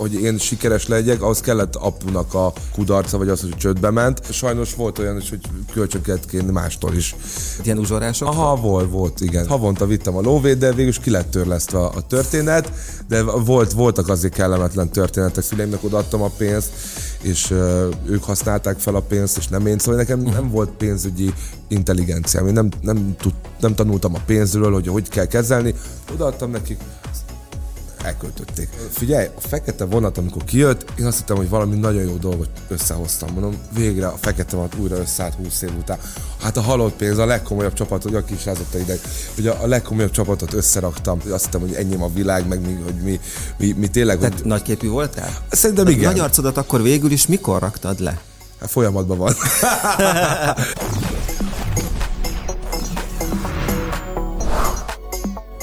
hogy 0.00 0.14
én 0.14 0.38
sikeres 0.38 0.86
legyek, 0.86 1.22
ahhoz 1.22 1.40
kellett 1.40 1.76
apunak 1.76 2.34
a 2.34 2.52
kudarca, 2.72 3.18
vagy 3.18 3.28
az, 3.28 3.40
hogy 3.40 3.56
csődbe 3.56 3.90
ment. 3.90 4.32
Sajnos 4.32 4.74
volt 4.74 4.98
olyan 4.98 5.16
is, 5.16 5.28
hogy 5.28 5.40
kölcsön 5.72 6.02
kellett 6.02 6.26
kérni 6.26 6.50
mástól 6.50 6.94
is. 6.94 7.16
Ilyen 7.62 7.78
uzsorások? 7.78 8.28
Aha, 8.28 8.56
volt, 8.56 8.90
volt, 8.90 9.20
igen. 9.20 9.46
Havonta 9.46 9.86
vittem 9.86 10.16
a 10.16 10.20
lóvét, 10.20 10.58
de 10.58 10.72
végül 10.72 10.90
is 10.90 10.98
ki 10.98 11.10
lett 11.10 11.30
törlesztve 11.30 11.78
a, 11.78 11.92
a 11.94 12.06
történet, 12.06 12.72
de 13.08 13.22
volt, 13.22 13.72
voltak 13.72 14.08
azért 14.08 14.34
kellemetlen 14.34 14.90
történetek. 14.90 15.44
Szüleimnek 15.44 15.84
odaadtam 15.84 16.22
a 16.22 16.30
pénzt, 16.36 16.70
és 17.22 17.50
uh, 17.50 17.88
ők 18.06 18.24
használták 18.24 18.78
fel 18.78 18.94
a 18.94 19.00
pénzt, 19.00 19.36
és 19.36 19.48
nem 19.48 19.66
én. 19.66 19.78
Szóval 19.78 19.96
nekem 19.96 20.20
nem 20.20 20.50
volt 20.50 20.70
pénzügyi 20.70 21.32
intelligenciám. 21.68 22.46
Én 22.46 22.52
nem, 22.52 22.68
nem, 22.80 23.14
tud, 23.18 23.32
nem 23.60 23.74
tanultam 23.74 24.14
a 24.14 24.20
pénzről, 24.26 24.72
hogy 24.72 24.86
hogy 24.86 25.08
kell 25.08 25.26
kezelni. 25.26 25.74
Odaadtam 26.12 26.50
nekik, 26.50 26.78
elköltötték. 28.02 28.68
Figyelj, 28.90 29.26
a 29.36 29.40
fekete 29.40 29.84
vonat, 29.84 30.18
amikor 30.18 30.44
kijött, 30.44 30.84
én 30.98 31.06
azt 31.06 31.18
hittem, 31.18 31.36
hogy 31.36 31.48
valami 31.48 31.76
nagyon 31.76 32.02
jó 32.02 32.16
dolgot 32.16 32.48
összehoztam. 32.68 33.32
Mondom, 33.32 33.56
végre 33.74 34.06
a 34.06 34.16
fekete 34.20 34.56
vonat 34.56 34.74
újra 34.74 34.96
összeállt 34.96 35.34
20 35.34 35.62
év 35.62 35.70
után. 35.78 35.98
Hát 36.40 36.56
a 36.56 36.60
halott 36.60 36.94
pénz, 36.94 37.18
a 37.18 37.26
legkomolyabb 37.26 37.72
csapat, 37.72 38.02
hogy 38.02 38.14
aki 38.14 38.34
is 38.34 38.44
rázott 38.44 38.74
ide, 38.74 38.94
hogy 39.34 39.46
a, 39.46 39.62
a 39.62 39.66
legkomolyabb 39.66 40.10
csapatot 40.10 40.52
összeraktam. 40.52 41.18
Azt 41.30 41.44
hittem, 41.44 41.60
hogy 41.60 41.72
ennyi 41.72 41.94
a 41.94 42.10
világ, 42.14 42.48
meg 42.48 42.60
mi, 42.60 42.78
hogy 42.84 42.94
mi, 42.94 43.20
mi, 43.58 43.72
mi 43.72 43.88
tényleg... 43.88 44.18
Tehát 44.18 44.34
hogy... 44.34 44.44
nagyképű 44.44 44.88
voltál? 44.88 45.36
Szerintem 45.50 45.88
igen. 45.88 46.10
Nagy 46.10 46.20
arcodat 46.20 46.56
akkor 46.56 46.82
végül 46.82 47.10
is 47.10 47.26
mikor 47.26 47.60
raktad 47.60 48.00
le? 48.00 48.20
Hát 48.60 48.70
folyamatban 48.70 49.18
van. 49.18 49.34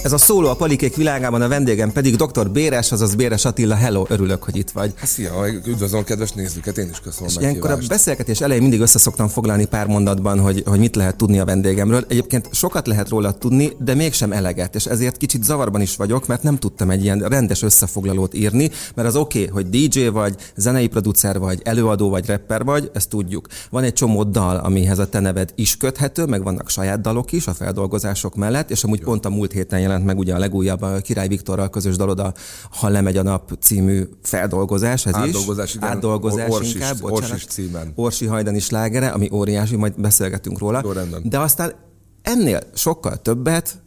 Ez 0.07 0.13
a 0.13 0.17
szóló 0.17 0.49
a 0.49 0.55
palikék 0.55 0.95
világában, 0.95 1.41
a 1.41 1.47
vendégem 1.47 1.91
pedig 1.91 2.15
dr. 2.15 2.49
Béres, 2.49 2.91
azaz 2.91 3.15
Béres 3.15 3.45
Attila. 3.45 3.75
Hello, 3.75 4.05
örülök, 4.07 4.43
hogy 4.43 4.55
itt 4.55 4.69
vagy. 4.69 4.93
Hát 4.95 5.07
szia, 5.07 5.31
üdvözlöm 5.65 6.03
kedves 6.03 6.31
nézőket, 6.31 6.77
én 6.77 6.89
is 6.89 6.99
köszönöm 6.99 7.29
És 7.29 7.35
ilyenkor 7.39 7.71
a 7.71 7.77
beszélgetés 7.87 8.41
elején 8.41 8.61
mindig 8.61 8.79
összeszoktam 8.79 9.27
foglalni 9.27 9.65
pár 9.65 9.87
mondatban, 9.87 10.39
hogy, 10.39 10.63
hogy 10.65 10.79
mit 10.79 10.95
lehet 10.95 11.15
tudni 11.15 11.39
a 11.39 11.45
vendégemről. 11.45 12.05
Egyébként 12.07 12.49
sokat 12.51 12.87
lehet 12.87 13.09
róla 13.09 13.31
tudni, 13.31 13.71
de 13.79 13.93
mégsem 13.93 14.31
eleget, 14.31 14.75
és 14.75 14.85
ezért 14.85 15.17
kicsit 15.17 15.43
zavarban 15.43 15.81
is 15.81 15.95
vagyok, 15.95 16.27
mert 16.27 16.43
nem 16.43 16.57
tudtam 16.57 16.89
egy 16.89 17.03
ilyen 17.03 17.19
rendes 17.19 17.61
összefoglalót 17.61 18.33
írni, 18.33 18.71
mert 18.95 19.07
az 19.07 19.15
oké, 19.15 19.39
okay, 19.39 19.53
hogy 19.53 19.69
DJ 19.69 20.05
vagy, 20.05 20.35
zenei 20.55 20.87
producer 20.87 21.39
vagy, 21.39 21.61
előadó 21.63 22.09
vagy, 22.09 22.27
rapper 22.27 22.63
vagy, 22.63 22.91
ezt 22.93 23.09
tudjuk. 23.09 23.47
Van 23.69 23.83
egy 23.83 23.93
csomó 23.93 24.23
dal, 24.23 24.57
amihez 24.57 24.99
a 24.99 25.09
te 25.09 25.19
neved 25.19 25.51
is 25.55 25.77
köthető, 25.77 26.25
meg 26.25 26.43
vannak 26.43 26.69
saját 26.69 27.01
dalok 27.01 27.31
is 27.31 27.47
a 27.47 27.53
feldolgozások 27.53 28.35
mellett, 28.35 28.71
és 28.71 28.83
amúgy 28.83 28.99
Jó. 28.99 29.05
pont 29.05 29.25
a 29.25 29.29
múlt 29.29 29.51
héten 29.51 29.79
jelent 29.79 29.95
meg 30.03 30.17
ugye 30.17 30.33
a 30.33 30.37
legújabb 30.37 30.81
a 30.81 30.99
Király 30.99 31.27
Viktorral 31.27 31.69
közös 31.69 31.95
dalod 31.95 32.19
a 32.19 32.33
Ha 32.71 32.89
lemegy 32.89 33.17
a 33.17 33.23
nap 33.23 33.51
című 33.59 34.03
feldolgozás, 34.21 35.05
ez 35.05 35.15
Átdolgozás, 35.15 35.69
is. 35.69 35.75
Igen. 35.75 35.89
Átdolgozás 35.89 36.49
Orsis, 36.49 36.73
inkább, 36.73 36.99
bocsánat. 36.99 37.31
Orsis 37.31 37.45
címen. 37.45 37.91
Orsi 37.95 38.25
Hajdani 38.25 38.59
slágere, 38.59 39.07
ami 39.07 39.29
óriási, 39.31 39.75
majd 39.75 39.99
beszélgetünk 39.99 40.59
róla. 40.59 40.81
Jó, 40.83 40.91
De 41.23 41.39
aztán 41.39 41.73
ennél 42.21 42.59
sokkal 42.73 43.21
többet 43.21 43.77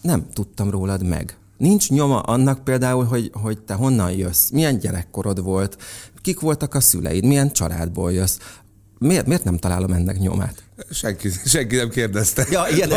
nem 0.00 0.26
tudtam 0.32 0.70
rólad 0.70 1.02
meg. 1.02 1.36
Nincs 1.56 1.90
nyoma 1.90 2.20
annak 2.20 2.64
például, 2.64 3.04
hogy, 3.04 3.30
hogy 3.42 3.58
te 3.58 3.74
honnan 3.74 4.12
jössz, 4.12 4.50
milyen 4.50 4.78
gyerekkorod 4.78 5.42
volt, 5.42 5.76
kik 6.22 6.40
voltak 6.40 6.74
a 6.74 6.80
szüleid, 6.80 7.24
milyen 7.24 7.52
családból 7.52 8.12
jössz. 8.12 8.38
Miért, 9.04 9.26
miért 9.26 9.44
nem 9.44 9.56
találom 9.56 9.92
ennek 9.92 10.18
nyomát? 10.18 10.62
Senki, 10.90 11.30
senki 11.44 11.76
nem 11.76 11.88
kérdezte. 11.88 12.46
Ja, 12.50 12.64
ilyen. 12.74 12.90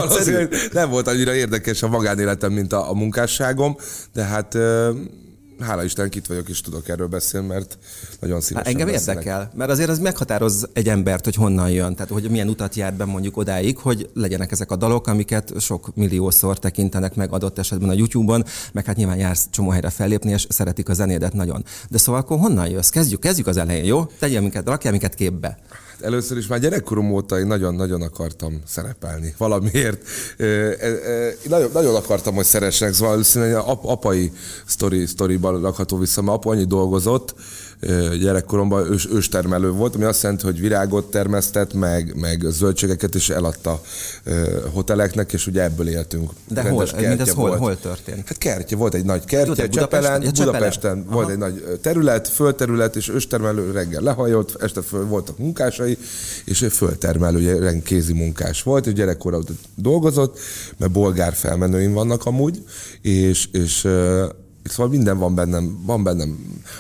Nem 0.72 0.90
volt 0.90 1.08
annyira 1.08 1.34
érdekes 1.34 1.84
a 1.84 1.88
magánéletem, 1.88 2.52
mint 2.52 2.74
a, 2.74 2.90
a 2.90 2.94
munkásságom, 2.94 3.76
de 4.14 4.24
hát 4.24 4.58
hála 5.60 5.84
Isten, 5.84 6.10
itt 6.14 6.26
vagyok 6.26 6.50
és 6.50 6.62
tudok 6.62 6.90
erről 6.90 7.08
beszélni, 7.08 7.48
mert 7.48 7.78
nagyon 8.20 8.42
szívesen 8.42 8.66
hát 8.66 8.82
engem 8.82 8.94
beszélek. 8.94 9.26
érdekel, 9.26 9.52
mert 9.56 9.70
azért 9.70 9.90
az 9.90 10.00
meghatároz 10.00 10.68
egy 10.74 10.90
embert, 10.90 11.24
hogy 11.24 11.36
honnan 11.36 11.70
jön, 11.70 11.96
tehát 11.96 12.12
hogy 12.12 12.30
milyen 12.30 12.50
utat 12.50 12.76
jár 12.76 12.94
be 12.94 13.06
mondjuk 13.06 13.38
odáig, 13.38 13.78
hogy 13.78 14.10
legyenek 14.14 14.52
ezek 14.52 14.72
a 14.72 14.76
dalok, 14.76 15.08
amiket 15.08 15.54
sok 15.60 15.96
milliószor 15.96 16.60
tekintenek 16.60 17.16
meg 17.16 17.34
adott 17.34 17.60
esetben 17.60 17.90
a 17.90 17.94
YouTube-on, 17.94 18.46
meg 18.72 18.86
hát 18.86 18.96
nyilván 18.96 19.18
jársz 19.18 19.48
csomó 19.52 19.70
helyre 19.70 19.90
fellépni, 19.90 20.32
és 20.32 20.46
szeretik 20.50 20.90
a 20.90 20.94
zenédet 20.94 21.34
nagyon. 21.34 21.64
De 21.90 21.98
szóval 21.98 22.22
akkor 22.22 22.40
honnan 22.40 22.70
jössz? 22.70 22.90
Kezdjük, 22.90 23.20
kezdjük 23.20 23.48
az 23.48 23.58
elején, 23.58 23.84
jó? 23.84 24.06
Tegyél 24.20 24.42
minket, 24.42 24.68
rakjál 24.68 24.92
minket 24.92 25.16
képbe. 25.16 25.58
Először 26.02 26.38
is 26.38 26.48
már 26.48 26.60
gyerekkorom 26.60 27.12
óta 27.12 27.40
én 27.40 27.48
nagyon-nagyon 27.48 28.02
akartam 28.02 28.62
szerepelni 28.68 29.34
valamiért. 29.38 30.02
Nagyon, 31.44 31.70
nagyon 31.74 31.96
akartam, 31.96 32.36
hogy 32.36 32.46
szeressenek, 32.46 32.94
szóval 32.94 33.10
valószínűleg 33.10 33.56
apai 33.82 34.32
sztori, 34.66 35.06
sztoriban 35.06 35.62
rakható 35.62 35.98
vissza, 35.98 36.22
mert 36.22 36.38
apa 36.38 36.50
annyi 36.50 36.66
dolgozott, 36.66 37.36
gyerekkoromban 38.22 38.92
ős, 38.92 39.08
őstermelő 39.12 39.72
volt, 39.72 39.96
ami 39.96 40.04
azt 40.04 40.24
jelenti, 40.24 40.46
hogy 40.46 40.60
virágot 40.60 41.12
termesztett, 41.12 41.74
meg, 41.74 42.16
meg 42.16 42.46
zöldségeket 42.50 43.16
is 43.16 43.30
eladta 43.30 43.82
hoteleknek, 44.72 45.34
és 45.34 45.48
ugye 45.48 45.64
ebből 45.64 45.90
éltünk. 45.90 46.32
De 46.48 46.62
hol, 46.70 46.88
mindez 46.98 47.30
hol, 47.30 47.56
hol 47.56 47.80
történt? 47.80 48.28
Hát 48.28 48.38
kertje, 48.38 48.78
volt 48.78 48.94
egy 48.94 49.06
nagy 49.06 49.26
kertje, 49.26 49.64
Jó, 49.64 49.70
Csepelen, 49.70 50.22
ja, 50.22 50.32
Budapesten 50.32 51.04
Aha. 51.08 51.16
volt 51.16 51.30
egy 51.30 51.38
nagy 51.38 51.80
terület, 51.82 52.28
földterület, 52.28 52.96
és 52.96 53.10
őstermelő 53.10 53.72
reggel 53.72 54.02
lehajolt, 54.02 54.56
este 54.60 54.82
föl 54.82 55.06
voltak 55.06 55.38
munkásai, 55.38 55.98
és 56.46 56.66
földtermelő, 56.70 57.82
kézi 57.84 58.14
munkás 58.14 58.64
volt, 58.64 58.86
és 58.86 58.94
gyerekkorban 58.94 59.44
dolgozott, 59.76 60.40
mert 60.78 60.92
bolgár 60.92 61.34
felmenőim 61.34 61.94
vannak 61.94 62.26
amúgy, 62.26 62.64
és, 63.02 63.48
és 63.52 63.88
Szóval 64.70 64.92
minden 64.92 65.18
van 65.18 65.36
bennem, 65.36 65.78
van 65.86 66.04
bennem 66.04 66.38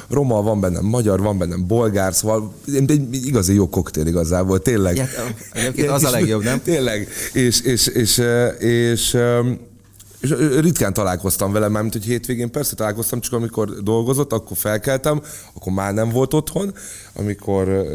roma, 0.10 0.42
van 0.42 0.60
bennem 0.60 0.86
magyar, 0.86 1.20
van 1.20 1.38
bennem 1.38 1.68
bolgár, 1.68 2.14
szóval 2.14 2.54
egy 2.88 3.26
igazi 3.26 3.54
jó 3.54 3.70
koktél 3.70 4.06
igazából, 4.08 4.60
tényleg. 4.60 4.96
Ja, 5.76 5.94
az 5.94 6.04
a 6.04 6.10
legjobb, 6.20 6.44
nem? 6.44 6.62
Tényleg, 6.62 7.08
és, 7.34 7.62
és, 7.62 7.88
és, 7.88 8.18
és, 8.18 8.24
és 8.60 9.18
és 10.30 10.60
ritkán 10.60 10.94
találkoztam 10.94 11.52
vele, 11.52 11.68
mert 11.68 11.94
hogy 11.94 12.04
hétvégén 12.04 12.52
persze 12.52 12.76
találkoztam, 12.76 13.20
csak 13.20 13.34
amikor 13.34 13.70
dolgozott, 13.84 14.34
akkor 14.34 14.58
felkeltem, 14.58 15.22
akkor 15.54 15.74
már 15.74 15.94
nem 15.94 16.10
volt 16.10 16.34
otthon, 16.34 16.74
amikor 17.14 17.86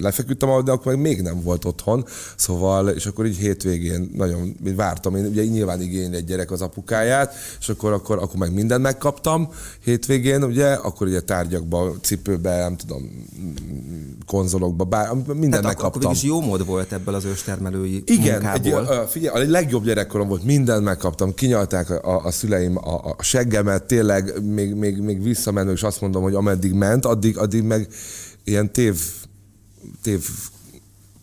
lefeküdtem, 0.00 0.64
de 0.64 0.70
akkor 0.70 0.92
meg 0.92 1.00
még 1.00 1.22
nem 1.22 1.42
volt 1.42 1.64
otthon, 1.64 2.04
szóval, 2.36 2.88
és 2.88 3.06
akkor 3.06 3.26
így 3.26 3.36
hétvégén 3.36 4.10
nagyon 4.16 4.56
vártam, 4.76 5.16
én 5.16 5.26
ugye 5.26 5.44
nyilván 5.44 5.80
igényli 5.80 6.16
egy 6.16 6.24
gyerek 6.24 6.50
az 6.50 6.60
apukáját, 6.60 7.34
és 7.60 7.68
akkor, 7.68 7.92
akkor, 7.92 8.18
akkor 8.18 8.36
meg 8.36 8.52
mindent 8.52 8.82
megkaptam 8.82 9.48
hétvégén, 9.84 10.42
ugye, 10.42 10.72
akkor 10.72 11.06
ugye 11.06 11.20
tárgyakba, 11.20 11.94
cipőbe, 12.02 12.58
nem 12.58 12.76
tudom, 12.76 13.26
konzolokba, 14.26 14.84
bár, 14.84 15.12
mindent 15.12 15.50
Tehát 15.50 15.64
megkaptam. 15.64 16.00
Akkor 16.02 16.14
is 16.14 16.22
jó 16.22 16.40
mód 16.40 16.66
volt 16.66 16.92
ebből 16.92 17.14
az 17.14 17.24
őstermelői 17.24 18.02
Igen, 18.06 18.42
munkából. 18.42 18.92
egy, 18.92 19.06
figyelj, 19.08 19.44
a 19.44 19.50
legjobb 19.50 19.84
gyerekkorom 19.84 20.28
volt, 20.28 20.44
mindent 20.44 20.84
megkaptam, 20.84 21.34
kinyalták 21.48 21.90
a, 21.90 22.24
a 22.24 22.30
szüleim 22.30 22.76
a, 22.76 23.14
a 23.16 23.22
seggemet, 23.22 23.84
tényleg 23.84 24.44
még, 24.44 24.74
még, 24.74 24.98
még 24.98 25.22
visszamenő, 25.22 25.72
és 25.72 25.82
azt 25.82 26.00
mondom, 26.00 26.22
hogy 26.22 26.34
ameddig 26.34 26.72
ment, 26.72 27.04
addig, 27.04 27.38
addig 27.38 27.62
meg 27.62 27.88
ilyen 28.44 28.72
tév, 28.72 29.00
tév 30.02 30.28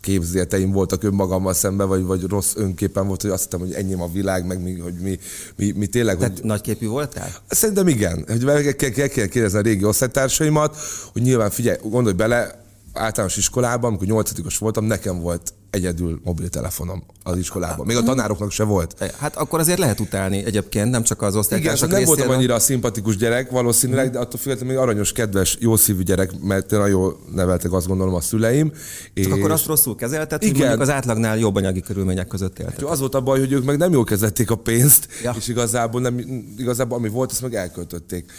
képzéteim 0.02 0.72
voltak 0.72 1.04
önmagammal 1.04 1.54
szemben, 1.54 1.88
vagy, 1.88 2.04
vagy 2.04 2.24
rossz 2.24 2.54
önképen 2.56 3.08
volt, 3.08 3.22
hogy 3.22 3.32
azt 3.32 3.44
hittem, 3.44 3.60
hogy 3.60 3.74
ennyi 3.74 3.94
a 3.94 4.10
világ, 4.14 4.46
meg 4.46 4.62
mi, 4.62 4.80
hogy 4.80 4.94
mi, 4.94 5.20
mi, 5.56 5.72
mi 5.72 5.86
tényleg... 5.88 6.18
Tehát 6.18 6.34
hogy... 6.34 6.46
nagyképű 6.46 6.88
voltál? 6.88 7.30
Szerintem 7.48 7.88
igen. 7.88 8.26
Hogy 8.28 8.76
kell, 8.76 8.90
kell, 8.90 9.08
kell 9.08 9.26
kérdezni 9.26 9.58
a 9.58 9.62
régi 9.62 9.84
osztálytársaimat, 9.84 10.78
hogy 11.14 11.22
nyilván 11.22 11.50
figyelj, 11.50 11.78
gondolj 11.84 12.16
bele, 12.16 12.65
általános 12.96 13.38
iskolában, 13.38 13.90
amikor 13.90 14.08
nyolcadikos 14.08 14.58
voltam, 14.58 14.86
nekem 14.86 15.20
volt 15.20 15.54
egyedül 15.76 16.20
mobiltelefonom 16.24 17.04
az 17.24 17.38
iskolában. 17.38 17.86
Még 17.86 17.98
a 17.98 18.04
tanároknak 18.04 18.52
se 18.52 18.64
volt. 18.64 19.14
Hát 19.20 19.36
akkor 19.36 19.60
azért 19.60 19.80
lehet 19.80 20.00
utálni 20.00 20.46
egyébként, 20.46 20.90
nem 20.90 21.04
csak 21.04 21.22
az 21.22 21.36
osztálytársak 21.36 21.88
Igen, 21.88 22.00
nem 22.00 22.08
voltam 22.08 22.30
annyira 22.30 22.60
szimpatikus 22.60 23.18
gyerek 23.18 23.50
valószínűleg, 23.50 24.10
de 24.10 24.20
attól 24.20 24.40
függetlenül 24.40 24.74
még 24.74 24.84
aranyos, 24.84 25.12
kedves, 25.12 25.58
jó 25.60 25.76
szívű 25.76 26.04
gyerek, 26.04 26.42
mert 26.42 26.70
nagyon 26.70 26.90
jól 26.90 27.20
neveltek 27.34 27.72
azt 27.72 27.88
gondolom 27.88 28.14
a 28.14 28.22
szüleim. 28.22 28.70
Csak 28.70 28.80
és... 29.14 29.26
akkor 29.26 29.52
azt 29.52 29.66
rosszul 29.66 29.96
kezelted, 29.96 30.42
Igen. 30.42 30.54
hogy 30.54 30.62
mondjuk 30.62 30.82
az 30.82 30.90
átlagnál 30.90 31.38
jobb 31.38 31.56
anyagi 31.56 31.82
körülmények 31.82 32.28
között 32.28 32.60
éltek. 32.60 32.86
Az 32.86 33.00
volt 33.00 33.16
a 33.16 33.22
baj, 33.22 33.40
hogy 33.40 33.52
ők 33.52 33.66
meg 33.66 33.78
nem 33.78 33.92
jól 33.92 34.04
kezelték 34.04 34.52
a 34.52 34.56
pénzt, 34.56 35.08
ja. 35.24 35.34
és 35.38 35.48
igazából, 35.48 36.02
nem, 36.02 36.20
igazából 36.58 36.98
ami 36.98 37.10
volt, 37.10 37.32
azt 37.32 37.42
meg 37.42 37.56
elköltötték. 37.56 38.32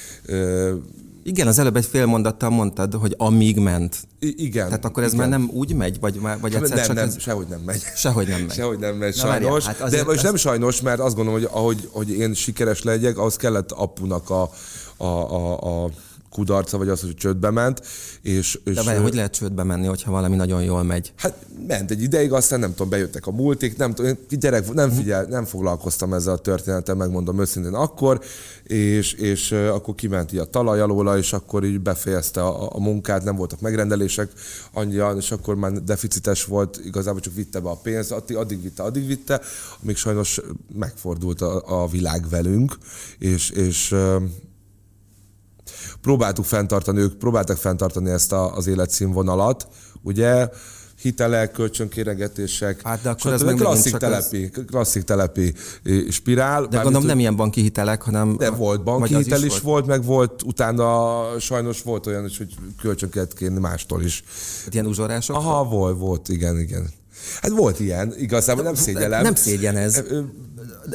Igen, 1.26 1.46
az 1.46 1.58
előbb 1.58 1.76
egy 1.76 1.84
fél 1.86 2.06
mondattal 2.06 2.50
mondtad, 2.50 2.94
hogy 2.94 3.14
amíg 3.18 3.58
ment. 3.58 3.96
I- 4.18 4.44
igen. 4.44 4.66
Tehát 4.66 4.84
akkor 4.84 5.02
ez 5.02 5.12
igen. 5.12 5.28
már 5.28 5.38
nem 5.38 5.50
úgy 5.52 5.74
megy, 5.74 6.00
vagy, 6.00 6.20
vagy 6.20 6.54
egyszer 6.54 6.76
nem, 6.76 6.86
csak 6.86 6.94
nem, 6.94 7.04
ez... 7.06 7.20
sehogy 7.20 7.46
nem 7.48 7.60
megy. 7.60 7.82
Sehogy 7.96 8.28
nem 8.28 8.40
megy. 8.46 8.52
Sehogy 8.54 8.78
nem 8.78 8.96
megy, 8.96 9.16
Na, 9.16 9.26
sajnos. 9.26 9.64
hát 9.64 9.90
De 9.90 10.04
most 10.04 10.16
ez... 10.16 10.22
nem 10.22 10.36
sajnos, 10.36 10.80
mert 10.80 11.00
azt 11.00 11.14
gondolom, 11.14 11.40
hogy 11.40 11.48
ahogy 11.52 11.88
hogy 11.92 12.10
én 12.10 12.34
sikeres 12.34 12.82
legyek, 12.82 13.18
ahhoz 13.18 13.36
kellett 13.36 13.72
apunak 13.72 14.30
a, 14.30 14.50
a, 14.96 15.04
a, 15.04 15.84
a 15.84 15.90
kudarca, 16.30 16.78
vagy 16.78 16.88
az, 16.88 17.00
hogy 17.00 17.14
csődbe 17.14 17.50
ment. 17.50 17.82
És, 18.22 18.58
és 18.64 18.74
De 18.74 18.82
várj, 18.82 18.98
hogy 18.98 19.14
lehet 19.14 19.32
csődbe 19.32 19.62
menni, 19.62 19.86
hogyha 19.86 20.10
valami 20.10 20.36
nagyon 20.36 20.62
jól 20.62 20.82
megy? 20.82 21.12
Hát 21.16 21.46
ment 21.66 21.90
egy 21.90 22.02
ideig, 22.02 22.32
aztán 22.32 22.60
nem 22.60 22.70
tudom, 22.70 22.88
bejöttek 22.88 23.26
a 23.26 23.30
multik, 23.30 23.76
nem 23.76 23.94
tudom, 23.94 24.18
gyerek, 24.28 24.72
nem 24.72 24.90
figyel, 24.90 25.24
nem 25.24 25.44
foglalkoztam 25.44 26.12
ezzel 26.12 26.32
a 26.32 26.38
történettel, 26.38 26.94
megmondom 26.94 27.40
őszintén 27.40 27.74
akkor, 27.74 28.20
és, 28.62 29.12
és 29.12 29.52
akkor 29.52 29.94
kiment 29.94 30.32
így 30.32 30.38
a 30.38 30.44
talaj 30.44 30.80
alóla, 30.80 31.18
és 31.18 31.32
akkor 31.32 31.64
így 31.64 31.80
befejezte 31.80 32.42
a, 32.42 32.74
a 32.74 32.80
munkát, 32.80 33.24
nem 33.24 33.36
voltak 33.36 33.60
megrendelések 33.60 34.30
annyian, 34.72 35.16
és 35.16 35.30
akkor 35.30 35.54
már 35.54 35.72
deficites 35.72 36.44
volt, 36.44 36.80
igazából 36.84 37.20
csak 37.20 37.34
vitte 37.34 37.60
be 37.60 37.68
a 37.68 37.76
pénzt, 37.82 38.12
addig 38.12 38.62
vitte, 38.62 38.82
addig 38.82 39.06
vitte, 39.06 39.40
amíg 39.82 39.96
sajnos 39.96 40.40
megfordult 40.74 41.40
a, 41.40 41.82
a 41.82 41.88
világ 41.88 42.28
velünk, 42.28 42.78
és, 43.18 43.50
és 43.50 43.94
próbáltuk 46.00 46.44
fenntartani, 46.44 46.98
ők 46.98 47.14
próbáltak 47.14 47.56
fenntartani 47.56 48.10
ezt 48.10 48.32
a, 48.32 48.54
az 48.54 48.66
életszínvonalat, 48.66 49.68
ugye, 50.02 50.48
hitelek, 51.00 51.52
kölcsönkéregetések. 51.52 52.82
Hát 52.82 53.02
de 53.02 53.10
akkor 53.10 53.32
ez 53.32 53.42
meg 53.42 53.54
klasszik 53.54 53.96
telepi, 53.96 54.50
az... 54.54 54.62
klasszik 54.66 55.02
telepi 55.02 55.54
spirál. 56.10 56.66
De 56.66 56.80
gondolom 56.80 57.06
nem 57.06 57.18
ilyen 57.18 57.36
banki 57.36 57.60
hitelek, 57.60 58.02
hanem... 58.02 58.36
De 58.36 58.50
volt 58.50 58.82
banki 58.82 59.16
hitel 59.16 59.38
is, 59.38 59.44
is 59.44 59.50
volt. 59.50 59.62
volt, 59.62 59.86
meg 59.86 60.04
volt, 60.04 60.42
utána 60.42 61.24
sajnos 61.38 61.82
volt 61.82 62.06
olyan 62.06 62.24
is, 62.24 62.38
hogy 62.38 62.54
kölcsön 62.80 63.10
kellett 63.10 63.34
kérni 63.34 63.58
mástól 63.58 64.02
is. 64.02 64.24
Hát 64.64 64.74
ilyen 64.74 64.86
uzsorások? 64.86 65.36
Aha, 65.36 65.64
volt, 65.64 65.98
volt, 65.98 66.28
igen, 66.28 66.58
igen. 66.58 66.90
Hát 67.40 67.50
volt 67.50 67.80
ilyen, 67.80 68.14
igazából 68.18 68.64
nem 68.64 68.74
szégyellem. 68.74 69.22
Nem 69.22 69.34
szégyen 69.34 69.76
ez. 69.76 70.02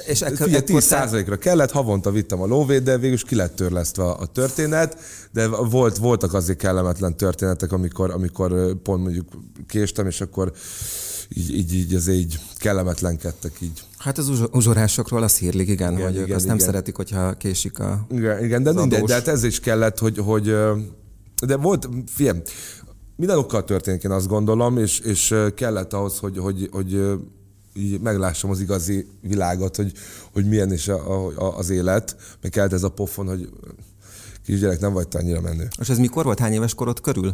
És 0.06 0.22
ekkor, 0.22 0.46
Figyelj, 0.46 0.64
10 0.64 0.84
százalékra 0.84 1.38
kellett, 1.38 1.72
havonta 1.72 2.12
vittem 2.12 2.42
a 2.42 2.46
lóvét, 2.46 2.84
de 2.84 2.98
végül 2.98 3.16
is 3.16 3.24
ki 3.24 3.36
lett 3.36 3.56
törlesztve 3.56 4.04
a 4.04 4.26
történet, 4.26 4.98
de 5.32 5.48
volt, 5.48 5.98
voltak 5.98 6.34
azért 6.34 6.58
kellemetlen 6.58 7.18
történetek, 7.18 7.72
amikor, 7.72 8.12
amikor 8.12 8.76
pont 8.84 9.04
mondjuk 9.04 9.28
késtem, 9.68 10.08
és 10.08 10.22
akkor 10.22 10.52
így, 11.30 11.56
így, 11.56 11.74
így 11.74 11.94
azért 11.94 12.18
így 12.18 12.40
kellemetlenkedtek 12.58 13.52
így. 13.62 13.84
Hát 13.98 14.18
az 14.18 14.32
uzsorásokról 14.52 15.24
azt 15.24 15.38
hírlik, 15.38 15.70
igen, 15.70 15.94
igen 15.94 16.06
hogy 16.06 16.16
igen, 16.16 16.36
azt 16.36 16.44
igen. 16.44 16.56
nem 16.56 16.66
szeretik, 16.66 16.96
hogyha 16.96 17.34
késik 17.34 17.80
a 17.80 18.06
Igen, 18.10 18.44
igen 18.44 18.64
de 18.64 18.72
mindegy, 18.72 19.04
de 19.04 19.14
hát 19.14 19.28
ez 19.28 19.44
is 19.44 19.60
kellett, 19.60 20.00
hogy, 20.00 20.18
hogy 20.18 20.56
de 21.46 21.58
volt, 21.58 21.90
figyelj, 22.14 22.40
minden 23.22 23.40
okkal 23.40 23.64
történik, 23.64 24.04
én 24.04 24.12
azt 24.12 24.28
gondolom, 24.28 24.78
és, 24.78 25.00
és 25.00 25.36
kellett 25.56 25.94
ahhoz, 25.94 26.18
hogy, 26.18 26.38
hogy, 26.38 26.70
hogy 26.72 27.20
így 27.74 28.00
meglássam 28.00 28.50
az 28.50 28.60
igazi 28.60 29.08
világot, 29.22 29.76
hogy, 29.76 29.92
hogy 30.32 30.48
milyen 30.48 30.72
is 30.72 30.88
a, 30.88 31.28
a, 31.36 31.58
az 31.58 31.70
élet. 31.70 32.16
Meg 32.42 32.52
kellett 32.52 32.74
ez 32.74 32.84
a 32.84 32.90
pofon, 32.90 33.28
hogy 33.28 33.50
kisgyerek 34.46 34.80
nem 34.80 34.94
vagy 34.94 35.08
annyira 35.12 35.42
menő. 35.42 35.68
És 35.80 35.90
ez 35.90 35.98
mikor 35.98 36.24
volt? 36.24 36.40
Hány 36.40 36.54
éves 36.54 36.74
korod 36.74 37.02
körül? 37.02 37.32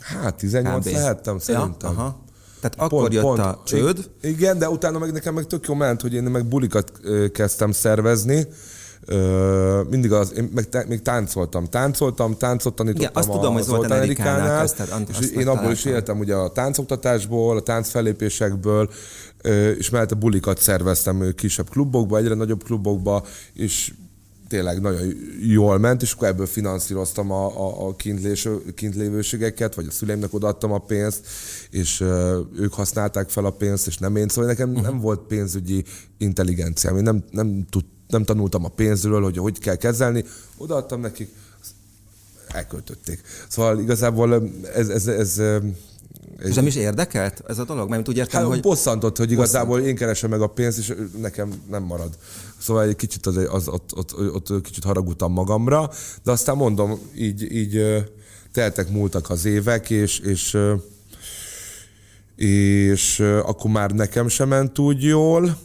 Hát 0.00 0.34
18 0.34 0.86
Kb. 0.86 0.92
lehettem 0.92 1.38
szerintem. 1.38 1.92
Ja, 1.92 1.98
aha. 1.98 2.24
Tehát 2.60 2.74
akkor 2.76 3.00
pont, 3.00 3.12
jött 3.12 3.22
pont, 3.22 3.38
a 3.38 3.62
csőd? 3.64 4.10
Igen, 4.22 4.58
de 4.58 4.68
utána 4.68 4.98
meg 4.98 5.12
nekem 5.12 5.34
meg 5.34 5.46
tök 5.46 5.66
jó 5.66 5.74
ment, 5.74 6.00
hogy 6.00 6.14
én 6.14 6.22
meg 6.22 6.46
bulikat 6.46 6.92
kezdtem 7.32 7.72
szervezni, 7.72 8.46
mindig 9.90 10.12
az, 10.12 10.32
én 10.36 10.50
meg, 10.54 10.88
még 10.88 11.02
táncoltam, 11.02 11.64
táncoltam, 11.64 12.36
táncot 12.36 12.74
tanítottam 12.74 13.10
Igen, 13.10 13.16
azt 13.16 13.30
tudom, 13.30 13.52
hogy 13.52 13.62
Zoltán 13.62 14.02
Erikánál, 14.02 14.62
azt, 14.62 14.80
azt, 14.80 15.20
és 15.20 15.30
én 15.30 15.48
abból 15.48 15.70
is 15.70 15.84
éltem 15.84 16.18
ugye 16.18 16.34
a 16.34 16.52
táncoktatásból, 16.52 17.56
a 17.56 17.60
táncfellépésekből, 17.60 18.90
és 19.78 19.90
mellette 19.90 20.14
bulikat 20.14 20.58
szerveztem 20.58 21.32
kisebb 21.36 21.70
klubokba, 21.70 22.18
egyre 22.18 22.34
nagyobb 22.34 22.62
klubokba, 22.64 23.24
és 23.54 23.92
tényleg 24.48 24.80
nagyon 24.80 25.14
jól 25.40 25.78
ment, 25.78 26.02
és 26.02 26.12
akkor 26.12 26.28
ebből 26.28 26.46
finanszíroztam 26.46 27.30
a, 27.30 27.46
a, 27.46 27.86
a 27.86 27.96
kintlés, 27.96 28.48
kintlévőségeket, 28.74 29.74
vagy 29.74 29.86
a 29.86 29.90
szüleimnek 29.90 30.34
odaadtam 30.34 30.72
a 30.72 30.78
pénzt, 30.78 31.26
és 31.70 32.00
uh, 32.00 32.36
ők 32.56 32.72
használták 32.72 33.28
fel 33.28 33.44
a 33.44 33.50
pénzt, 33.50 33.86
és 33.86 33.98
nem 33.98 34.16
én. 34.16 34.28
Szóval 34.28 34.50
nekem 34.50 34.68
uh-huh. 34.68 34.84
nem 34.84 35.00
volt 35.00 35.20
pénzügyi 35.20 35.84
intelligenciám. 36.18 36.96
Én 36.96 37.02
nem, 37.02 37.24
nem, 37.30 37.66
tud, 37.70 37.84
nem 38.08 38.24
tanultam 38.24 38.64
a 38.64 38.68
pénzről, 38.68 39.22
hogy 39.22 39.36
hogy 39.36 39.58
kell 39.58 39.76
kezelni. 39.76 40.24
Odaadtam 40.56 41.00
nekik, 41.00 41.30
elköltötték. 42.48 43.22
Szóval 43.48 43.80
igazából 43.80 44.50
ez, 44.74 44.88
ez, 44.88 45.06
ez, 45.06 45.38
ez 45.38 45.62
és 46.42 46.54
nem 46.54 46.66
is 46.66 46.76
érdekelt 46.76 47.42
ez 47.46 47.58
a 47.58 47.64
dolog? 47.64 47.88
Mert 47.88 48.08
úgy 48.08 48.16
értem, 48.16 48.40
hát, 48.40 48.50
hogy... 48.50 48.60
Bosszantott, 48.60 49.16
hogy 49.16 49.30
igazából 49.30 49.80
én 49.80 49.94
keresem 49.94 50.30
meg 50.30 50.40
a 50.40 50.46
pénzt, 50.46 50.78
és 50.78 50.94
nekem 51.20 51.52
nem 51.70 51.82
marad. 51.82 52.18
Szóval 52.58 52.82
egy 52.82 52.96
kicsit 52.96 53.26
az, 53.26 53.36
az, 53.36 53.68
ott, 53.68 53.96
ott, 53.96 54.18
ott, 54.18 54.50
ott 54.50 54.62
kicsit 54.62 54.84
haragudtam 54.84 55.32
magamra, 55.32 55.90
de 56.22 56.30
aztán 56.30 56.56
mondom, 56.56 56.98
így, 57.16 57.52
így 57.52 58.04
teltek, 58.52 58.90
múltak 58.90 59.30
az 59.30 59.44
évek, 59.44 59.90
és, 59.90 60.18
és, 60.18 60.58
és 62.36 63.20
akkor 63.20 63.70
már 63.70 63.90
nekem 63.90 64.28
sem 64.28 64.48
ment 64.48 64.78
úgy 64.78 65.02
jól, 65.02 65.58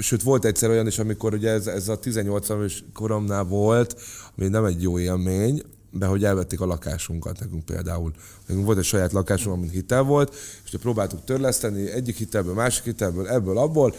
sőt 0.00 0.22
volt 0.22 0.44
egyszer 0.44 0.70
olyan 0.70 0.86
is, 0.86 0.98
amikor 0.98 1.34
ugye 1.34 1.50
ez, 1.50 1.66
ez 1.66 1.88
a 1.88 1.98
18 1.98 2.48
éves 2.48 2.84
koromnál 2.92 3.44
volt, 3.44 4.00
ami 4.36 4.48
nem 4.48 4.64
egy 4.64 4.82
jó 4.82 4.98
élmény, 4.98 5.62
de 5.90 6.06
hogy 6.06 6.24
elvették 6.24 6.60
a 6.60 6.66
lakásunkat 6.66 7.40
nekünk 7.40 7.64
például. 7.64 8.12
Nekünk 8.46 8.66
volt 8.66 8.78
egy 8.78 8.84
saját 8.84 9.12
lakásunk, 9.12 9.56
amin 9.56 9.70
hitel 9.70 10.02
volt, 10.02 10.34
és 10.64 10.74
próbáltuk 10.80 11.24
törleszteni 11.24 11.90
egyik 11.90 12.16
hitelből, 12.16 12.54
másik 12.54 12.84
hitelből, 12.84 13.28
ebből, 13.28 13.58
abból, 13.58 13.94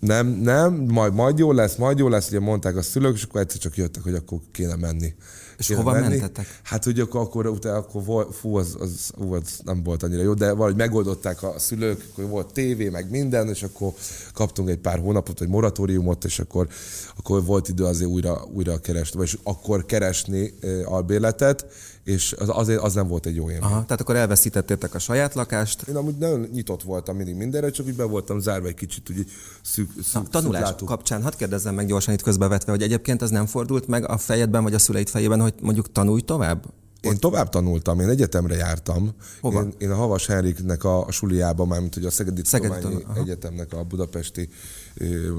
nem, 0.00 0.26
nem, 0.26 0.74
majd, 0.74 1.14
majd 1.14 1.38
jó 1.38 1.52
lesz, 1.52 1.76
majd 1.76 1.98
jó 1.98 2.08
lesz, 2.08 2.28
ugye 2.28 2.40
mondták 2.40 2.76
a 2.76 2.82
szülők, 2.82 3.14
és 3.14 3.22
akkor 3.22 3.40
egyszer 3.40 3.60
csak 3.60 3.76
jöttek, 3.76 4.02
hogy 4.02 4.14
akkor 4.14 4.38
kéne 4.52 4.76
menni. 4.76 5.14
És 5.58 5.68
hova 5.68 5.92
menni. 5.92 6.08
mentetek? 6.08 6.60
Hát 6.62 6.86
ugye 6.86 7.02
akkor, 7.02 7.20
akkor, 7.20 7.46
utána, 7.46 7.76
akkor 7.76 8.04
volt, 8.04 8.34
fú, 8.34 8.56
az, 8.56 8.76
az, 8.80 9.10
az, 9.18 9.26
az, 9.30 9.60
nem 9.64 9.82
volt 9.82 10.02
annyira 10.02 10.22
jó, 10.22 10.34
de 10.34 10.52
valahogy 10.52 10.76
megoldották 10.76 11.42
a 11.42 11.54
szülők, 11.58 12.04
akkor 12.12 12.28
volt 12.28 12.52
tévé, 12.52 12.88
meg 12.88 13.10
minden, 13.10 13.48
és 13.48 13.62
akkor 13.62 13.92
kaptunk 14.32 14.68
egy 14.68 14.78
pár 14.78 14.98
hónapot, 14.98 15.40
egy 15.40 15.48
moratóriumot, 15.48 16.24
és 16.24 16.38
akkor, 16.38 16.68
akkor 17.16 17.44
volt 17.44 17.68
idő 17.68 17.84
azért 17.84 18.10
újra, 18.10 18.44
újra 18.52 18.78
keresni, 18.78 19.18
vagy 19.18 19.38
akkor 19.42 19.86
keresni 19.86 20.54
albérletet, 20.84 21.66
és 22.04 22.34
az, 22.38 22.48
azért 22.48 22.80
az 22.80 22.94
nem 22.94 23.08
volt 23.08 23.26
egy 23.26 23.34
jó 23.34 23.50
élmény. 23.50 23.62
Aha, 23.62 23.84
tehát 23.84 24.00
akkor 24.00 24.16
elveszítettétek 24.16 24.94
a 24.94 24.98
saját 24.98 25.34
lakást? 25.34 25.82
Én 25.82 25.96
amúgy 25.96 26.16
nagyon 26.18 26.48
nyitott 26.52 26.82
voltam 26.82 27.16
mindig 27.16 27.34
mindenre, 27.34 27.70
csak 27.70 27.86
úgy 27.86 27.94
be 27.94 28.04
voltam 28.04 28.40
zárva 28.40 28.66
egy 28.66 28.74
kicsit, 28.74 29.10
úgy 29.10 29.30
szűk, 29.62 29.90
szűk 30.02 30.22
Na, 30.22 30.28
tanulás 30.28 30.68
szűk 30.68 30.84
kapcsán, 30.84 31.22
hadd 31.22 31.36
kérdezzem 31.36 31.74
meg 31.74 31.86
gyorsan 31.86 32.14
itt 32.14 32.22
közbevetve, 32.22 32.72
hogy 32.72 32.82
egyébként 32.82 33.22
ez 33.22 33.30
nem 33.30 33.46
fordult 33.46 33.86
meg 33.86 34.08
a 34.08 34.18
fejedben, 34.18 34.62
vagy 34.62 34.74
a 34.74 34.78
szüleid 34.78 35.08
fejében, 35.08 35.40
hogy 35.40 35.54
mondjuk 35.60 35.92
tanulj 35.92 36.20
tovább? 36.20 36.64
Én 37.00 37.18
tovább 37.18 37.48
tanultam, 37.48 38.00
én 38.00 38.08
egyetemre 38.08 38.54
jártam. 38.54 39.10
Hova? 39.40 39.62
Én, 39.62 39.74
én 39.78 39.90
a 39.90 39.94
Havas 39.94 40.26
Henriknek 40.26 40.84
a, 40.84 41.06
a 41.06 41.10
suliában, 41.10 41.68
mármint 41.68 41.94
hogy 41.94 42.04
a 42.04 42.10
Szegedi, 42.10 42.40
Szegedi 42.44 42.74
Tudományi 42.80 43.20
Egyetemnek 43.20 43.72
a 43.72 43.82
budapesti 43.82 44.48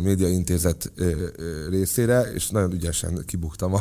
Média 0.04 0.28
Intézet 0.28 0.92
részére, 1.70 2.22
és 2.34 2.50
nagyon 2.50 2.72
ügyesen 2.72 3.24
kibuktam 3.26 3.74
a, 3.74 3.78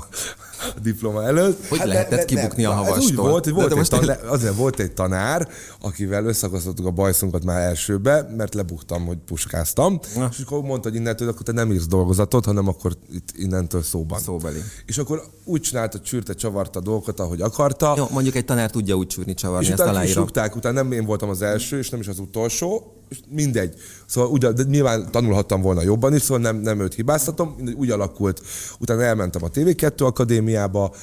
a 0.77 0.81
diploma 0.83 1.25
előtt. 1.25 1.67
Hogy 1.67 1.79
hát 1.79 1.87
lehetett 1.87 2.19
de, 2.19 2.25
kibukni 2.25 2.63
de, 2.63 2.69
a 2.69 2.73
havastól? 2.73 3.05
Úgy 3.05 3.15
volt, 3.15 3.45
hogy 3.45 3.53
volt 3.53 3.73
egy 3.73 3.89
tanár, 3.89 4.21
azért 4.35 4.55
volt 4.55 4.81
egy 4.81 4.93
tanár, 4.93 5.49
akivel 5.81 6.25
összekasztottuk 6.25 6.87
a 6.87 6.91
bajszunkat 6.91 7.45
már 7.45 7.63
elsőbe, 7.63 8.29
mert 8.37 8.55
lebuktam, 8.55 9.07
hogy 9.07 9.19
puskáztam, 9.27 10.01
Na. 10.17 10.29
és 10.33 10.39
akkor 10.39 10.63
mondta, 10.63 10.89
hogy 10.89 10.99
innentől 10.99 11.29
akkor 11.29 11.43
te 11.43 11.53
nem 11.53 11.73
írsz 11.73 11.87
dolgozatot, 11.87 12.45
hanem 12.45 12.69
akkor 12.69 12.97
itt 13.13 13.29
innentől 13.37 13.83
szóban. 13.83 14.19
Szóbeli. 14.19 14.61
És 14.87 14.99
akkor 14.99 15.23
úgy 15.45 15.61
csinálta, 15.61 16.01
csűrte, 16.01 16.35
csavarta 16.35 16.79
a 16.79 16.83
dolgokat, 16.83 17.21
ahogy 17.21 17.41
akarta. 17.41 17.95
Jó, 17.97 18.07
mondjuk 18.11 18.35
egy 18.35 18.45
tanár 18.45 18.71
tudja 18.71 18.95
úgy 18.95 19.07
csűrni, 19.07 19.35
csavarni, 19.35 19.67
és 19.67 19.73
utána 19.73 20.03
ezt 20.03 20.17
utána, 20.17 20.55
utána 20.55 20.83
nem 20.83 20.93
én 20.93 21.05
voltam 21.05 21.29
az 21.29 21.43
első, 21.43 21.79
és 21.79 21.91
nem 21.91 22.01
is 22.01 22.09
az 22.09 22.19
utolsó, 22.19 22.93
mindegy. 23.29 23.75
Szóval 24.07 24.31
ugye, 24.31 24.53
de 24.53 24.63
nyilván 24.63 25.11
tanulhattam 25.11 25.61
volna 25.61 25.83
jobban 25.83 26.15
is, 26.15 26.23
szóval 26.23 26.43
nem, 26.43 26.57
nem 26.57 26.81
őt 26.81 26.95
hibáztatom, 26.95 27.57
úgy 27.77 27.91
alakult. 27.91 28.43
Utána 28.79 29.03
elmentem 29.03 29.45
a 29.45 29.51
TV2 29.51 30.03
akadémiába, 30.03 30.95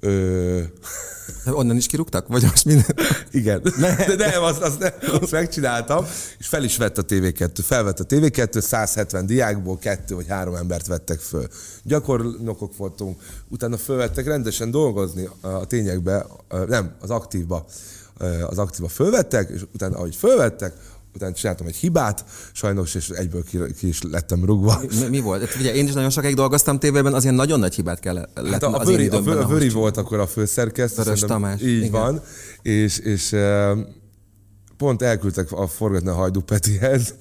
Ö... 0.00 0.60
Onnan 1.46 1.76
is 1.76 1.86
kirúgtak? 1.86 2.28
Vagy 2.28 2.42
most 2.42 2.64
minden? 2.64 2.96
Igen. 3.30 3.62
Ne. 3.76 3.94
De 4.16 4.30
nem, 4.30 4.42
azt, 4.42 4.60
azt, 4.60 4.78
nem, 4.78 4.92
azt 5.20 5.30
megcsináltam, 5.30 6.04
és 6.38 6.46
fel 6.46 6.64
is 6.64 6.76
vett 6.76 6.98
a 6.98 7.04
TV2. 7.04 7.50
Felvett 7.62 8.00
a 8.00 8.06
TV2, 8.06 8.60
170 8.60 9.26
diákból 9.26 9.78
kettő 9.78 10.14
vagy 10.14 10.26
három 10.28 10.54
embert 10.54 10.86
vettek 10.86 11.20
föl. 11.20 11.48
Gyakornokok 11.82 12.76
voltunk, 12.76 13.20
utána 13.48 13.76
fölvettek 13.76 14.26
rendesen 14.26 14.70
dolgozni 14.70 15.28
a 15.40 15.66
tényekbe, 15.66 16.26
nem, 16.68 16.94
az 17.00 17.10
aktívba. 17.10 17.66
Az 18.46 18.58
aktívba 18.58 18.88
fölvettek, 18.88 19.50
és 19.50 19.62
utána, 19.74 19.96
ahogy 19.96 20.16
fölvettek, 20.16 20.72
utána 21.16 21.34
csináltam 21.34 21.66
egy 21.66 21.76
hibát, 21.76 22.24
sajnos, 22.52 22.94
és 22.94 23.08
egyből 23.08 23.44
ki, 23.44 23.58
ki 23.78 23.88
is 23.88 24.02
lettem 24.02 24.44
rugva. 24.44 24.80
Mi, 25.00 25.06
mi 25.08 25.20
volt? 25.20 25.40
Hát, 25.40 25.60
ugye 25.60 25.74
én 25.74 25.86
is 25.86 25.92
nagyon 25.92 26.10
sokáig 26.10 26.34
dolgoztam 26.34 26.78
tévében, 26.78 27.14
azért 27.14 27.34
nagyon 27.34 27.60
nagy 27.60 27.74
hibát 27.74 28.00
kell 28.00 28.28
hát 28.34 28.62
a, 28.62 28.80
a, 28.80 28.84
vöri, 28.84 29.08
a, 29.08 29.16
a 29.16 29.46
Vöri 29.46 29.68
volt 29.68 29.96
akkor 29.96 30.18
a 30.18 30.26
főszerkesztő. 30.26 31.02
Vörös 31.02 31.20
Tamás. 31.20 31.62
Így 31.62 31.76
igen. 31.76 31.90
van. 31.90 32.22
És, 32.62 32.98
és 32.98 33.34
pont 34.76 35.02
elküldtek 35.02 35.52
a 35.52 35.66
forgatni 35.66 36.08
a 36.08 36.14
Hajdú 36.14 36.40
Petihez, 36.40 37.14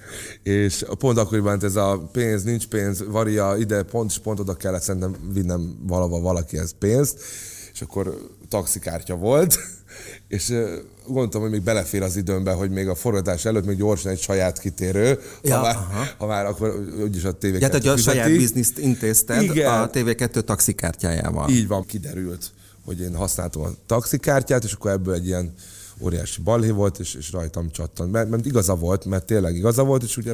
és 0.44 0.86
pont 0.98 1.18
akkoriban 1.18 1.64
ez 1.64 1.76
a 1.76 2.10
pénz, 2.12 2.44
nincs 2.44 2.68
pénz, 2.68 3.04
varia 3.08 3.56
ide, 3.60 3.84
pont 3.84 4.10
és 4.10 4.18
pont 4.18 4.40
oda 4.40 4.54
kellett 4.54 4.82
szerintem 4.82 5.16
vinnem 5.34 5.76
valahol 5.88 6.22
valakihez 6.22 6.76
pénzt, 6.80 7.20
és 7.74 7.82
akkor 7.82 8.18
taxikártya 8.50 9.16
volt, 9.16 9.60
és 10.28 10.54
gondoltam, 11.08 11.42
hogy 11.42 11.50
még 11.50 11.62
belefér 11.62 12.02
az 12.02 12.16
időmbe, 12.16 12.52
hogy 12.52 12.70
még 12.70 12.88
a 12.88 12.96
forgatás 12.96 13.46
előtt 13.46 13.66
még 13.66 13.78
gyorsan 13.78 14.12
egy 14.12 14.20
saját 14.20 14.60
kitérő, 14.60 15.20
ja, 15.42 15.56
ha, 15.56 15.62
már, 15.62 15.76
ha 16.18 16.26
már 16.26 16.46
akkor 16.46 16.94
úgyis 17.02 17.24
a 17.24 17.38
TV2 17.38 17.60
Ja, 17.60 17.70
tehát 17.70 17.86
a 17.86 17.98
saját 17.98 18.32
bizniszt 18.32 18.78
intézted 18.78 19.42
Igen. 19.42 19.82
a 19.82 19.90
TV2 19.90 20.42
taxikártyájával. 20.42 21.50
Így 21.50 21.68
van, 21.68 21.86
kiderült, 21.86 22.52
hogy 22.86 23.02
én 23.02 23.16
használtam 23.16 23.62
a 23.62 23.70
taxikártyát, 23.86 24.64
és 24.64 24.74
akkor 24.74 24.92
ebből 24.92 25.14
egy 25.14 25.28
ilyen 25.28 25.54
óriási 26.00 26.42
balhé 26.42 26.70
volt, 26.70 27.00
és, 27.00 27.14
és 27.14 27.32
rajtam 27.32 27.72
csattant. 27.72 28.12
Mert, 28.12 28.30
mert 28.30 28.46
igaza 28.46 28.76
volt, 28.76 29.06
mert 29.06 29.26
tényleg 29.26 29.56
igaza 29.56 29.84
volt, 29.84 30.04
és 30.04 30.18
ugye 30.18 30.34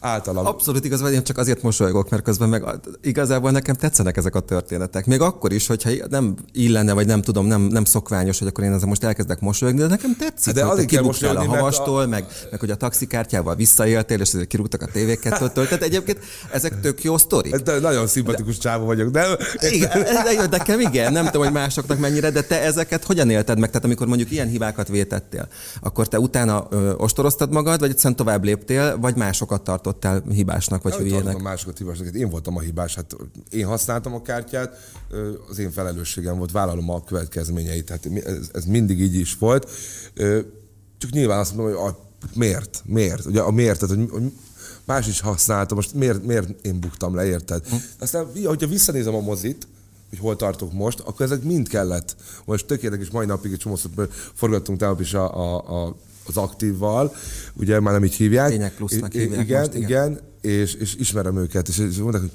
általam... 0.00 0.46
Abszolút 0.46 0.84
igaz 0.84 1.00
vagy, 1.00 1.12
én 1.12 1.24
csak 1.24 1.38
azért 1.38 1.62
mosolygok, 1.62 2.10
mert 2.10 2.22
közben 2.22 2.48
meg 2.48 2.64
igazából 3.02 3.50
nekem 3.50 3.74
tetszenek 3.74 4.16
ezek 4.16 4.34
a 4.34 4.40
történetek. 4.40 5.06
Még 5.06 5.20
akkor 5.20 5.52
is, 5.52 5.66
hogyha 5.66 5.90
nem 6.08 6.34
illene, 6.52 6.92
vagy 6.92 7.06
nem 7.06 7.22
tudom, 7.22 7.46
nem, 7.46 7.60
nem 7.60 7.84
szokványos, 7.84 8.38
hogy 8.38 8.48
akkor 8.48 8.64
én 8.64 8.72
ezzel 8.72 8.88
most 8.88 9.04
elkezdek 9.04 9.40
mosolyogni, 9.40 9.80
de 9.80 9.86
nekem 9.86 10.16
tetszik, 10.18 10.54
de 10.54 10.66
te 10.74 10.84
kell 10.84 11.36
a 11.36 11.44
havastól, 11.44 12.02
a... 12.02 12.06
meg, 12.06 12.26
meg 12.50 12.60
hogy 12.60 12.70
a 12.70 12.76
taxikártyával 12.76 13.54
visszaéltél, 13.54 14.20
és 14.20 14.28
ezért 14.28 14.48
kirúgtak 14.48 14.82
a 14.82 14.86
tévéket 14.86 15.52
Tehát 15.52 15.82
egyébként 15.82 16.18
ezek 16.52 16.80
tök 16.80 17.02
jó 17.02 17.18
sztori. 17.18 17.50
De 17.64 17.78
nagyon 17.78 18.06
szimpatikus 18.06 18.56
de... 18.56 18.62
csávó 18.62 18.84
vagyok, 18.84 19.10
de... 19.10 19.38
Igen, 19.70 20.02
de, 20.02 20.46
nekem 20.50 20.80
igen, 20.80 21.12
nem 21.12 21.24
tudom, 21.24 21.42
hogy 21.42 21.52
másoknak 21.52 21.98
mennyire, 21.98 22.30
de 22.30 22.42
te 22.42 22.62
ezeket 22.62 23.04
hogyan 23.04 23.30
élted 23.30 23.58
meg? 23.58 23.68
Tehát 23.68 23.84
amikor 23.84 24.06
mondjuk 24.06 24.30
ilyen 24.30 24.48
hibákat 24.48 24.88
vétettél, 24.98 25.48
akkor 25.80 26.08
te 26.08 26.18
utána 26.18 26.66
ö, 26.70 26.92
ostoroztad 26.92 27.50
magad, 27.50 27.80
vagy 27.80 27.90
egyszerűen 27.90 28.16
tovább 28.16 28.44
léptél, 28.44 28.98
vagy 28.98 29.16
másokat 29.16 29.62
tartottál 29.62 30.22
hibásnak, 30.30 30.82
vagy 30.82 30.94
hülyének? 30.94 31.38
másokat 31.38 31.78
hibásnak. 31.78 32.06
Hát 32.06 32.14
én 32.14 32.30
voltam 32.30 32.56
a 32.56 32.60
hibás. 32.60 32.94
Hát 32.94 33.16
én 33.50 33.66
használtam 33.66 34.14
a 34.14 34.22
kártyát, 34.22 34.76
az 35.50 35.58
én 35.58 35.70
felelősségem 35.70 36.38
volt, 36.38 36.50
vállalom 36.50 36.90
a 36.90 37.04
következményeit. 37.04 37.84
Tehát 37.84 38.08
ez, 38.24 38.48
ez 38.52 38.64
mindig 38.64 39.00
így 39.00 39.14
is 39.14 39.36
volt. 39.38 39.70
Csak 40.98 41.10
nyilván 41.10 41.38
azt 41.38 41.56
mondom, 41.56 41.76
hogy 41.76 41.90
a, 41.90 41.98
miért? 42.34 42.82
Miért? 42.84 43.26
Ugye 43.26 43.40
a 43.40 43.50
miért, 43.50 43.80
tehát, 43.80 43.96
hogy, 43.96 44.08
hogy 44.10 44.32
más 44.84 45.06
is 45.06 45.20
használta, 45.20 45.74
most 45.74 45.94
miért, 45.94 46.24
miért 46.24 46.66
én 46.66 46.80
buktam 46.80 47.14
le, 47.14 47.26
érted? 47.26 47.68
Hm. 47.68 47.74
Aztán, 47.98 48.26
hogyha 48.44 48.68
visszanézem 48.68 49.14
a 49.14 49.20
mozit, 49.20 49.66
hogy 50.08 50.18
hol 50.18 50.36
tartok 50.36 50.72
most, 50.72 51.00
akkor 51.00 51.26
ezek 51.26 51.42
mind 51.42 51.68
kellett. 51.68 52.16
Most 52.44 52.66
tök 52.66 52.82
érdekes, 52.82 53.10
mai 53.10 53.26
napig 53.26 53.52
egy 53.52 53.58
csomószor 53.58 54.08
forgattunk 54.34 54.78
tegnap 54.78 55.00
is 55.00 55.14
a, 55.14 55.36
a, 55.36 55.56
a, 55.56 55.96
az 56.26 56.36
aktívval, 56.36 57.14
ugye 57.54 57.80
már 57.80 57.92
nem 57.92 58.04
így 58.04 58.14
hívják. 58.14 58.48
Tények 58.48 58.74
plusznak 58.74 59.12
hívják 59.12 59.44
igen, 59.44 59.60
most, 59.60 59.74
igen, 59.74 59.88
igen, 59.88 60.20
és, 60.40 60.74
és 60.74 60.94
ismerem 60.98 61.36
őket, 61.36 61.68
és, 61.68 61.78
és 61.78 61.96
mondták, 61.96 62.20
hogy 62.20 62.32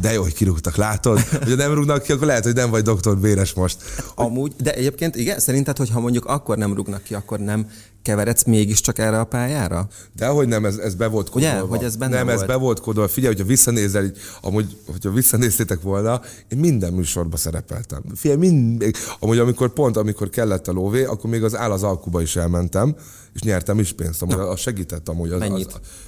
de 0.00 0.12
jó, 0.12 0.22
hogy 0.22 0.34
kirúgtak, 0.34 0.76
látod? 0.76 1.20
Hogyha 1.20 1.54
nem 1.54 1.74
rúgnak 1.74 2.02
ki, 2.02 2.12
akkor 2.12 2.26
lehet, 2.26 2.44
hogy 2.44 2.54
nem 2.54 2.70
vagy 2.70 2.82
doktor 2.82 3.18
Béres 3.18 3.52
most. 3.52 3.76
Amúgy, 4.14 4.52
de 4.56 4.74
egyébként 4.74 5.16
igen, 5.16 5.38
szerinted, 5.38 5.76
hogy 5.76 5.90
ha 5.90 6.00
mondjuk 6.00 6.24
akkor 6.24 6.56
nem 6.56 6.74
rúgnak 6.74 7.02
ki, 7.02 7.14
akkor 7.14 7.38
nem 7.38 7.70
keveredsz 8.10 8.44
mégiscsak 8.44 8.98
erre 8.98 9.20
a 9.20 9.24
pályára? 9.24 9.88
De 10.16 10.26
hogy 10.26 10.48
nem, 10.48 10.64
ez, 10.64 10.76
ez 10.76 10.94
be 10.94 11.06
volt 11.06 11.30
kódolva. 11.30 11.56
Ugye, 11.56 11.66
hogy 11.66 11.84
ez 11.84 11.96
benne 11.96 12.16
Nem, 12.16 12.26
volt. 12.26 12.40
ez 12.40 12.46
be 12.46 12.54
volt 12.54 12.80
kódolva. 12.80 13.08
Figyelj, 13.08 13.32
hogyha 13.32 13.48
visszanézel, 13.48 14.04
így, 14.04 14.18
amúgy, 14.40 14.76
hogyha 14.86 15.10
visszanéztétek 15.10 15.82
volna, 15.82 16.20
én 16.48 16.58
minden 16.58 16.92
műsorba 16.92 17.36
szerepeltem. 17.36 18.02
Figyelj, 18.14 18.38
mind, 18.38 18.84
amúgy 19.20 19.38
amikor 19.38 19.72
pont, 19.72 19.96
amikor 19.96 20.28
kellett 20.28 20.68
a 20.68 20.72
lóvé, 20.72 21.04
akkor 21.04 21.30
még 21.30 21.44
az 21.44 21.56
áll 21.56 21.70
az 21.70 21.82
alkuba 21.82 22.20
is 22.22 22.36
elmentem, 22.36 22.96
és 23.34 23.42
nyertem 23.42 23.78
is 23.78 23.92
pénzt, 23.92 24.22
amúgy 24.22 24.34
az 24.34 24.60
segített 24.60 25.08
amúgy. 25.08 25.30
Az, 25.30 25.42
az, 25.50 25.66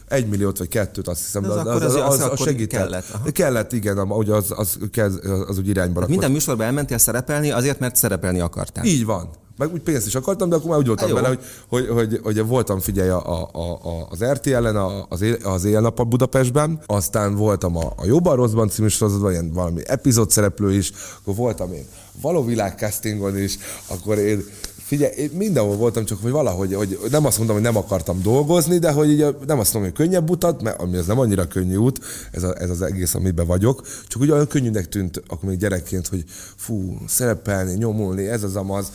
egy 0.09 0.29
milliót 0.29 0.59
vagy 0.59 0.69
kettőt 0.69 1.09
azt 1.09 1.21
hiszem, 1.21 1.43
de 1.43 1.49
az, 1.49 1.67
az, 1.67 1.83
az, 1.83 1.95
az, 1.95 2.21
az, 2.21 2.21
az 2.21 2.43
segített. 2.43 2.81
Kellett, 2.81 3.05
aha. 3.13 3.31
kellett, 3.33 3.73
igen, 3.73 3.99
amúgy 3.99 4.31
az, 4.31 4.51
az, 4.51 4.79
az, 4.93 5.21
az, 5.23 5.45
az 5.49 5.59
úgy 5.59 5.69
irányba 5.69 5.95
rakott. 5.95 6.09
Minden 6.09 6.31
műsorban 6.31 6.67
elmentél 6.67 6.99
szerepelni 6.99 7.51
azért, 7.51 7.79
mert 7.79 7.97
szerepelni 7.97 8.41
akartál. 8.41 8.85
Így 8.85 9.05
van 9.05 9.41
meg 9.57 9.73
úgy 9.73 9.81
pénzt 9.81 10.07
is 10.07 10.15
akartam, 10.15 10.49
de 10.49 10.57
akkor 10.57 10.71
már 10.71 10.79
úgy 10.79 10.87
voltam 10.87 11.09
Há, 11.09 11.15
vele, 11.15 11.29
hogy, 11.29 11.39
hogy, 11.69 11.89
hogy, 11.89 12.21
hogy, 12.23 12.47
voltam 12.47 12.81
figyelj 12.81 13.09
a, 13.09 13.43
a, 13.43 13.49
a, 13.53 14.07
az 14.11 14.25
RTL-en, 14.25 14.77
az, 15.09 15.21
él, 15.21 15.37
az 15.43 15.65
éjjel 15.65 15.91
Budapestben, 15.91 16.81
aztán 16.87 17.35
voltam 17.35 17.77
a, 17.77 17.93
a 17.97 18.07
Jobban 18.07 18.37
Rosszban 18.37 18.69
című 18.69 18.89
sorozatban, 18.89 19.31
ilyen 19.31 19.53
valami 19.53 19.81
epizód 19.87 20.31
szereplő 20.31 20.73
is, 20.73 20.93
akkor 21.21 21.35
voltam 21.35 21.73
én 21.73 21.85
való 22.21 22.45
világ 22.45 22.79
castingon 22.79 23.39
is, 23.39 23.59
akkor 23.87 24.19
én 24.19 24.45
Figyelj, 24.93 25.15
én 25.17 25.31
mindenhol 25.35 25.77
voltam, 25.77 26.05
csak 26.05 26.23
hogy 26.23 26.31
valahogy, 26.31 26.75
hogy 26.75 26.99
nem 27.11 27.27
azt 27.27 27.37
mondom, 27.37 27.57
hogy 27.57 27.65
nem 27.65 27.77
akartam 27.77 28.23
dolgozni, 28.23 28.79
de 28.79 28.91
hogy 28.91 29.11
így 29.11 29.37
nem 29.47 29.59
azt 29.59 29.73
mondom, 29.73 29.93
hogy 29.93 30.07
könnyebb 30.07 30.31
utat, 30.31 30.63
mert 30.63 30.81
ami 30.81 30.97
ez 30.97 31.07
nem 31.07 31.19
annyira 31.19 31.47
könnyű 31.47 31.77
út, 31.77 32.01
ez, 32.31 32.43
a, 32.43 32.55
ez 32.59 32.71
az 32.71 32.83
egész, 32.83 33.15
amiben 33.15 33.47
vagyok, 33.47 33.87
csak 34.09 34.23
úgy 34.23 34.31
olyan 34.31 34.47
könnyűnek 34.47 34.89
tűnt 34.89 35.23
akkor 35.27 35.49
még 35.49 35.59
gyerekként, 35.59 36.09
hogy 36.09 36.25
fú, 36.57 36.97
szerepelni, 37.07 37.75
nyomulni, 37.75 38.27
ez 38.27 38.43
az 38.43 38.57
amaz, 38.57 38.93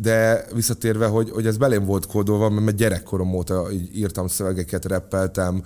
de 0.00 0.44
visszatérve, 0.54 1.06
hogy, 1.06 1.30
hogy 1.30 1.46
ez 1.46 1.56
belém 1.56 1.84
volt 1.84 2.06
kódolva, 2.06 2.48
mert 2.48 2.76
gyerekkorom 2.76 3.34
óta 3.34 3.66
írtam 3.92 4.28
szövegeket, 4.28 4.84
reppeltem, 4.84 5.62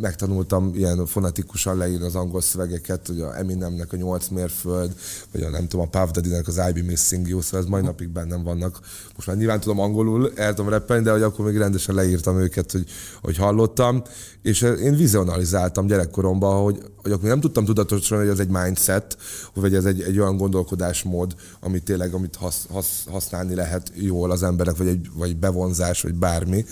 megtanultam 0.00 0.70
ilyen 0.74 1.06
fonetikusan 1.06 1.76
leírni 1.76 2.04
az 2.04 2.14
angol 2.14 2.40
szövegeket, 2.40 3.06
hogy 3.06 3.20
a 3.20 3.38
Eminemnek 3.38 3.92
a 3.92 3.96
nyolc 3.96 4.28
mérföld, 4.28 4.94
vagy 5.32 5.42
a 5.42 5.50
nem 5.50 5.68
tudom, 5.68 5.88
a 5.92 5.98
Puff 5.98 6.10
Daddy-nek 6.10 6.48
az 6.48 6.56
I 6.68 6.72
Be 6.72 6.82
Missing 6.82 7.28
You, 7.28 7.40
szóval 7.40 7.60
ez 7.60 7.66
mai 7.66 7.82
napig 7.82 8.08
bennem 8.08 8.42
vannak. 8.42 8.80
Most 9.14 9.26
már 9.26 9.36
nyilván 9.36 9.60
tudom 9.60 9.78
angolul, 9.78 10.32
el 10.34 10.54
tudom 10.54 10.70
reppelni, 10.70 11.04
de 11.04 11.10
hogy 11.10 11.22
akkor 11.22 11.44
még 11.44 11.56
rendesen 11.56 11.94
leírtam 11.94 12.38
őket, 12.38 12.72
hogy, 12.72 12.84
hogy 13.22 13.36
hallottam, 13.36 14.02
és 14.42 14.62
én 14.62 14.96
vizionalizáltam 14.96 15.86
gyerekkoromban, 15.86 16.62
hogy, 16.62 16.82
hogy 16.96 17.12
akkor 17.12 17.28
nem 17.28 17.40
tudtam 17.40 17.64
tudatosan, 17.64 18.18
hogy 18.18 18.28
ez 18.28 18.38
egy 18.38 18.48
mindset, 18.48 19.16
vagy 19.54 19.74
ez 19.74 19.84
egy, 19.84 20.02
egy 20.02 20.18
olyan 20.18 20.36
gondolkodásmód, 20.36 21.34
amit 21.60 21.84
tényleg, 21.84 22.14
amit 22.14 22.36
hasz, 22.44 22.66
hasz, 22.70 23.04
használni 23.10 23.54
lehet 23.54 23.92
jól 23.94 24.30
az 24.30 24.42
emberek, 24.42 24.76
vagy 24.76 24.86
egy 24.86 25.08
vagy 25.14 25.36
bevonzás, 25.36 26.02
vagy 26.02 26.14
bármi. 26.14 26.64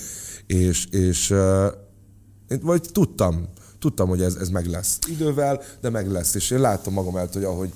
És, 0.47 0.87
és 0.87 1.35
vagy 2.61 2.83
tudtam, 2.93 3.49
tudtam, 3.79 4.09
hogy 4.09 4.23
ez, 4.23 4.35
ez 4.35 4.49
meg 4.49 4.67
lesz 4.67 4.99
idővel, 5.09 5.63
de 5.81 5.91
meg 5.91 6.11
lesz. 6.11 6.35
És 6.35 6.51
én 6.51 6.61
láttam 6.61 6.93
magam 6.93 7.17
előtt, 7.17 7.33
hogy 7.33 7.45
ahogy 7.45 7.73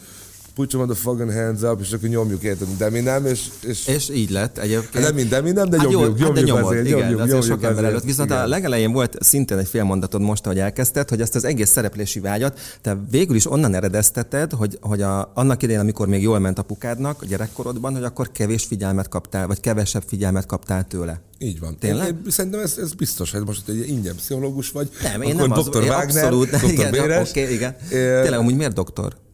put 0.56 0.74
a 0.74 0.94
fucking 0.94 1.32
hands 1.32 1.62
up, 1.62 1.80
és 1.80 1.92
akkor 1.92 2.08
nyomjuk 2.08 2.42
érted, 2.42 2.68
de 2.78 2.90
mi 2.90 3.00
nem, 3.00 3.26
és, 3.26 3.48
és... 3.60 3.86
És 3.86 4.10
így 4.10 4.30
lett 4.30 4.58
egyébként. 4.58 5.04
Nem 5.04 5.14
mind, 5.14 5.28
de 5.28 5.40
mi 5.40 5.50
nem, 5.50 5.68
de 5.68 5.78
hát 5.78 5.88
nyomjuk, 5.88 6.18
jó, 6.18 6.26
nyomjuk, 6.26 6.36
hát 6.36 6.44
nyomod, 6.44 6.64
azért, 6.64 6.86
igen, 6.86 6.98
nyomjuk, 6.98 7.20
azért 7.20 7.40
nyomjuk 7.40 7.58
sok 7.58 7.62
ember 7.62 7.84
előtt. 7.84 8.02
Viszont 8.02 8.30
igen. 8.30 8.42
a 8.42 8.46
legelején 8.46 8.92
volt 8.92 9.16
szintén 9.20 9.58
egy 9.58 9.68
félmondatod 9.68 10.20
most, 10.20 10.44
hogy 10.44 10.58
elkezdted, 10.58 11.08
hogy 11.08 11.20
ezt 11.20 11.34
az 11.34 11.44
egész 11.44 11.70
szereplési 11.70 12.20
vágyat, 12.20 12.60
te 12.80 12.98
végül 13.10 13.36
is 13.36 13.50
onnan 13.50 13.74
eredezteted, 13.74 14.52
hogy, 14.52 14.78
hogy 14.80 15.02
a, 15.02 15.30
annak 15.34 15.62
idején, 15.62 15.80
amikor 15.80 16.08
még 16.08 16.22
jól 16.22 16.38
ment 16.38 16.58
apukádnak 16.58 17.22
a 17.22 17.26
gyerekkorodban, 17.26 17.94
hogy 17.94 18.04
akkor 18.04 18.32
kevés 18.32 18.64
figyelmet 18.64 19.08
kaptál, 19.08 19.46
vagy 19.46 19.60
kevesebb 19.60 20.02
figyelmet 20.06 20.46
kaptál 20.46 20.84
tőle. 20.84 21.20
Így 21.38 21.60
van. 21.60 21.76
Tényleg? 21.78 22.06
Én, 22.06 22.20
én 22.24 22.30
szerintem 22.30 22.60
ez, 22.60 22.78
ez 22.78 22.92
biztos, 22.92 23.30
hogy 23.30 23.42
most 23.46 23.68
egy 23.68 23.88
ingyen 23.88 24.14
pszichológus 24.14 24.70
vagy. 24.70 24.90
Nem, 25.02 25.22
én 25.22 25.34
nem 25.34 25.52
doktor 25.52 25.82
az, 25.82 25.88
Wagner, 25.88 26.24
abszolút, 26.24 26.50
doktor 26.50 26.70
igen, 26.76 26.90
Béres. 26.90 27.30
Okay, 27.30 27.52
igen. 27.52 27.76
Tényleg, 27.88 28.38
amúgy 28.38 28.56
miért 28.56 28.74
doktor? 28.74 29.24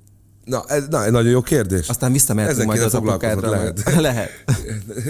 Na, 0.45 0.65
ez 0.69 0.85
na, 0.89 1.11
nagyon 1.11 1.31
jó 1.31 1.41
kérdés. 1.41 1.89
Aztán 1.89 2.13
visszamehetünk 2.13 2.67
majd 2.67 2.83
az 2.83 2.95
apukádra. 2.95 3.51
Lehet. 3.51 3.95
lehet. 4.01 4.31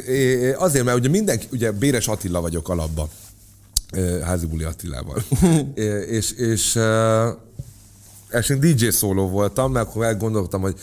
É, 0.06 0.52
azért, 0.52 0.84
mert 0.84 0.98
ugye 0.98 1.08
mindenki, 1.08 1.46
ugye 1.52 1.72
Béres 1.72 2.08
Attila 2.08 2.40
vagyok 2.40 2.68
alapban. 2.68 3.08
Házibuli 4.22 4.64
Attilával. 4.64 5.24
és, 6.18 6.32
és 6.32 6.78
és 8.32 8.56
DJ 8.58 8.88
szóló 8.88 9.28
voltam, 9.28 9.72
mert 9.72 9.88
akkor 9.88 10.04
elgondoltam, 10.04 10.60
hogy 10.60 10.78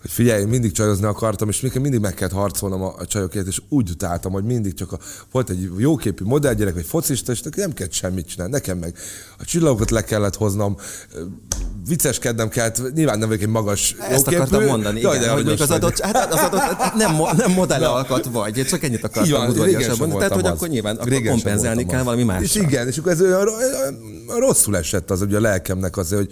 hogy 0.00 0.10
figyelj, 0.10 0.44
mindig 0.44 0.72
csajozni 0.72 1.06
akartam, 1.06 1.48
és 1.48 1.60
mindig 1.60 2.00
meg 2.00 2.14
kellett 2.14 2.34
harcolnom 2.34 2.82
a, 2.82 2.94
a 2.98 3.06
csajokért, 3.06 3.46
és 3.46 3.60
úgy 3.68 3.90
utáltam, 3.90 4.32
hogy 4.32 4.44
mindig 4.44 4.74
csak 4.74 4.92
a, 4.92 4.98
volt 5.30 5.50
egy 5.50 5.70
jóképű 5.78 6.24
modellgyerek, 6.24 6.74
vagy 6.74 6.84
focista, 6.84 7.32
és 7.32 7.42
nem 7.56 7.72
kellett 7.72 7.92
semmit 7.92 8.28
csinálni. 8.28 8.52
Nekem 8.52 8.78
meg 8.78 8.96
a 9.38 9.44
csillagokat 9.44 9.90
le 9.90 10.04
kellett 10.04 10.36
hoznom, 10.36 10.76
vicceskednem 11.88 12.48
kellett, 12.48 12.92
nyilván 12.94 13.18
nem 13.18 13.28
vagyok 13.28 13.42
egy 13.42 13.48
magas 13.48 13.94
Ezt 13.98 14.10
jóképű. 14.10 14.36
akartam 14.36 14.64
mondani, 14.64 15.00
Jaj, 15.00 15.16
igen, 15.16 15.32
hogy 15.32 15.48
az 15.48 15.70
adott, 15.70 16.00
hát 16.00 16.32
az 16.32 16.40
adott, 16.40 16.94
nem, 16.94 17.16
nem 17.36 17.52
modell 17.52 17.84
alkat 17.84 18.24
vagy, 18.24 18.66
csak 18.68 18.82
ennyit 18.82 19.04
akartam 19.04 19.48
udvariasabban. 19.48 20.10
Tehát, 20.10 20.32
hogy 20.32 20.46
akkor 20.46 20.68
nyilván 20.68 20.96
akkor 20.96 21.22
kompenzálni 21.22 21.86
kell 21.86 22.02
valami 22.02 22.22
más. 22.22 22.42
És 22.42 22.54
igen, 22.54 22.86
és 22.86 22.98
akkor 22.98 23.12
ez 23.12 23.20
olyan 23.20 23.48
rosszul 24.38 24.76
esett 24.76 25.10
az, 25.10 25.20
ugye 25.22 25.36
a 25.36 25.40
lelkemnek 25.40 25.96
az, 25.96 26.12
hogy, 26.12 26.28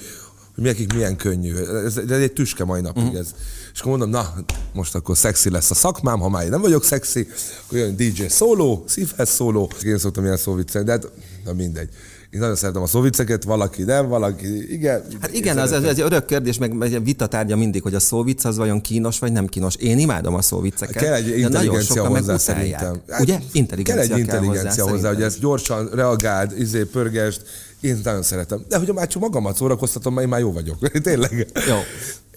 hogy 0.54 0.64
nekik 0.64 0.92
milyen 0.92 1.16
könnyű. 1.16 1.56
Ez, 1.56 1.96
ez 1.96 2.20
egy 2.20 2.32
tüske 2.32 2.64
mai 2.64 2.80
napig 2.80 3.02
uh-huh. 3.02 3.18
ez. 3.18 3.34
És 3.72 3.80
akkor 3.80 3.98
mondom, 3.98 4.10
na, 4.10 4.34
most 4.72 4.94
akkor 4.94 5.16
szexi 5.16 5.50
lesz 5.50 5.70
a 5.70 5.74
szakmám, 5.74 6.18
ha 6.18 6.28
már 6.28 6.44
én 6.44 6.50
nem 6.50 6.60
vagyok 6.60 6.84
szexi, 6.84 7.28
akkor 7.64 7.78
jön 7.78 7.96
DJ 7.96 8.26
szóló, 8.28 8.84
szívhez 8.86 9.28
szóló. 9.28 9.70
Én 9.84 9.98
szoktam 9.98 10.24
ilyen 10.24 10.36
szóviccelni, 10.36 10.86
de 10.86 10.92
hát, 10.92 11.10
na 11.44 11.52
mindegy. 11.52 11.88
Én 12.30 12.40
nagyon 12.40 12.56
szeretem 12.56 12.82
a 12.82 12.86
szóviceket, 12.86 13.44
valaki 13.44 13.82
nem, 13.82 14.08
valaki 14.08 14.72
igen. 14.72 15.04
Hát 15.20 15.32
igen, 15.34 15.58
az, 15.58 15.72
ez 15.72 15.82
egy 15.82 16.00
örök 16.00 16.24
kérdés, 16.24 16.58
meg 16.58 16.82
egy 16.82 17.04
vitatárgya 17.04 17.56
mindig, 17.56 17.82
hogy 17.82 17.94
a 17.94 18.00
szóvic 18.00 18.44
az 18.44 18.56
vajon 18.56 18.80
kínos 18.80 19.18
vagy 19.18 19.32
nem 19.32 19.46
kínos. 19.46 19.74
Én 19.76 19.98
imádom 19.98 20.34
a 20.34 20.42
szóvicceket. 20.42 21.02
Kell 21.02 21.12
egy 21.12 21.38
intelligencia 21.38 22.06
hozzá 22.06 22.38
szerintem. 22.38 23.00
Ugye? 23.20 23.38
Intelligencia 23.52 24.06
kell 24.06 24.14
egy 24.14 24.20
intelligencia 24.20 24.84
kell 24.84 24.84
hozzá, 24.84 24.92
hozzá 24.92 25.08
hogy 25.08 25.22
ezt 25.22 25.40
gyorsan 25.40 25.88
reagáld, 25.92 26.58
izé, 26.58 26.82
pörgest, 26.82 27.42
én 27.80 28.00
nagyon 28.04 28.22
szeretem. 28.22 28.64
De 28.68 28.78
hogy 28.78 28.92
már 28.94 29.06
csak 29.06 29.22
magamat 29.22 29.56
szórakoztatom, 29.56 30.12
mert 30.14 30.24
én 30.24 30.32
már 30.32 30.40
jó 30.40 30.52
vagyok. 30.52 30.90
Tényleg. 31.02 31.46
Jó. 31.68 31.76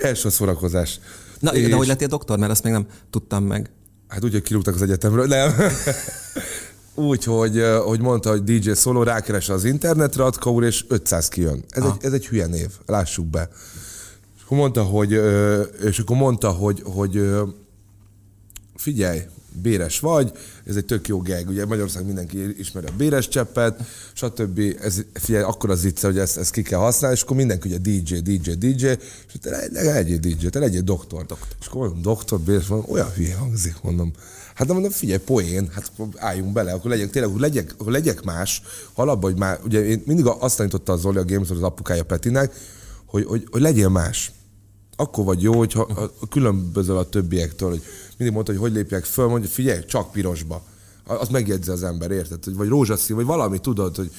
Első 0.01 0.29
szórakozás. 0.29 1.00
Na, 1.39 1.53
és... 1.55 1.70
de 1.70 1.75
hogy 1.75 1.88
lettél 1.88 2.08
doktor, 2.08 2.38
mert 2.39 2.51
azt 2.51 2.63
még 2.63 2.74
nem 2.74 2.86
tudtam 3.10 3.43
meg. 3.43 3.72
Hát 4.08 4.24
úgy, 4.24 4.31
hogy 4.31 4.41
kirúgtak 4.41 4.75
az 4.75 4.81
egyetemről, 4.81 5.25
nem. 5.25 5.53
úgy, 7.10 7.24
hogy, 7.24 7.63
hogy 7.84 8.01
mondta, 8.01 8.29
hogy 8.29 8.43
DJ 8.43 8.72
Solo 8.72 9.03
rákeres 9.03 9.50
az 9.50 9.63
internetre, 9.63 10.24
Atka 10.24 10.51
úr, 10.51 10.63
és 10.63 10.86
500 10.88 11.27
kijön. 11.27 11.63
Ez, 11.70 11.84
egy, 11.84 11.96
ez 12.01 12.13
egy 12.13 12.27
hülye 12.27 12.46
név, 12.46 12.70
lássuk 12.86 13.25
be. 13.25 13.50
És 14.36 14.41
akkor 14.43 14.58
mondta, 14.58 14.84
hogy, 14.84 15.12
és 15.84 16.00
akkor 16.00 16.17
mondta, 16.17 16.50
hogy, 16.50 16.81
hogy 16.86 17.29
figyelj, 18.75 19.20
béres 19.53 20.00
vagy, 20.00 20.31
ez 20.65 20.75
egy 20.75 20.86
tök 20.86 21.08
jó 21.08 21.22
geg, 21.22 21.48
ugye 21.50 21.65
Magyarország 21.65 22.05
mindenki 22.05 22.60
ismeri 22.60 22.88
a 22.88 22.93
béres 22.98 23.27
cseppet, 23.27 23.84
stb. 24.13 24.62
Ez, 24.81 25.01
figyelj, 25.13 25.43
akkor 25.43 25.70
az 25.70 25.81
vicce, 25.81 26.08
hogy 26.08 26.17
ezt, 26.17 26.38
ezt 26.38 26.51
ki 26.51 26.62
kell 26.62 26.79
használni, 26.79 27.15
és 27.15 27.24
akkor 27.24 27.36
mindenki 27.36 27.67
ugye 27.67 27.77
DJ, 27.77 28.15
DJ, 28.15 28.51
DJ, 28.51 28.86
és 28.88 29.34
te 29.41 29.67
legyél 29.72 30.17
DJ, 30.17 30.48
te 30.48 30.60
legyél 30.60 30.81
doktor. 30.81 31.25
doktor. 31.25 31.55
És 31.60 31.67
akkor 31.67 31.81
mondom, 31.81 32.01
doktor, 32.01 32.39
béres, 32.39 32.67
mondom, 32.67 32.91
olyan 32.91 33.12
hülye 33.12 33.36
hangzik, 33.36 33.75
mondom. 33.81 34.12
Hát 34.55 34.67
nem 34.67 34.75
mondom, 34.75 34.91
figyelj, 34.91 35.20
poén, 35.20 35.70
hát 35.74 35.91
álljunk 36.15 36.53
bele, 36.53 36.74
akkor 36.74 36.91
legyek, 36.91 37.10
tényleg, 37.10 37.29
akkor 37.29 37.41
legyek, 37.41 37.75
akkor 37.77 37.91
legyek 37.91 38.24
más, 38.24 38.62
alapban, 38.93 39.31
hogy 39.31 39.39
már, 39.39 39.60
ugye 39.63 39.86
én 39.86 40.03
mindig 40.05 40.25
azt 40.25 40.58
tanította 40.58 40.93
a 40.93 40.98
Zoli, 40.98 41.17
a 41.17 41.25
Games, 41.25 41.50
az 41.50 41.62
apukája 41.62 42.03
Petinek, 42.03 42.53
hogy, 43.05 43.25
hogy, 43.25 43.48
hogy 43.51 43.62
legyél 43.62 43.89
más. 43.89 44.31
Akkor 45.01 45.25
vagy 45.25 45.41
jó, 45.41 45.58
hogyha 45.58 45.88
különbözöl 46.29 46.98
a 46.98 47.10
többiektől, 47.10 47.70
hogy 47.70 47.81
mindig 48.17 48.36
mondta, 48.36 48.51
hogy 48.51 48.62
hogy 48.62 48.72
lépjek 48.72 49.03
föl, 49.03 49.27
mondja, 49.27 49.50
figyelj, 49.50 49.86
csak 49.86 50.12
pirosba. 50.12 50.62
Azt 51.05 51.31
megjegyzi 51.31 51.72
az 51.72 51.84
ember, 51.84 52.12
érted? 52.12 52.55
Vagy 52.55 52.67
rózsaszín, 52.67 53.15
vagy 53.15 53.25
valami, 53.25 53.60
tudod, 53.60 53.96
hogy, 53.96 54.12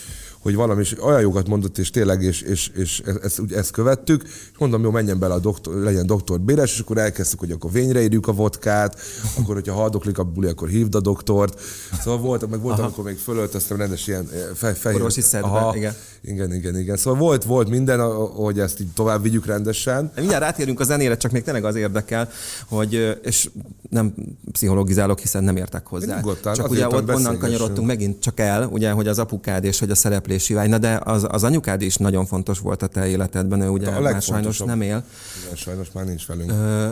hogy 0.43 0.55
valami, 0.55 0.81
és 0.81 1.03
olyan 1.03 1.21
jogat 1.21 1.49
mondott, 1.49 1.79
és 1.79 1.91
tényleg, 1.91 2.23
és, 2.23 2.41
és, 2.41 2.71
és 2.75 3.03
ezt, 3.23 3.41
ezt 3.51 3.71
követtük, 3.71 4.23
és 4.25 4.59
mondom, 4.59 4.83
jó, 4.83 4.91
menjen 4.91 5.19
bele 5.19 5.35
a 5.35 5.39
doktor, 5.39 5.75
legyen 5.75 6.07
doktor 6.07 6.41
Béres, 6.41 6.73
és 6.73 6.79
akkor 6.79 6.99
elkezdtük, 6.99 7.39
hogy 7.39 7.51
akkor 7.51 7.73
vényre 7.73 8.03
írjuk 8.03 8.29
a 8.29 8.33
vodkát, 8.33 9.01
akkor, 9.39 9.55
hogyha 9.55 9.75
haldoklik 9.75 10.19
a 10.19 10.25
buli, 10.25 10.49
akkor 10.49 10.69
hívd 10.69 10.95
a 10.95 11.01
doktort. 11.01 11.61
Szóval 12.01 12.21
voltak, 12.21 12.51
meg 12.51 12.61
volt, 12.61 12.79
amikor 12.79 13.05
még 13.05 13.17
fölöltöztem 13.17 13.77
rendes 13.77 14.07
ilyen 14.07 14.29
eh, 14.33 14.41
fe, 14.55 14.75
fehér. 14.75 14.99
Orvosi 14.99 15.21
szedbe, 15.21 15.73
igen. 15.75 15.95
Igen, 16.23 16.55
igen, 16.55 16.79
igen. 16.79 16.97
Szóval 16.97 17.19
volt, 17.21 17.45
volt 17.45 17.69
minden, 17.69 18.01
hogy 18.17 18.59
ezt 18.59 18.81
így 18.81 18.93
tovább 18.95 19.23
vigyük 19.23 19.47
rendesen. 19.47 20.13
Mindjárt 20.17 20.43
rátérünk 20.43 20.81
a 20.81 20.85
zenére, 20.85 21.17
csak 21.17 21.31
még 21.31 21.43
tényleg 21.43 21.65
az 21.65 21.75
érdekel, 21.75 22.29
hogy, 22.69 23.19
és 23.23 23.51
nem 23.91 24.15
pszichologizálok, 24.53 25.19
hiszen 25.19 25.45
nem 25.45 25.57
értek 25.57 25.87
hozzá. 25.87 26.17
Nyugodtan, 26.17 26.55
csak 26.55 26.71
ugye 26.71 26.87
ott 26.87 27.15
onnan 27.15 27.39
kanyarodtunk 27.39 27.87
megint 27.87 28.21
csak 28.21 28.41
el, 28.41 28.67
ugye, 28.67 28.91
hogy 28.91 29.09
az 29.09 29.19
apukád 29.19 29.65
és 29.65 29.79
hogy 29.79 29.91
a 29.91 29.95
szereplési 30.39 30.55
vágy. 30.55 30.69
Na 30.69 30.79
de 30.79 31.01
az, 31.05 31.27
az 31.31 31.45
anyukád 31.45 31.83
is 31.83 31.97
nagyon 31.97 32.27
fontos 32.27 32.59
volt 32.59 32.83
a 32.83 32.87
te 32.87 33.07
életedben, 33.07 33.61
ő 33.61 33.69
ugye 33.69 34.01
már 34.01 34.23
sajnos 34.23 34.59
nem 34.59 34.81
él. 34.81 35.05
Igen, 35.45 35.57
sajnos 35.57 35.93
már 35.93 36.05
nincs 36.05 36.27
velünk. 36.27 36.51
Ö, 36.51 36.91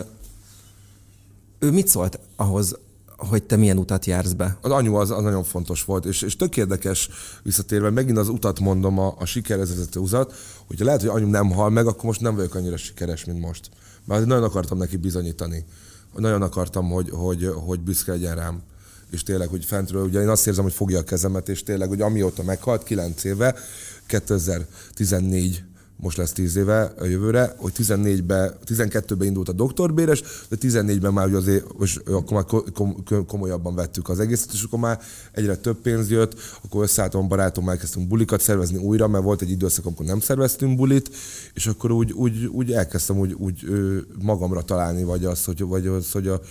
ő 1.59 1.71
mit 1.71 1.87
szólt 1.87 2.19
ahhoz, 2.35 2.77
hogy 3.17 3.43
te 3.43 3.55
milyen 3.55 3.77
utat 3.77 4.05
jársz 4.05 4.31
be? 4.31 4.57
Az 4.61 4.71
anyu 4.71 4.95
az, 4.95 5.11
az 5.11 5.23
nagyon 5.23 5.43
fontos 5.43 5.83
volt, 5.83 6.05
és, 6.05 6.21
és 6.21 6.35
tök 6.35 6.57
érdekes 6.57 7.09
visszatérve, 7.43 7.89
megint 7.89 8.17
az 8.17 8.29
utat 8.29 8.59
mondom, 8.59 8.99
a, 8.99 9.15
a 9.19 9.25
sikerhez 9.25 9.69
vezető 9.69 9.99
utat, 9.99 10.33
hogyha 10.67 10.85
lehet, 10.85 11.01
hogy 11.01 11.09
anyu 11.09 11.29
nem 11.29 11.51
hal 11.51 11.69
meg, 11.69 11.87
akkor 11.87 12.03
most 12.03 12.21
nem 12.21 12.35
vagyok 12.35 12.55
annyira 12.55 12.77
sikeres, 12.77 13.25
mint 13.25 13.39
most. 13.39 13.69
Mert 14.05 14.25
nagyon 14.25 14.43
akartam 14.43 14.77
neki 14.77 14.97
bizonyítani. 14.97 15.65
Nagyon 16.15 16.41
akartam, 16.41 16.89
hogy, 16.89 17.09
hogy, 17.09 17.51
hogy 17.65 17.79
büszke 17.79 18.11
legyen 18.11 18.35
rám. 18.35 18.61
És 19.11 19.23
tényleg, 19.23 19.47
hogy 19.47 19.65
fentről, 19.65 20.03
ugye 20.03 20.21
én 20.21 20.29
azt 20.29 20.47
érzem, 20.47 20.63
hogy 20.63 20.73
fogja 20.73 20.99
a 20.99 21.03
kezemet, 21.03 21.49
és 21.49 21.63
tényleg, 21.63 21.87
hogy 21.87 22.01
amióta 22.01 22.43
meghalt, 22.43 22.83
9 22.83 23.23
éve, 23.23 23.55
2014 24.05 25.63
most 26.01 26.17
lesz 26.17 26.31
10 26.31 26.55
éve 26.55 26.93
a 26.99 27.05
jövőre, 27.05 27.53
hogy 27.57 27.71
14-ben, 27.77 28.53
12-ben 28.65 29.27
indult 29.27 29.49
a 29.49 29.51
doktorbéres, 29.51 30.23
de 30.49 30.55
14-ben 30.61 31.13
már 31.13 31.33
azért, 31.33 31.65
és 31.79 31.95
akkor 32.05 32.31
már 32.33 32.45
komolyabban 33.27 33.75
vettük 33.75 34.09
az 34.09 34.19
egészet, 34.19 34.53
és 34.53 34.63
akkor 34.63 34.79
már 34.79 34.99
egyre 35.31 35.55
több 35.55 35.77
pénz 35.77 36.09
jött, 36.09 36.39
akkor 36.63 36.83
összeálltam 36.83 37.27
barátom, 37.27 37.69
elkezdtünk 37.69 38.07
bulikat 38.07 38.41
szervezni 38.41 38.77
újra, 38.77 39.07
mert 39.07 39.23
volt 39.23 39.41
egy 39.41 39.49
időszak, 39.49 39.85
amikor 39.85 40.05
nem 40.05 40.19
szerveztünk 40.19 40.77
bulit, 40.77 41.09
és 41.53 41.67
akkor 41.67 41.91
úgy, 41.91 42.11
úgy, 42.11 42.45
úgy 42.45 42.71
elkezdtem 42.71 43.17
úgy, 43.17 43.33
úgy 43.33 43.65
magamra 44.21 44.61
találni, 44.61 45.03
vagy 45.03 45.25
azt, 45.25 45.45
hogy, 45.45 45.61
vagy 45.61 45.87
az, 45.87 46.11
hogy 46.11 46.27
a, 46.27 46.41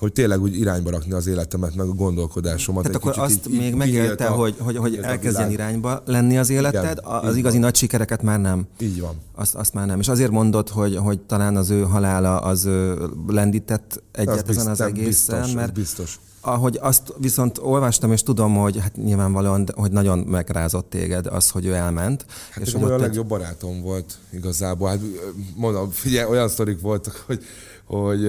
hogy 0.00 0.12
tényleg 0.12 0.40
úgy 0.40 0.58
irányba 0.58 0.90
rakni 0.90 1.12
az 1.12 1.26
életemet, 1.26 1.74
meg 1.74 1.88
a 1.88 1.92
gondolkodásomat. 1.92 2.82
Tehát 2.82 2.96
akkor 2.96 3.18
azt 3.18 3.48
így, 3.48 3.58
még 3.58 3.74
megélte, 3.74 4.26
a, 4.26 4.32
hogy, 4.32 4.54
hogy, 4.58 4.76
hogy 4.76 4.96
elkezdjen 5.02 5.50
irányba 5.50 6.02
lenni 6.06 6.38
az 6.38 6.50
életed, 6.50 6.98
Igen, 6.98 7.04
az 7.04 7.36
igazi 7.36 7.54
van. 7.54 7.64
nagy 7.64 7.74
sikereket 7.74 8.22
már 8.22 8.40
nem. 8.40 8.66
Így 8.78 9.00
van. 9.00 9.14
Azt, 9.34 9.54
azt 9.54 9.74
már 9.74 9.86
nem. 9.86 10.00
És 10.00 10.08
azért 10.08 10.30
mondod, 10.30 10.68
hogy, 10.68 10.96
hogy 10.96 11.20
talán 11.20 11.56
az 11.56 11.70
ő 11.70 11.82
halála 11.82 12.38
az 12.38 12.68
lendített 13.26 14.02
egyet 14.12 14.48
ezen 14.48 14.66
az 14.66 14.80
egészen, 14.80 15.04
biztos, 15.40 15.52
mert 15.52 15.72
biztos. 15.72 16.18
Ahogy 16.40 16.78
azt 16.82 17.14
viszont 17.18 17.58
olvastam, 17.58 18.12
és 18.12 18.22
tudom, 18.22 18.56
hogy 18.56 18.78
hát 18.80 18.96
nyilvánvalóan, 18.96 19.68
hogy 19.74 19.90
nagyon 19.90 20.18
megrázott 20.18 20.90
téged 20.90 21.26
az, 21.26 21.50
hogy 21.50 21.66
ő 21.66 21.74
elment. 21.74 22.26
Hát 22.50 22.66
és 22.66 22.72
hogy 22.72 22.90
a 22.90 22.98
legjobb 22.98 23.26
barátom 23.26 23.80
volt 23.80 24.18
igazából. 24.32 24.88
Hát 24.88 25.00
mondom, 25.56 25.90
figyelj, 25.90 26.30
olyan 26.30 26.48
sztorik 26.48 26.80
voltak, 26.80 27.24
hogy, 27.26 27.44
hogy 27.84 28.28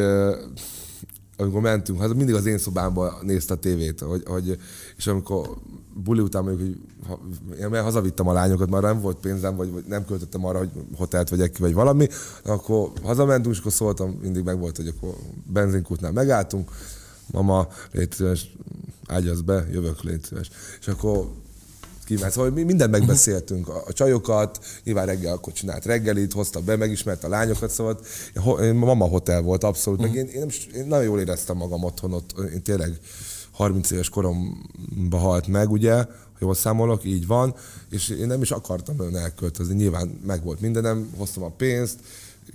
amikor 1.41 1.61
mentünk, 1.61 1.99
hát 1.99 2.13
mindig 2.13 2.35
az 2.35 2.45
én 2.45 2.57
szobámban 2.57 3.13
nézte 3.21 3.53
a 3.53 3.57
tévét, 3.57 3.99
hogy, 3.99 4.23
hogy, 4.25 4.57
és 4.97 5.07
amikor 5.07 5.49
buli 6.03 6.21
után 6.21 6.43
mondjuk, 6.43 6.67
hogy 6.67 6.79
ha, 7.07 7.77
én 7.77 7.83
hazavittem 7.83 8.27
a 8.27 8.33
lányokat, 8.33 8.69
már 8.69 8.81
nem 8.81 9.01
volt 9.01 9.17
pénzem, 9.17 9.55
vagy, 9.55 9.71
vagy 9.71 9.83
nem 9.87 10.05
költöttem 10.05 10.45
arra, 10.45 10.57
hogy 10.57 10.69
hotelt 10.95 11.29
vegyek 11.29 11.51
ki, 11.51 11.61
vagy 11.61 11.73
valami, 11.73 12.07
akkor 12.45 12.91
hazamentünk, 13.03 13.53
és 13.53 13.59
akkor 13.59 13.71
szóltam, 13.71 14.09
mindig 14.21 14.43
meg 14.43 14.59
volt, 14.59 14.77
hogy 14.77 14.87
akkor 14.87 15.15
benzinkútnál 15.45 16.11
megálltunk, 16.11 16.71
mama, 17.31 17.67
légy 17.91 18.11
szíves, 18.11 18.53
ágyaz 19.07 19.41
be, 19.41 19.67
jövök, 19.71 20.01
légy 20.01 20.23
szíves. 20.23 20.49
És 20.79 20.87
akkor 20.87 21.27
kiment. 22.15 22.31
Szóval 22.31 22.49
mi 22.49 22.63
mindent 22.63 22.91
megbeszéltünk, 22.91 23.67
a, 23.67 23.83
a 23.87 23.93
csajokat, 23.93 24.59
nyilván 24.83 25.05
reggel 25.05 25.33
akkor 25.33 25.53
csinált 25.53 25.85
reggelit, 25.85 26.33
hozta 26.33 26.59
be, 26.59 26.75
megismert 26.75 27.23
a 27.23 27.29
lányokat, 27.29 27.69
szóval 27.71 27.99
mama 28.73 29.05
hotel 29.05 29.41
volt 29.41 29.63
abszolút, 29.63 30.01
meg 30.01 30.13
én, 30.13 30.25
én, 30.25 30.39
nem, 30.39 30.49
én 30.75 30.85
nagyon 30.87 31.05
jól 31.05 31.19
éreztem 31.19 31.57
magam 31.57 31.83
otthon, 31.83 32.13
ott 32.13 32.33
én 32.53 32.61
tényleg 32.61 32.99
30 33.51 33.91
éves 33.91 34.09
koromban 34.09 35.19
halt 35.19 35.47
meg, 35.47 35.71
ugye, 35.71 36.05
jól 36.39 36.55
számolok, 36.55 37.05
így 37.05 37.27
van, 37.27 37.55
és 37.89 38.09
én 38.09 38.27
nem 38.27 38.41
is 38.41 38.51
akartam 38.51 38.95
nagyon 38.95 39.15
elköltözni, 39.15 39.75
nyilván 39.75 40.19
meg 40.25 40.43
volt 40.43 40.61
mindenem, 40.61 41.09
hoztam 41.17 41.43
a 41.43 41.49
pénzt, 41.49 41.99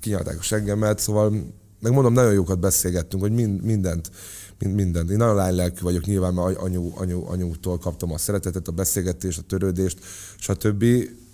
kinyalták 0.00 0.38
a 0.38 0.42
seggemet, 0.42 0.98
szóval 0.98 1.32
megmondom, 1.80 2.12
nagyon 2.12 2.32
jókat 2.32 2.58
beszélgettünk, 2.58 3.22
hogy 3.22 3.32
mind, 3.32 3.62
mindent 3.62 4.10
mindent. 4.58 5.10
Én 5.10 5.16
nagyon 5.16 5.34
lánylelkű 5.34 5.82
vagyok 5.82 6.04
nyilván, 6.04 6.34
mert 6.34 6.56
anyu, 6.56 6.90
anyu, 6.94 7.26
anyútól 7.26 7.78
kaptam 7.78 8.12
a 8.12 8.18
szeretetet, 8.18 8.68
a 8.68 8.72
beszélgetést, 8.72 9.38
a 9.38 9.42
törődést, 9.42 9.98
stb. 10.38 10.84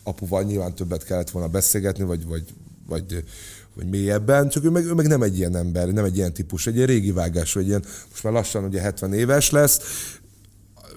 Apuval 0.02 0.42
nyilván 0.42 0.74
többet 0.74 1.04
kellett 1.04 1.30
volna 1.30 1.48
beszélgetni, 1.48 2.04
vagy, 2.04 2.26
vagy, 2.26 2.44
vagy, 2.88 3.24
vagy 3.74 3.88
mélyebben, 3.88 4.48
csak 4.48 4.64
ő 4.64 4.70
meg, 4.70 4.84
ő 4.84 4.94
meg 4.94 5.06
nem 5.06 5.22
egy 5.22 5.38
ilyen 5.38 5.56
ember, 5.56 5.88
nem 5.88 6.04
egy 6.04 6.16
ilyen 6.16 6.32
típus, 6.32 6.66
egy 6.66 6.74
ilyen 6.74 6.86
régi 6.86 7.12
vágás, 7.12 7.52
vagy 7.52 7.66
ilyen, 7.66 7.84
most 8.10 8.22
már 8.22 8.32
lassan 8.32 8.64
ugye 8.64 8.80
70 8.80 9.12
éves 9.12 9.50
lesz, 9.50 9.80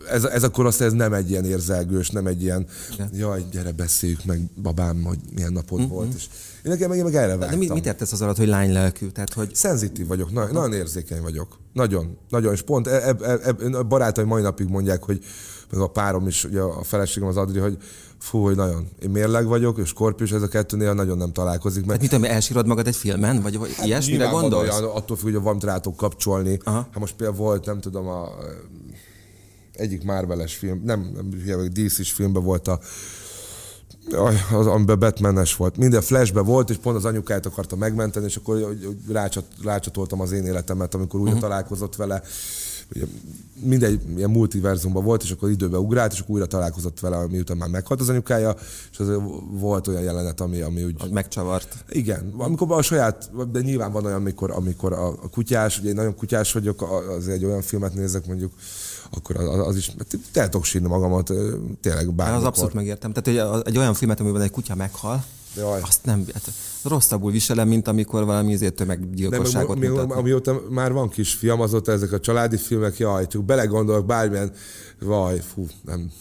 ez, 0.09 0.23
ez 0.23 0.43
a 0.43 0.49
korosztály 0.49 0.87
ez 0.87 0.93
nem 0.93 1.13
egy 1.13 1.29
ilyen 1.29 1.45
érzelgős, 1.45 2.09
nem 2.09 2.27
egy 2.27 2.41
ilyen, 2.41 2.67
Igen. 2.93 3.09
jaj, 3.13 3.45
gyere 3.51 3.71
beszéljük 3.71 4.25
meg 4.25 4.41
babám, 4.61 5.01
hogy 5.03 5.19
milyen 5.35 5.53
napod 5.53 5.79
mm-hmm. 5.79 5.89
volt, 5.89 6.13
és 6.13 6.25
nekem 6.69 6.89
meg, 6.89 7.03
meg 7.03 7.15
erre 7.15 7.27
vágtam. 7.27 7.49
De 7.49 7.55
mit, 7.55 7.73
mit 7.73 7.85
értesz 7.85 8.11
az 8.11 8.21
alatt, 8.21 8.37
hogy 8.37 8.47
lánylelkű? 8.47 9.07
Tehát, 9.07 9.33
hogy... 9.33 9.55
Szenzitív 9.55 10.07
vagyok, 10.07 10.31
na, 10.31 10.51
nagyon 10.51 10.73
érzékeny 10.73 11.21
vagyok. 11.21 11.57
Nagyon, 11.73 12.17
nagyon, 12.29 12.53
és 12.53 12.61
pont 12.61 12.87
e, 12.87 12.91
e, 12.91 13.15
e, 13.21 13.77
a 13.77 13.83
barátaim 13.83 14.27
mai 14.27 14.41
napig 14.41 14.67
mondják, 14.67 15.03
hogy 15.03 15.23
meg 15.71 15.79
a 15.79 15.87
párom 15.87 16.27
is, 16.27 16.43
ugye 16.43 16.61
a 16.61 16.83
feleségem 16.83 17.29
az 17.29 17.37
Adri, 17.37 17.59
hogy 17.59 17.77
fú, 18.17 18.43
hogy 18.43 18.55
nagyon. 18.55 18.87
Én 19.01 19.09
mérleg 19.09 19.45
vagyok, 19.45 19.77
és 19.77 19.87
Skorpius 19.87 20.31
ez 20.31 20.41
a 20.41 20.47
kettőnél 20.47 20.93
nagyon 20.93 21.17
nem 21.17 21.31
találkozik. 21.31 21.85
Mert... 21.85 21.91
Hát 21.91 22.01
mit 22.01 22.09
tudom, 22.09 22.35
elsírod 22.35 22.67
magad 22.67 22.87
egy 22.87 22.95
filmen? 22.95 23.41
Vagy, 23.41 23.57
vagy 23.57 23.73
hát 23.75 23.85
ilyesmire 23.85 24.27
gondolsz? 24.27 24.79
Olyan, 24.79 24.83
attól 24.83 25.17
függ, 25.17 25.25
hogy 25.25 25.41
valamit 25.41 25.63
rátok 25.63 25.95
kapcsolni. 25.95 26.59
Aha. 26.63 26.87
Hát 26.91 26.99
most 26.99 27.15
például 27.15 27.37
volt, 27.37 27.65
nem 27.65 27.79
tudom, 27.79 28.07
a 28.07 28.29
egyik 29.73 30.03
Marveles 30.03 30.55
film, 30.55 30.81
nem, 30.83 31.11
nem 31.15 31.29
DC-s 31.73 32.11
filmben 32.11 32.43
volt 32.43 32.67
a 32.67 32.79
az, 34.51 34.67
amiben 34.67 34.99
Batmanes 34.99 35.55
volt. 35.55 35.77
Minden 35.77 36.01
flashbe 36.01 36.41
volt, 36.41 36.69
és 36.69 36.77
pont 36.77 36.97
az 36.97 37.05
anyukáját 37.05 37.45
akarta 37.45 37.75
megmenteni, 37.75 38.25
és 38.25 38.35
akkor 38.35 38.77
rácsat, 39.11 39.45
rácsatoltam 39.63 40.21
az 40.21 40.31
én 40.31 40.45
életemet, 40.45 40.93
amikor 40.93 41.19
újra 41.19 41.33
uh-huh. 41.33 41.49
találkozott 41.49 41.95
vele. 41.95 42.21
Ugye, 42.95 43.05
mindegy, 43.61 44.01
ilyen 44.15 44.29
multiverzumban 44.29 45.03
volt, 45.03 45.23
és 45.23 45.31
akkor 45.31 45.49
időbe 45.49 45.77
ugrált, 45.77 46.13
és 46.13 46.19
akkor 46.19 46.35
újra 46.35 46.45
találkozott 46.45 46.99
vele, 46.99 47.27
miután 47.27 47.57
már 47.57 47.69
meghalt 47.69 47.99
az 47.99 48.09
anyukája, 48.09 48.55
és 48.91 48.99
az 48.99 49.07
volt 49.51 49.87
olyan 49.87 50.01
jelenet, 50.01 50.41
ami, 50.41 50.61
ami 50.61 50.83
úgy... 50.83 51.11
Megcsavart. 51.11 51.85
Igen, 51.89 52.33
amikor 52.37 52.71
a 52.71 52.81
saját, 52.81 53.31
de 53.51 53.61
nyilván 53.61 53.91
van 53.91 54.05
olyan, 54.05 54.17
amikor, 54.17 54.51
amikor 54.51 54.93
a, 54.93 55.07
a 55.07 55.29
kutyás, 55.31 55.79
ugye 55.79 55.89
én 55.89 55.95
nagyon 55.95 56.15
kutyás 56.15 56.53
vagyok, 56.53 56.81
az 57.17 57.27
egy 57.27 57.45
olyan 57.45 57.61
filmet 57.61 57.93
nézek 57.93 58.27
mondjuk, 58.27 58.51
akkor 59.15 59.35
az, 59.35 59.67
az 59.67 59.75
is, 59.75 59.91
el 60.33 60.49
tudok 60.49 60.65
sírni 60.65 60.87
magamat, 60.87 61.31
tényleg 61.81 62.13
bármikor. 62.13 62.41
Az 62.41 62.43
abszolút 62.43 62.73
megértem. 62.73 63.13
Tehát 63.13 63.51
hogy 63.51 63.63
egy 63.65 63.77
olyan 63.77 63.93
filmet, 63.93 64.19
amiben 64.19 64.41
egy 64.41 64.51
kutya 64.51 64.75
meghal, 64.75 65.23
Jaj. 65.55 65.81
Azt 65.81 66.05
nem, 66.05 66.25
hát 66.33 66.51
rosszabbul 66.83 67.31
viselem, 67.31 67.67
mint 67.67 67.87
amikor 67.87 68.25
valami 68.25 68.51
izé 68.51 68.69
tömeggyilkosságot 68.69 69.79
nem, 69.79 69.91
mutatnak. 69.91 70.17
Amióta 70.17 70.61
már 70.69 70.91
van 70.91 71.09
kisfiam, 71.09 71.61
azóta 71.61 71.91
ezek 71.91 72.11
a 72.11 72.19
családi 72.19 72.57
filmek, 72.57 72.97
jaj, 72.97 73.27
csak 73.27 73.43
belegondolok 73.43 74.05
bármilyen, 74.05 74.51
vaj, 74.99 75.41
fú, 75.53 75.67
nem, 75.85 76.11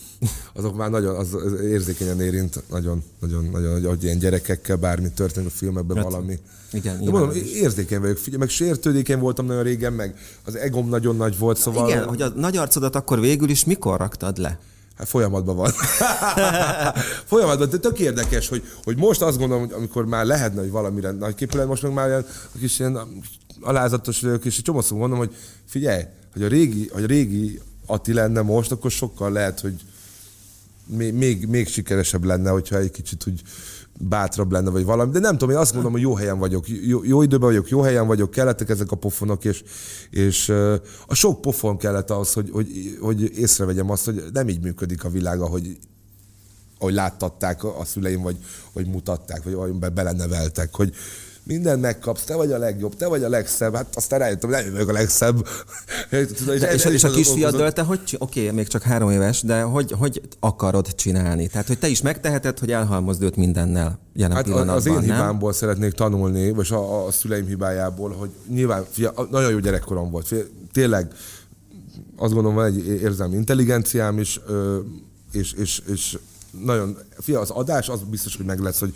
azok 0.52 0.76
már 0.76 0.90
nagyon, 0.90 1.16
az, 1.16 1.34
az 1.34 1.60
érzékenyen 1.60 2.20
érint, 2.20 2.62
nagyon, 2.70 3.04
nagyon, 3.20 3.44
nagyon, 3.44 3.84
hogy 3.84 4.04
ilyen 4.04 4.18
gyerekekkel 4.18 4.76
bármi 4.76 5.08
történik 5.10 5.48
a 5.48 5.52
filmekben 5.52 5.96
hát, 5.96 6.04
valami. 6.04 6.38
Igen, 6.72 7.04
De 7.04 7.10
mondom, 7.10 7.30
érzékeny 7.54 8.00
vagyok, 8.00 8.16
figyelj, 8.16 8.40
meg 8.40 8.48
sértődékeny 8.48 9.18
voltam 9.18 9.46
nagyon 9.46 9.62
régen, 9.62 9.92
meg 9.92 10.14
az 10.44 10.56
egom 10.56 10.88
nagyon 10.88 11.16
nagy 11.16 11.38
volt, 11.38 11.58
szóval... 11.58 11.88
Igen, 11.88 12.04
hogy 12.04 12.22
a 12.22 12.28
nagy 12.28 12.56
arcodat 12.56 12.96
akkor 12.96 13.20
végül 13.20 13.48
is 13.48 13.64
mikor 13.64 13.98
raktad 13.98 14.38
le? 14.38 14.58
Hát 14.98 15.08
folyamatban 15.08 15.56
van. 15.56 15.70
folyamatban, 17.32 17.68
de 17.70 17.76
tök 17.76 17.98
érdekes, 17.98 18.48
hogy, 18.48 18.62
hogy 18.84 18.96
most 18.96 19.22
azt 19.22 19.38
gondolom, 19.38 19.64
hogy 19.64 19.72
amikor 19.72 20.06
már 20.06 20.24
lehetne, 20.24 20.60
hogy 20.60 20.70
valamire 20.70 21.10
nagy 21.10 21.34
képület, 21.34 21.66
most 21.66 21.82
meg 21.82 21.92
már 21.92 22.08
ilyen, 22.08 22.26
kis 22.58 22.78
ilyen 22.78 22.98
alázatos 23.60 24.20
vagyok, 24.20 24.44
és 24.44 24.56
egy 24.56 24.62
csomó 24.62 24.80
szó 24.80 24.96
mondom, 24.96 25.18
hogy 25.18 25.34
figyelj, 25.68 26.02
hogy 26.32 26.42
a 26.42 26.48
régi, 26.48 26.88
hogy 26.92 27.02
a 27.02 27.06
régi 27.06 27.60
Ati 27.86 28.12
lenne 28.12 28.40
most, 28.40 28.72
akkor 28.72 28.90
sokkal 28.90 29.32
lehet, 29.32 29.60
hogy 29.60 29.74
még, 30.86 31.14
még, 31.14 31.46
még 31.46 31.68
sikeresebb 31.68 32.24
lenne, 32.24 32.50
hogyha 32.50 32.76
egy 32.76 32.90
kicsit 32.90 33.26
úgy 33.26 33.42
bátrabb 34.00 34.52
lenne, 34.52 34.70
vagy 34.70 34.84
valami. 34.84 35.12
De 35.12 35.18
nem 35.18 35.32
tudom, 35.32 35.50
én 35.50 35.60
azt 35.60 35.74
mondom, 35.74 35.92
hogy 35.92 36.00
jó 36.00 36.14
helyen 36.14 36.38
vagyok, 36.38 36.68
jó, 36.68 37.04
jó 37.04 37.22
időben 37.22 37.48
vagyok, 37.48 37.68
jó 37.68 37.80
helyen 37.80 38.06
vagyok, 38.06 38.30
kellettek 38.30 38.68
ezek 38.68 38.90
a 38.90 38.96
pofonok, 38.96 39.44
és, 39.44 39.62
és 40.10 40.48
a 41.06 41.14
sok 41.14 41.40
pofon 41.40 41.76
kellett 41.76 42.10
ahhoz, 42.10 42.32
hogy, 42.32 42.50
hogy, 42.50 42.98
hogy 43.00 43.38
észrevegyem 43.38 43.90
azt, 43.90 44.04
hogy 44.04 44.22
nem 44.32 44.48
így 44.48 44.62
működik 44.62 45.04
a 45.04 45.08
világ, 45.08 45.40
ahogy 45.40 45.78
ahogy 46.78 46.94
láttatták 46.94 47.64
a 47.64 47.84
szüleim, 47.84 48.22
vagy, 48.22 48.36
vagy 48.72 48.86
mutatták, 48.86 49.42
vagy, 49.42 49.54
vagy 49.54 49.92
beleneveltek, 49.92 50.74
hogy, 50.74 50.94
mindent 51.44 51.80
megkapsz, 51.80 52.24
te 52.24 52.34
vagy 52.34 52.52
a 52.52 52.58
legjobb, 52.58 52.96
te 52.96 53.06
vagy 53.06 53.22
a 53.22 53.28
legszebb, 53.28 53.74
hát 53.74 53.86
aztán 53.96 54.18
rájöttem, 54.18 54.50
nem 54.50 54.72
vagyok 54.72 54.88
a 54.88 54.92
legszebb. 54.92 55.36
Tudod, 56.10 56.54
és, 56.54 56.62
és, 56.62 56.84
és 56.84 57.04
a 57.04 57.10
kisfiaddal 57.10 57.72
te 57.72 57.82
hogy, 57.82 58.16
oké, 58.18 58.40
okay, 58.40 58.54
még 58.56 58.66
csak 58.66 58.82
három 58.82 59.10
éves, 59.10 59.42
de 59.42 59.62
hogy, 59.62 59.94
hogy 59.98 60.22
akarod 60.40 60.94
csinálni? 60.94 61.46
Tehát, 61.46 61.66
hogy 61.66 61.78
te 61.78 61.88
is 61.88 62.02
megteheted, 62.02 62.58
hogy 62.58 62.70
elhalmozd 62.72 63.22
őt 63.22 63.36
mindennel 63.36 63.98
jelen 64.14 64.36
hát 64.36 64.44
pillanatban, 64.44 64.76
Az 64.76 64.86
én 64.86 64.92
nem? 64.92 65.02
hibámból 65.02 65.52
szeretnék 65.52 65.92
tanulni, 65.92 66.50
vagy 66.50 66.72
a, 66.72 67.06
a 67.06 67.10
szüleim 67.10 67.46
hibájából, 67.46 68.10
hogy 68.10 68.30
nyilván, 68.48 68.84
fia, 68.90 69.12
nagyon 69.30 69.50
jó 69.50 69.58
gyerekkorom 69.58 70.10
volt. 70.10 70.26
Fia, 70.26 70.42
tényleg 70.72 71.12
azt 72.16 72.32
gondolom, 72.32 72.54
van 72.54 72.66
egy 72.66 72.86
érzelmi 72.86 73.36
intelligenciám 73.36 74.18
is, 74.18 74.40
és, 75.32 75.52
és, 75.52 75.82
és 75.92 76.18
nagyon, 76.64 76.96
fia, 77.18 77.40
az 77.40 77.50
adás 77.50 77.88
az 77.88 78.00
biztos, 78.10 78.36
hogy 78.36 78.46
meg 78.46 78.58
lesz, 78.58 78.80
hogy 78.80 78.94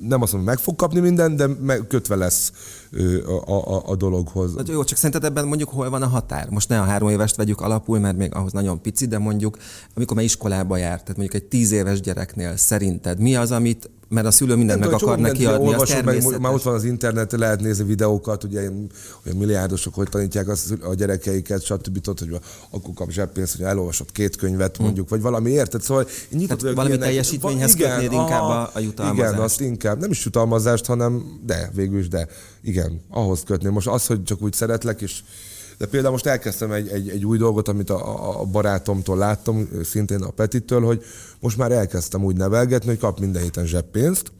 nem 0.00 0.22
azt 0.22 0.32
mondom, 0.32 0.50
meg 0.50 0.58
fog 0.58 0.76
kapni 0.76 1.00
minden, 1.00 1.36
de 1.36 1.46
meg, 1.46 1.86
kötve 1.86 2.16
lesz 2.16 2.52
a, 3.46 3.52
a, 3.52 3.82
a 3.86 3.96
dologhoz. 3.96 4.54
Na, 4.54 4.62
jó, 4.66 4.84
csak 4.84 4.98
szerinted 4.98 5.24
ebben 5.24 5.46
mondjuk 5.46 5.68
hol 5.68 5.90
van 5.90 6.02
a 6.02 6.06
határ? 6.06 6.48
Most 6.50 6.68
ne 6.68 6.80
a 6.80 6.84
három 6.84 7.08
évest 7.08 7.36
vegyük 7.36 7.60
alapul, 7.60 7.98
mert 7.98 8.16
még 8.16 8.34
ahhoz 8.34 8.52
nagyon 8.52 8.82
pici, 8.82 9.06
de 9.06 9.18
mondjuk, 9.18 9.58
amikor 9.94 10.16
már 10.16 10.24
iskolába 10.24 10.76
járt, 10.76 11.02
tehát 11.02 11.16
mondjuk 11.16 11.42
egy 11.42 11.48
tíz 11.48 11.70
éves 11.70 12.00
gyereknél 12.00 12.56
szerinted 12.56 13.18
mi 13.18 13.36
az, 13.36 13.50
amit 13.50 13.90
mert 14.12 14.26
a 14.26 14.30
szülő 14.30 14.54
mindent 14.54 14.80
nem, 14.80 14.90
meg 14.90 15.02
akar 15.02 15.18
neki 15.18 15.46
adni, 15.46 15.74
az 15.74 15.96
meg, 16.04 16.40
Már 16.40 16.52
ott 16.52 16.62
van 16.62 16.74
az 16.74 16.84
internet, 16.84 17.32
lehet 17.32 17.60
nézni 17.60 17.84
videókat, 17.84 18.44
ugye 18.44 18.60
olyan 18.60 18.90
milliárdosok, 19.38 19.94
hogy 19.94 20.08
tanítják 20.08 20.48
azt 20.48 20.74
a 20.80 20.94
gyerekeiket, 20.94 21.64
stb. 21.64 22.00
Tudod, 22.00 22.18
hogy 22.18 22.40
akkor 22.70 22.94
kap 22.94 23.10
zseppénzt, 23.10 23.56
hogy 23.56 23.64
elolvasott 23.64 24.12
két 24.12 24.36
könyvet 24.36 24.76
hm. 24.76 24.82
mondjuk, 24.82 25.08
vagy 25.08 25.20
valami 25.20 25.50
érted. 25.50 25.82
Szóval 25.82 26.06
én 26.32 26.38
nyitott 26.38 26.58
Tehát 26.58 26.74
valami 26.74 26.94
ilyenek, 26.94 27.08
teljesítményhez 27.08 27.74
igen, 27.74 27.90
kötnéd 27.90 28.12
inkább 28.12 28.42
a, 28.42 28.70
a 28.74 28.78
jutalmazást. 28.78 29.32
Igen, 29.32 29.42
azt 29.42 29.60
inkább, 29.60 30.00
nem 30.00 30.10
is 30.10 30.24
jutalmazást, 30.24 30.86
hanem 30.86 31.40
de, 31.46 31.70
végül 31.74 31.98
is 31.98 32.08
de. 32.08 32.26
Igen, 32.62 33.00
ahhoz 33.10 33.42
kötném. 33.46 33.72
Most 33.72 33.88
az, 33.88 34.06
hogy 34.06 34.22
csak 34.22 34.42
úgy 34.42 34.52
szeretlek, 34.52 35.00
és 35.00 35.22
de 35.82 35.88
például 35.88 36.12
most 36.12 36.26
elkezdtem 36.26 36.72
egy, 36.72 36.88
egy, 36.88 37.08
egy 37.08 37.24
új 37.24 37.38
dolgot, 37.38 37.68
amit 37.68 37.90
a, 37.90 38.40
a 38.40 38.44
barátomtól 38.44 39.16
láttam, 39.16 39.68
szintén 39.84 40.22
a 40.22 40.30
Petitől, 40.30 40.80
hogy 40.80 41.04
most 41.40 41.56
már 41.56 41.72
elkezdtem 41.72 42.24
úgy 42.24 42.36
nevelgetni, 42.36 42.88
hogy 42.88 42.98
kap 42.98 43.20
minden 43.20 43.42
héten 43.42 43.66
zseppénzt, 43.66 44.32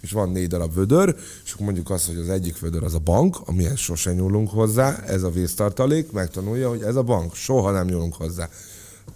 és 0.00 0.12
van 0.12 0.30
négy 0.30 0.48
darab 0.48 0.74
vödör, 0.74 1.16
és 1.44 1.52
akkor 1.52 1.64
mondjuk 1.64 1.90
azt, 1.90 2.06
hogy 2.06 2.16
az 2.16 2.28
egyik 2.28 2.60
vödör 2.60 2.82
az 2.82 2.94
a 2.94 2.98
bank, 2.98 3.36
amihez 3.44 3.78
sose 3.78 4.12
nyúlunk 4.12 4.50
hozzá, 4.50 5.02
ez 5.06 5.22
a 5.22 5.30
vésztartalék, 5.30 6.12
megtanulja, 6.12 6.68
hogy 6.68 6.82
ez 6.82 6.96
a 6.96 7.02
bank, 7.02 7.34
soha 7.34 7.70
nem 7.70 7.86
nyúlunk 7.86 8.14
hozzá. 8.14 8.48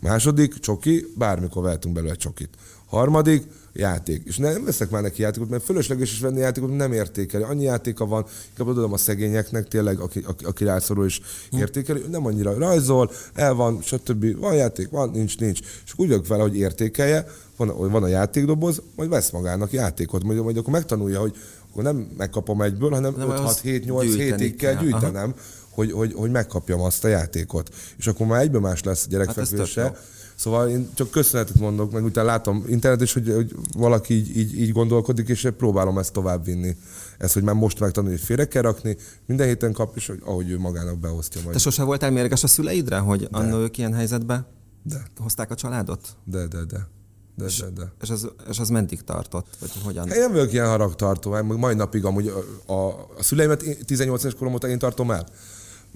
Második, 0.01 0.59
csoki, 0.59 1.07
bármikor 1.15 1.63
vehetünk 1.63 1.95
belőle 1.95 2.15
csokit. 2.15 2.51
Harmadik, 2.87 3.47
játék. 3.73 4.23
És 4.25 4.37
nem 4.37 4.65
veszek 4.65 4.91
már 4.91 5.03
neki 5.03 5.23
játékot, 5.23 5.49
mert 5.49 5.65
fölösleges 5.65 6.13
is 6.13 6.21
venni 6.21 6.39
játékot, 6.39 6.77
nem 6.77 6.93
értékeli. 6.93 7.43
Annyi 7.43 7.63
játéka 7.63 8.07
van, 8.07 8.27
inkább 8.49 8.69
adom 8.69 8.93
a 8.93 8.97
szegényeknek 8.97 9.69
tényleg, 9.69 10.01
aki, 10.01 10.23
aki, 10.27 10.45
aki 10.45 10.65
rászorul 10.65 11.05
és 11.05 11.21
hm. 11.51 11.57
értékeli, 11.57 12.05
nem 12.11 12.27
annyira 12.27 12.59
rajzol, 12.59 13.11
el 13.35 13.55
van, 13.55 13.83
stb. 13.83 14.39
Van 14.39 14.55
játék, 14.55 14.91
van, 14.91 15.11
nincs, 15.11 15.39
nincs. 15.39 15.61
És 15.85 15.93
úgy 15.97 16.09
vagyok 16.09 16.27
vele, 16.27 16.43
hogy 16.43 16.57
értékelje, 16.57 17.27
van, 17.57 17.91
van 17.91 18.03
a 18.03 18.09
játékdoboz, 18.09 18.83
majd 18.97 19.09
vesz 19.09 19.31
magának 19.31 19.73
játékot, 19.73 20.25
majd, 20.25 20.43
majd 20.43 20.57
akkor 20.57 20.73
megtanulja, 20.73 21.21
hogy 21.21 21.37
akkor 21.71 21.83
nem 21.83 22.09
megkapom 22.17 22.63
egyből, 22.63 22.91
hanem 22.91 23.15
5-6-7-8 23.19 24.13
hétig 24.17 24.57
kell, 24.57 24.73
kell 24.73 24.83
gyűjtenem, 24.83 25.35
hogy, 25.77 25.93
hogy, 25.93 26.13
hogy 26.15 26.31
megkapjam 26.31 26.81
azt 26.81 27.05
a 27.05 27.09
játékot. 27.09 27.75
És 27.97 28.07
akkor 28.07 28.27
már 28.27 28.41
egyben 28.41 28.61
más 28.61 28.83
lesz 28.83 29.05
a 29.05 29.09
gyerekfekvése. 29.09 29.83
Hát 29.83 29.99
Szóval 30.37 30.69
én 30.69 30.89
csak 30.95 31.11
köszönetet 31.11 31.59
mondok, 31.59 31.93
meg 31.93 32.05
utána 32.05 32.27
látom 32.27 32.65
internet 32.69 33.01
is, 33.01 33.13
hogy, 33.13 33.33
hogy 33.35 33.55
valaki 33.77 34.15
így, 34.15 34.37
így, 34.37 34.61
így 34.61 34.73
gondolkodik, 34.73 35.29
és 35.29 35.49
próbálom 35.57 35.99
ezt 35.99 36.13
továbbvinni. 36.13 36.77
Ez, 37.19 37.33
hogy 37.33 37.43
már 37.43 37.55
most 37.55 37.81
megtanulni, 37.81 38.17
hogy 38.17 38.25
félre 38.25 38.49
kell 38.49 38.63
rakni, 38.63 38.97
minden 39.27 39.47
héten 39.47 39.73
kap, 39.73 39.97
és 39.97 40.07
hogy 40.07 40.21
ahogy 40.25 40.51
ő 40.51 40.59
magának 40.59 40.99
beosztja 40.99 41.41
majd. 41.41 41.53
Te 41.53 41.59
sose 41.59 41.83
voltál 41.83 42.11
mérges 42.11 42.43
a 42.43 42.47
szüleidre, 42.47 42.99
hogy 42.99 43.29
annó 43.31 43.59
ők 43.59 43.79
ilyen 43.79 43.93
helyzetbe 43.95 44.47
de. 44.83 45.03
hozták 45.19 45.51
a 45.51 45.55
családot? 45.55 46.17
De, 46.25 46.47
de, 46.47 46.65
de. 46.65 46.89
De, 47.37 47.45
és, 47.45 47.59
de, 47.59 47.69
de. 47.69 47.93
És, 48.01 48.11
az, 48.11 48.29
és 48.51 48.59
az 48.59 48.69
meddig 48.69 49.03
tartott? 49.03 49.47
Vagy 49.61 49.71
hogyan? 49.85 50.09
Én 50.09 50.21
nem 50.21 50.33
vagyok 50.33 50.53
ilyen 50.53 50.67
haragtartó, 50.67 51.43
mai 51.43 51.75
napig 51.75 52.05
amúgy 52.05 52.33
a, 52.67 52.73
a, 52.73 52.89
a 53.17 53.23
szüleimet 53.23 53.65
18 53.85 54.23
éves 54.23 54.35
korom 54.35 54.55
óta 54.55 54.69
én 54.69 54.79
tartom 54.79 55.11
el 55.11 55.27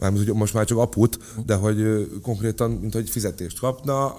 mármint, 0.00 0.32
most 0.32 0.54
már 0.54 0.64
csak 0.64 0.78
aput, 0.78 1.18
de 1.46 1.54
hogy 1.54 2.08
konkrétan, 2.22 2.70
mint 2.70 2.94
hogy 2.94 3.10
fizetést 3.10 3.58
kapna, 3.58 4.14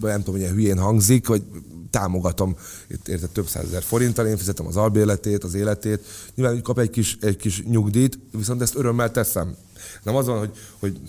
nem 0.00 0.22
tudom, 0.22 0.40
hogy 0.40 0.50
hülyén 0.50 0.78
hangzik, 0.78 1.26
vagy 1.26 1.42
támogatom, 1.90 2.56
érted 3.06 3.30
több 3.30 3.46
százezer 3.46 3.82
forinttal, 3.82 4.26
én 4.26 4.36
fizetem 4.36 4.66
az 4.66 4.76
albéletét, 4.76 5.44
az 5.44 5.54
életét, 5.54 6.04
nyilván 6.34 6.54
hogy 6.54 6.64
kap 6.64 6.78
egy 6.78 6.90
kis, 6.90 7.16
egy 7.20 7.36
kis 7.36 7.62
nyugdíjt, 7.62 8.18
viszont 8.32 8.62
ezt 8.62 8.74
örömmel 8.74 9.10
teszem. 9.10 9.56
Nem 10.02 10.16
az 10.16 10.26
van, 10.26 10.38
hogy, 10.38 10.50
hogy 10.78 11.00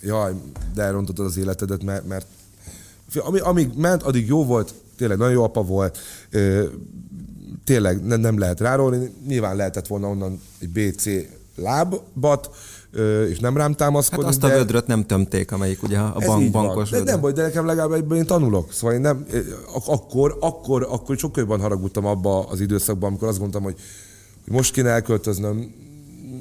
jaj, 0.00 0.32
de 0.74 0.82
elrontottad 0.82 1.26
az 1.26 1.36
életedet, 1.36 1.82
mert, 1.82 2.06
mert 2.06 2.26
ami, 3.14 3.38
amíg 3.38 3.70
ment, 3.76 4.02
addig 4.02 4.26
jó 4.26 4.44
volt, 4.44 4.74
tényleg 4.96 5.18
nagyon 5.18 5.32
jó 5.32 5.42
apa 5.42 5.62
volt, 5.62 5.98
tényleg 7.64 8.04
nem, 8.04 8.20
nem 8.20 8.38
lehet 8.38 8.60
rárólni, 8.60 9.12
nyilván 9.26 9.56
lehetett 9.56 9.86
volna 9.86 10.08
onnan 10.08 10.40
egy 10.58 10.68
BC 10.68 11.06
lábat, 11.54 12.50
és 13.30 13.38
nem 13.38 13.56
rám 13.56 13.74
támaszkodni. 13.74 14.24
Hát 14.24 14.32
azt 14.32 14.44
a 14.44 14.48
vödröt 14.48 14.86
nem 14.86 15.06
tömték, 15.06 15.52
amelyik 15.52 15.82
ugye 15.82 15.98
a 15.98 16.18
bank, 16.26 16.50
bankos 16.50 16.90
De 16.90 17.02
nem 17.02 17.20
baj, 17.20 17.32
de 17.32 17.42
nekem 17.42 17.66
legalább 17.66 17.92
egyben 17.92 18.18
én 18.18 18.26
tanulok. 18.26 18.72
Szóval 18.72 18.94
én 18.94 19.00
nem, 19.00 19.26
akkor, 19.86 20.36
akkor, 20.40 20.86
akkor 20.90 21.16
sokkal 21.16 21.42
jobban 21.42 21.60
haragudtam 21.60 22.06
abba 22.06 22.48
az 22.48 22.60
időszakban, 22.60 23.08
amikor 23.08 23.28
azt 23.28 23.38
gondoltam, 23.38 23.72
hogy, 23.72 23.80
hogy 24.44 24.52
most 24.52 24.72
kéne 24.72 24.88
elköltöznöm, 24.88 25.74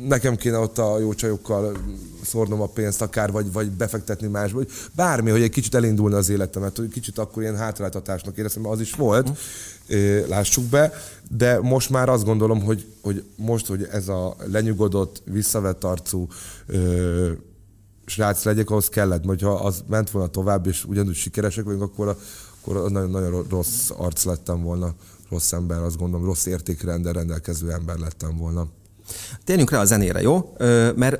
nekem 0.07 0.35
kéne 0.35 0.57
ott 0.57 0.77
a 0.77 0.99
jó 0.99 1.13
csajokkal 1.13 1.77
szórnom 2.23 2.61
a 2.61 2.65
pénzt 2.65 3.01
akár, 3.01 3.31
vagy, 3.31 3.51
vagy 3.51 3.71
befektetni 3.71 4.27
másba, 4.27 4.57
vagy 4.57 4.71
bármi, 4.95 5.29
hogy 5.29 5.41
egy 5.41 5.49
kicsit 5.49 5.75
elindulna 5.75 6.17
az 6.17 6.29
életemet, 6.29 6.77
hogy 6.77 6.87
kicsit 6.87 7.17
akkor 7.17 7.41
ilyen 7.41 7.57
hátráltatásnak 7.57 8.37
éreztem, 8.37 8.61
mert 8.61 8.73
az 8.73 8.81
is 8.81 8.93
volt, 8.93 9.29
uh-huh. 9.29 10.27
lássuk 10.27 10.63
be, 10.63 10.93
de 11.29 11.59
most 11.61 11.89
már 11.89 12.09
azt 12.09 12.23
gondolom, 12.25 12.61
hogy, 12.61 12.85
hogy 13.01 13.23
most, 13.35 13.65
hogy 13.65 13.87
ez 13.91 14.07
a 14.07 14.35
lenyugodott, 14.51 15.21
visszavett 15.25 15.83
arcú 15.83 16.27
ö, 16.67 17.31
srác 18.05 18.43
legyek, 18.43 18.69
ahhoz 18.69 18.89
kellett, 18.89 19.25
mert 19.25 19.41
ha 19.41 19.53
az 19.53 19.83
ment 19.87 20.11
volna 20.11 20.27
tovább, 20.27 20.67
és 20.67 20.85
ugyanúgy 20.85 21.15
sikeresek 21.15 21.63
vagyunk, 21.63 21.81
akkor, 21.81 22.17
akkor 22.61 22.91
nagyon, 22.91 23.09
nagyon 23.09 23.45
rossz 23.49 23.89
arc 23.97 24.23
lettem 24.23 24.61
volna, 24.61 24.93
rossz 25.29 25.51
ember, 25.51 25.81
azt 25.81 25.97
gondolom, 25.97 26.25
rossz 26.25 26.45
értékrendel 26.45 27.13
rendelkező 27.13 27.71
ember 27.71 27.97
lettem 27.97 28.37
volna. 28.37 28.67
Térjünk 29.43 29.71
rá 29.71 29.79
a 29.79 29.85
zenére, 29.85 30.21
jó? 30.21 30.53
Mert 30.95 31.19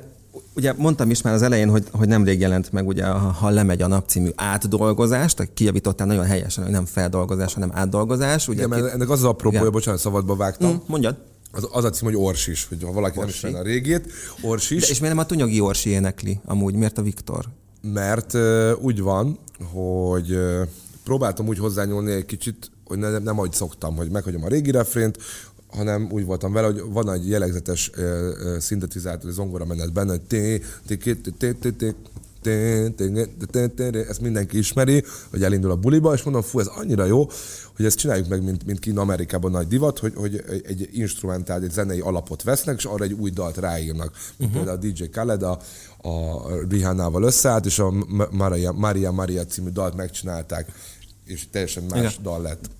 ugye 0.54 0.72
mondtam 0.76 1.10
is 1.10 1.22
már 1.22 1.34
az 1.34 1.42
elején, 1.42 1.70
hogy, 1.70 1.84
hogy 1.92 2.08
nemrég 2.08 2.40
jelent 2.40 2.72
meg 2.72 2.86
ugye 2.86 3.04
a 3.04 3.18
Ha 3.18 3.48
lemegy 3.50 3.82
a 3.82 3.86
nap 3.86 4.08
című 4.08 4.28
átdolgozást, 4.34 5.48
kijavítottál 5.54 6.06
nagyon 6.06 6.24
helyesen, 6.24 6.64
hogy 6.64 6.72
nem 6.72 6.84
feldolgozás, 6.84 7.54
hanem 7.54 7.70
átdolgozás. 7.72 8.48
Ugye, 8.48 8.64
Igen, 8.64 8.88
ennek 8.88 9.10
az 9.10 9.18
az 9.18 9.24
apropója, 9.24 9.70
bocsánat, 9.70 10.00
szabadba 10.00 10.36
vágtam. 10.36 10.72
Mm, 10.72 10.76
mondjad. 10.86 11.16
Az, 11.52 11.68
az 11.72 11.84
a 11.84 11.90
cím, 11.90 12.06
hogy 12.06 12.16
Orsis, 12.16 12.66
hogy 12.68 12.82
ha 12.82 12.92
valaki 12.92 13.18
Orsi. 13.18 13.38
nem 13.42 13.50
ismer 13.50 13.66
a 13.66 13.68
régét. 13.68 14.12
Orsis. 14.42 14.80
De 14.80 14.86
és 14.86 15.00
miért 15.00 15.14
nem 15.14 15.24
a 15.24 15.26
Tunyagi 15.26 15.60
Orsi 15.60 15.90
énekli 15.90 16.40
amúgy? 16.44 16.74
Miért 16.74 16.98
a 16.98 17.02
Viktor? 17.02 17.44
Mert 17.92 18.34
uh, 18.34 18.70
úgy 18.80 19.00
van, 19.00 19.38
hogy 19.72 20.32
uh, 20.32 20.60
próbáltam 21.04 21.46
úgy 21.46 21.58
hozzányúlni 21.58 22.12
egy 22.12 22.26
kicsit 22.26 22.70
hogy 22.84 22.98
ne, 22.98 23.18
nem 23.18 23.38
ahogy 23.38 23.52
szoktam, 23.52 23.96
hogy 23.96 24.10
meghagyom 24.10 24.44
a 24.44 24.48
régi 24.48 24.70
refrént, 24.70 25.18
hanem 25.74 26.08
úgy 26.10 26.24
voltam 26.24 26.52
vele, 26.52 26.66
hogy 26.66 26.82
van 26.88 27.12
egy 27.12 27.28
jellegzetes 27.28 27.90
szintetizátor, 28.58 29.30
zongora 29.30 29.64
menet 29.64 29.92
benne, 29.92 30.10
hogy 30.10 30.22
té, 30.22 30.62
té, 30.86 30.96
té, 30.96 31.52
té, 31.52 31.52
té, 31.52 31.70
té, 31.70 31.94
ezt 34.08 34.20
mindenki 34.20 34.58
ismeri, 34.58 35.04
hogy 35.30 35.42
elindul 35.42 35.70
a 35.70 35.76
buliba, 35.76 36.14
és 36.14 36.22
mondom, 36.22 36.42
fú, 36.42 36.58
ez 36.58 36.66
annyira 36.66 37.04
jó, 37.04 37.28
hogy 37.76 37.84
ezt 37.84 37.98
csináljuk 37.98 38.28
meg, 38.28 38.42
mint, 38.42 38.66
mint 38.66 38.78
kín 38.78 38.98
Amerikában 38.98 39.50
nagy 39.50 39.66
divat, 39.66 39.98
hogy, 39.98 40.12
hogy 40.14 40.44
egy 40.66 40.88
instrumentál, 40.92 41.62
egy 41.62 41.70
zenei 41.70 42.00
alapot 42.00 42.42
vesznek, 42.42 42.76
és 42.76 42.84
arra 42.84 43.04
egy 43.04 43.12
új 43.12 43.30
dalt 43.30 43.56
ráírnak. 43.56 44.12
Uh-huh. 44.36 44.54
Például 44.56 44.76
a 44.76 44.80
DJ 44.80 45.04
Khaled 45.04 45.42
a, 45.42 45.58
a 46.08 46.42
Rihannával 46.68 47.22
összeállt, 47.22 47.66
és 47.66 47.78
a 47.78 47.92
Maria, 48.30 48.72
Maria 48.72 49.10
Maria 49.10 49.46
című 49.46 49.70
dalt 49.70 49.96
megcsinálták, 49.96 50.72
és 51.24 51.48
teljesen 51.50 51.82
más 51.82 51.98
Igen. 51.98 52.22
dal 52.22 52.42
lett. 52.42 52.70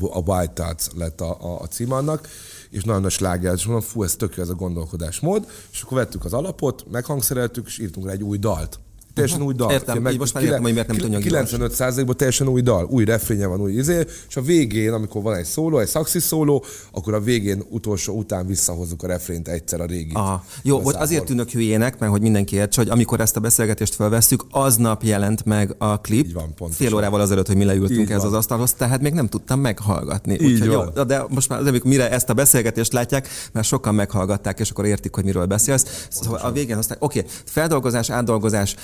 A 0.00 0.18
White 0.18 0.52
Tarts 0.52 0.86
lett 0.96 1.20
a, 1.20 1.36
a, 1.40 1.60
a 1.60 1.66
cím 1.66 1.92
annak, 1.92 2.28
és 2.70 2.84
nagyon 2.84 3.02
nagy 3.02 3.10
sláger, 3.10 3.54
és 3.54 3.64
mondom, 3.64 3.84
fú, 3.84 4.02
ez 4.02 4.16
tök 4.16 4.38
a 4.38 4.54
gondolkodásmód, 4.54 5.46
és 5.72 5.82
akkor 5.82 5.98
vettük 5.98 6.24
az 6.24 6.32
alapot, 6.32 6.90
meghangszereltük, 6.90 7.66
és 7.66 7.78
írtunk 7.78 8.06
rá 8.06 8.12
egy 8.12 8.22
új 8.22 8.38
dalt 8.38 8.78
teljesen 9.14 9.42
új 9.42 9.54
dal. 9.54 9.70
Értem, 9.70 10.02
meg, 10.02 10.18
most 10.18 10.34
már 10.34 10.42
értem, 10.42 10.62
hogy 10.62 10.72
miért 10.72 10.86
nem 10.86 10.96
tudja 10.96 11.18
95%-ban 11.18 12.16
teljesen 12.16 12.48
új 12.48 12.60
dal, 12.60 12.86
új 12.90 13.04
refrénye 13.04 13.46
van, 13.46 13.60
új 13.60 13.72
izé, 13.72 14.04
és 14.28 14.36
a 14.36 14.42
végén, 14.42 14.92
amikor 14.92 15.22
van 15.22 15.34
egy 15.34 15.44
szóló, 15.44 15.78
egy 15.78 15.88
szaxi 15.88 16.18
szóló, 16.18 16.64
akkor 16.92 17.14
a 17.14 17.20
végén 17.20 17.64
utolsó 17.68 18.16
után 18.16 18.46
visszahozzuk 18.46 19.02
a 19.02 19.06
refrént 19.06 19.48
egyszer 19.48 19.80
a 19.80 19.84
régi. 19.84 20.14
Aha. 20.14 20.44
Jó, 20.62 20.80
volt 20.80 20.96
azért 20.96 21.24
tűnök 21.24 21.50
hülyének, 21.50 21.98
mert 21.98 22.12
hogy 22.12 22.20
mindenki 22.20 22.56
értse, 22.56 22.80
hogy 22.80 22.90
amikor 22.90 23.20
ezt 23.20 23.36
a 23.36 23.40
beszélgetést 23.40 23.94
felvesztük, 23.94 24.44
aznap 24.50 25.02
jelent 25.02 25.44
meg 25.44 25.74
a 25.78 26.00
klip, 26.00 26.32
van, 26.32 26.70
fél 26.70 26.94
órával 26.94 27.20
azelőtt, 27.20 27.46
hogy 27.46 27.56
mi 27.56 27.64
leültünk 27.64 28.10
ez 28.10 28.24
az 28.24 28.32
asztalhoz, 28.32 28.72
tehát 28.72 29.00
még 29.00 29.12
nem 29.12 29.28
tudtam 29.28 29.60
meghallgatni. 29.60 30.32
Így 30.32 30.52
Úgyhogy 30.52 30.68
van. 30.68 30.92
jó, 30.96 31.02
de 31.02 31.24
most 31.28 31.48
már 31.48 31.60
amikor 31.60 31.90
mire 31.90 32.10
ezt 32.10 32.30
a 32.30 32.34
beszélgetést 32.34 32.92
látják, 32.92 33.28
mert 33.52 33.66
sokan 33.66 33.94
meghallgatták, 33.94 34.60
és 34.60 34.70
akkor 34.70 34.84
értik, 34.84 35.14
hogy 35.14 35.24
miről 35.24 35.46
beszélsz. 35.46 36.06
Szóval 36.10 36.38
a 36.38 36.52
végén 36.52 36.76
aztán, 36.76 36.96
oké, 37.00 37.18
okay, 37.18 37.30
feldolgozás, 37.44 38.10
átdolgozás, 38.10 38.76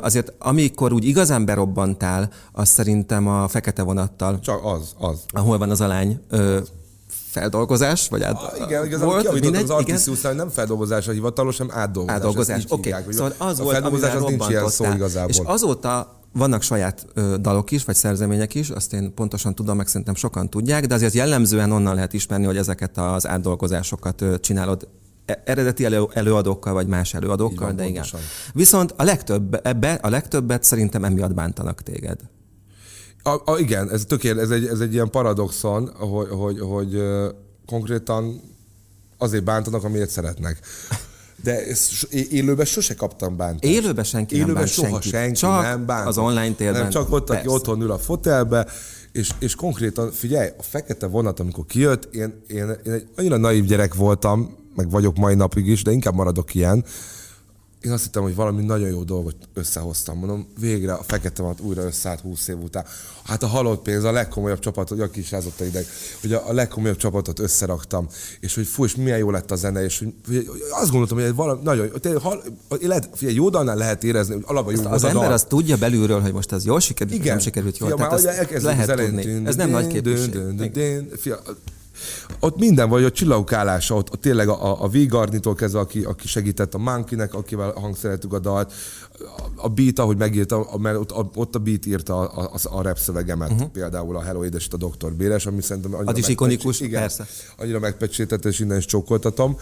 azért 0.00 0.32
amikor 0.38 0.92
úgy 0.92 1.04
igazán 1.04 1.44
berobbantál, 1.44 2.30
az 2.52 2.68
szerintem 2.68 3.28
a 3.28 3.48
fekete 3.48 3.82
vonattal. 3.82 4.40
Csak 4.40 4.64
az, 4.64 4.94
az. 4.98 5.18
Ahol 5.28 5.58
van 5.58 5.70
az 5.70 5.80
a 5.80 5.86
lány. 5.86 6.20
Feldolgozás, 7.06 8.08
vagy 8.08 8.22
át... 8.22 8.42
Ah, 8.42 8.66
igen, 8.66 8.84
igazából 8.84 9.22
volt, 9.22 9.40
mindegy, 9.40 9.62
az 9.62 9.70
Artisius, 9.70 10.22
hogy 10.22 10.34
nem 10.34 10.48
feldolgozás 10.48 11.08
a 11.08 11.12
hivatalos, 11.12 11.58
hanem 11.58 11.76
átdolgozás. 11.76 12.16
Átdolgozás, 12.16 12.64
oké. 12.68 12.92
Okay. 12.92 13.12
Szóval 13.12 13.32
az 13.38 13.60
a 13.60 13.62
volt, 13.62 13.74
feldolgozás 13.74 14.14
az 14.14 14.22
nincs 14.22 14.48
ilyen 14.48 14.68
szó 14.68 14.84
igazából. 14.92 15.30
És 15.30 15.40
azóta 15.44 16.20
vannak 16.32 16.62
saját 16.62 17.06
ö, 17.14 17.36
dalok 17.40 17.70
is, 17.70 17.84
vagy 17.84 17.94
szerzemények 17.94 18.54
is, 18.54 18.70
azt 18.70 18.92
én 18.92 19.14
pontosan 19.14 19.54
tudom, 19.54 19.76
meg 19.76 19.86
szerintem 19.86 20.14
sokan 20.14 20.50
tudják, 20.50 20.86
de 20.86 20.94
azért 20.94 21.14
jellemzően 21.14 21.72
onnan 21.72 21.94
lehet 21.94 22.12
ismerni, 22.12 22.44
hogy 22.44 22.56
ezeket 22.56 22.98
az 22.98 23.26
átdolgozásokat 23.26 24.20
ö, 24.20 24.38
csinálod 24.38 24.88
eredeti 25.44 25.84
elő, 25.84 26.06
előadókkal, 26.12 26.72
vagy 26.72 26.86
más 26.86 27.14
előadókkal, 27.14 27.66
van, 27.66 27.76
de 27.76 27.82
igen. 27.82 27.94
Pontosan. 27.94 28.20
Viszont 28.52 28.94
a, 28.96 29.02
legtöbb, 29.02 29.66
ebbe, 29.66 29.92
a 29.92 30.08
legtöbbet 30.08 30.62
szerintem 30.62 31.04
emiatt 31.04 31.34
bántanak 31.34 31.82
téged. 31.82 32.20
A, 33.22 33.30
a, 33.44 33.58
igen, 33.58 33.90
ez 33.90 34.04
tökéletes, 34.04 34.44
ez 34.44 34.50
egy, 34.50 34.66
ez 34.66 34.80
egy 34.80 34.92
ilyen 34.92 35.10
paradoxon, 35.10 35.90
hogy, 35.94 36.28
hogy, 36.28 36.60
hogy 36.60 37.02
konkrétan 37.66 38.40
azért 39.18 39.44
bántanak, 39.44 39.84
amiért 39.84 40.10
szeretnek. 40.10 40.58
De 41.42 41.66
ezt 41.66 42.12
élőben 42.12 42.66
sose 42.66 42.94
kaptam 42.94 43.36
bántást. 43.36 43.74
Élőben 43.74 44.04
senki 44.04 44.34
élőben 44.34 44.54
nem 44.54 44.62
bánt 44.62 44.74
soha 44.74 44.88
senki. 44.88 45.08
senki 45.08 45.38
csak 45.38 45.62
nem 45.62 45.86
bánt. 45.86 46.08
az 46.08 46.18
online 46.18 46.54
térben. 46.54 46.80
Nem, 46.80 46.90
csak 46.90 47.12
ott, 47.12 47.30
aki 47.30 47.48
otthon 47.48 47.80
ül 47.80 47.90
a 47.90 47.98
fotelbe, 47.98 48.66
és, 49.12 49.30
és 49.38 49.54
konkrétan, 49.54 50.10
figyelj, 50.10 50.48
a 50.58 50.62
fekete 50.62 51.06
vonat, 51.06 51.40
amikor 51.40 51.66
kijött, 51.66 52.14
én, 52.14 52.42
én, 52.48 52.70
én 52.84 52.92
egy 52.92 53.08
annyira 53.16 53.36
naív 53.36 53.64
gyerek 53.64 53.94
voltam, 53.94 54.56
meg 54.74 54.90
vagyok 54.90 55.16
mai 55.16 55.34
napig 55.34 55.66
is, 55.66 55.82
de 55.82 55.90
inkább 55.90 56.14
maradok 56.14 56.54
ilyen, 56.54 56.84
én 57.84 57.92
azt 57.92 58.04
hittem, 58.04 58.22
hogy 58.22 58.34
valami 58.34 58.64
nagyon 58.64 58.88
jó 58.88 59.02
dolgot 59.02 59.36
összehoztam. 59.54 60.18
Mondom, 60.18 60.46
végre 60.60 60.92
a 60.92 61.02
fekete 61.02 61.42
van 61.42 61.54
újra 61.60 61.82
összeállt 61.82 62.20
20 62.20 62.48
év 62.48 62.58
után. 62.62 62.84
Hát 63.24 63.42
a 63.42 63.46
halott 63.46 63.82
pénz, 63.82 64.04
a 64.04 64.12
legkomolyabb 64.12 64.58
csapat, 64.58 64.88
hogy 64.88 65.00
aki 65.00 65.20
is 65.20 65.30
rázott 65.30 65.60
a 65.60 65.64
ideg, 65.64 65.86
hogy 66.20 66.32
a, 66.32 66.48
a 66.48 66.52
legkomolyabb 66.52 66.96
csapatot 66.96 67.38
összeraktam, 67.38 68.08
és 68.40 68.54
hogy 68.54 68.66
fú, 68.66 68.84
és 68.84 68.96
milyen 68.96 69.18
jó 69.18 69.30
lett 69.30 69.50
a 69.50 69.56
zene, 69.56 69.84
és 69.84 69.98
hogy, 69.98 70.14
hogy 70.26 70.62
azt 70.70 70.90
gondoltam, 70.90 71.18
hogy 71.18 71.34
valami 71.34 71.60
nagyon, 71.62 71.90
tényleg, 72.00 72.22
hal, 72.22 72.42
lehet, 72.80 73.08
figyelj, 73.14 73.36
jó 73.36 73.48
dalnál 73.48 73.76
lehet 73.76 74.04
érezni, 74.04 74.34
hogy 74.34 74.44
alapban 74.46 74.74
jó 74.74 74.80
Az 74.80 75.04
az 75.04 75.04
ember 75.04 75.32
azt 75.32 75.48
tudja 75.48 75.76
belülről, 75.76 76.20
hogy 76.20 76.32
most 76.32 76.52
ez 76.52 76.64
jól 76.64 76.80
sikerült, 76.80 77.16
Igen. 77.16 77.26
nem 77.28 77.38
sikerült 77.38 77.78
jól. 77.78 77.88
Fia, 77.88 77.96
Tehát 77.96 78.12
azt 78.12 78.62
lehet 78.62 78.96
tudni. 78.96 79.46
Ez 79.46 79.56
nem 79.56 79.70
nagy 79.70 79.86
képviség 79.86 80.30
ott 82.40 82.58
minden 82.58 82.88
vagy, 82.88 83.04
a 83.04 83.10
csillagkálása, 83.10 83.94
ott, 83.94 84.12
ott 84.12 84.20
tényleg 84.20 84.48
a, 84.48 84.82
a 84.82 84.88
Vigarnitól 84.88 85.54
kezdve, 85.54 85.78
aki, 85.78 86.02
aki 86.02 86.28
segített 86.28 86.74
a 86.74 86.78
Monkeynek, 86.78 87.34
akivel 87.34 87.72
hangszereltük 87.72 88.32
a 88.32 88.38
dalt, 88.38 88.72
a 89.56 89.68
beat, 89.68 89.98
ahogy 89.98 90.16
megírta, 90.16 90.66
mert 90.78 90.96
ott, 90.96 91.36
ott 91.36 91.54
a 91.54 91.58
beat 91.58 91.86
írta 91.86 92.18
a, 92.18 92.50
a, 92.52 92.76
a 92.76 92.82
rap 92.82 92.98
szövegemet, 92.98 93.50
uh-huh. 93.50 93.68
például 93.68 94.16
a 94.16 94.22
Hello 94.22 94.44
Édes, 94.44 94.68
a 94.70 94.76
Dr. 94.76 95.12
Béres, 95.12 95.46
ami 95.46 95.62
szerintem 95.62 95.94
annyira 95.94 96.10
Az 96.10 96.18
is 96.18 96.28
ikonikus, 96.28 96.80
igen, 96.80 97.00
persze. 97.00 97.26
Annyira 97.56 97.78
megpecsétett, 97.78 98.44
és 98.44 98.58
innen 98.60 98.78
is 98.78 98.84
csókoltatom 98.84 99.56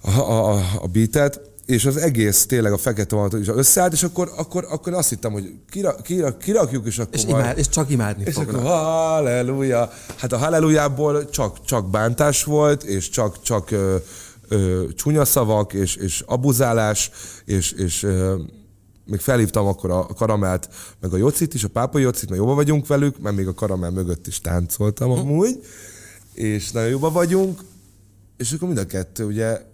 a, 0.00 0.20
a, 0.20 0.52
a 0.80 0.86
beatet 0.86 1.49
és 1.70 1.84
az 1.84 1.96
egész 1.96 2.46
tényleg 2.46 2.72
a 2.72 2.76
fekete 2.78 3.16
vonat 3.16 3.32
is 3.32 3.48
összeállt, 3.48 3.92
és 3.92 4.02
akkor, 4.02 4.32
akkor, 4.36 4.66
akkor 4.70 4.94
azt 4.94 5.08
hittem, 5.08 5.32
hogy 5.32 5.52
kira, 5.70 5.94
kira, 5.94 6.36
kirakjuk, 6.36 6.86
és 6.86 6.98
akkor 6.98 7.14
és, 7.14 7.24
majd... 7.24 7.44
imád, 7.44 7.58
és 7.58 7.68
csak 7.68 7.90
imádni 7.90 8.22
és 8.26 8.34
fognak. 8.34 8.54
akkor 8.54 8.68
halleluja. 8.68 9.90
Hát 10.16 10.32
a 10.32 10.38
hallelujából 10.38 11.28
csak, 11.28 11.64
csak 11.64 11.90
bántás 11.90 12.44
volt, 12.44 12.82
és 12.82 13.08
csak, 13.08 13.42
csak 13.42 13.70
ö, 13.70 13.96
ö, 14.48 14.84
csúnya 14.94 15.24
szavak, 15.24 15.72
és, 15.72 15.96
és 15.96 16.22
abuzálás, 16.26 17.10
és, 17.44 17.72
és 17.72 18.02
ö, 18.02 18.36
még 19.04 19.20
felhívtam 19.20 19.66
akkor 19.66 19.90
a 19.90 20.06
karamelt, 20.06 20.68
meg 21.00 21.12
a 21.12 21.16
jocit 21.16 21.54
is, 21.54 21.64
a 21.64 21.68
pápa 21.68 21.98
jocit, 21.98 22.28
mert 22.28 22.40
jobban 22.40 22.56
vagyunk 22.56 22.86
velük, 22.86 23.20
mert 23.20 23.36
még 23.36 23.46
a 23.46 23.54
karamell 23.54 23.90
mögött 23.90 24.26
is 24.26 24.40
táncoltam 24.40 25.10
amúgy, 25.10 25.60
és 26.34 26.70
nagyon 26.70 26.90
jobban 26.90 27.12
vagyunk, 27.12 27.60
és 28.36 28.52
akkor 28.52 28.68
mind 28.68 28.80
a 28.80 28.86
kettő 28.86 29.24
ugye 29.24 29.68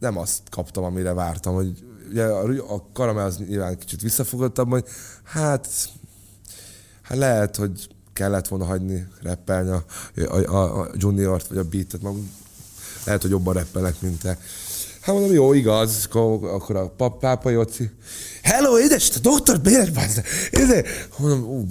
nem 0.00 0.18
azt 0.18 0.42
kaptam, 0.50 0.84
amire 0.84 1.12
vártam, 1.12 1.54
hogy 1.54 1.84
ugye 2.10 2.24
a 2.24 2.86
karamell 2.92 3.24
az 3.24 3.36
nyilván 3.36 3.78
kicsit 3.78 4.00
visszafogottabb, 4.00 4.70
hogy 4.70 4.84
hát, 5.22 5.68
hát 7.02 7.18
lehet, 7.18 7.56
hogy 7.56 7.88
kellett 8.12 8.48
volna 8.48 8.64
hagyni 8.64 9.06
reppelni 9.22 9.70
a, 9.70 9.84
a, 10.16 10.54
a, 10.54 10.80
a 10.80 10.90
juniort, 10.94 11.46
vagy 11.46 11.58
a 11.58 11.64
beatet, 11.64 12.02
mag, 12.02 12.16
lehet, 13.04 13.22
hogy 13.22 13.30
jobban 13.30 13.54
reppelek, 13.54 14.00
mint 14.00 14.20
te. 14.20 14.38
Hát 15.00 15.14
mondom, 15.14 15.34
jó, 15.34 15.52
igaz, 15.52 16.08
akkor 16.10 16.76
a 16.76 16.88
pap, 16.96 17.18
pápa 17.18 17.50
Joci. 17.50 17.90
Hello, 18.42 18.78
édes, 18.78 19.10
doktor 19.20 19.60
Béres, 19.60 19.88
Ide. 20.50 20.84
Mondom, 21.16 21.42
ú, 21.42 21.66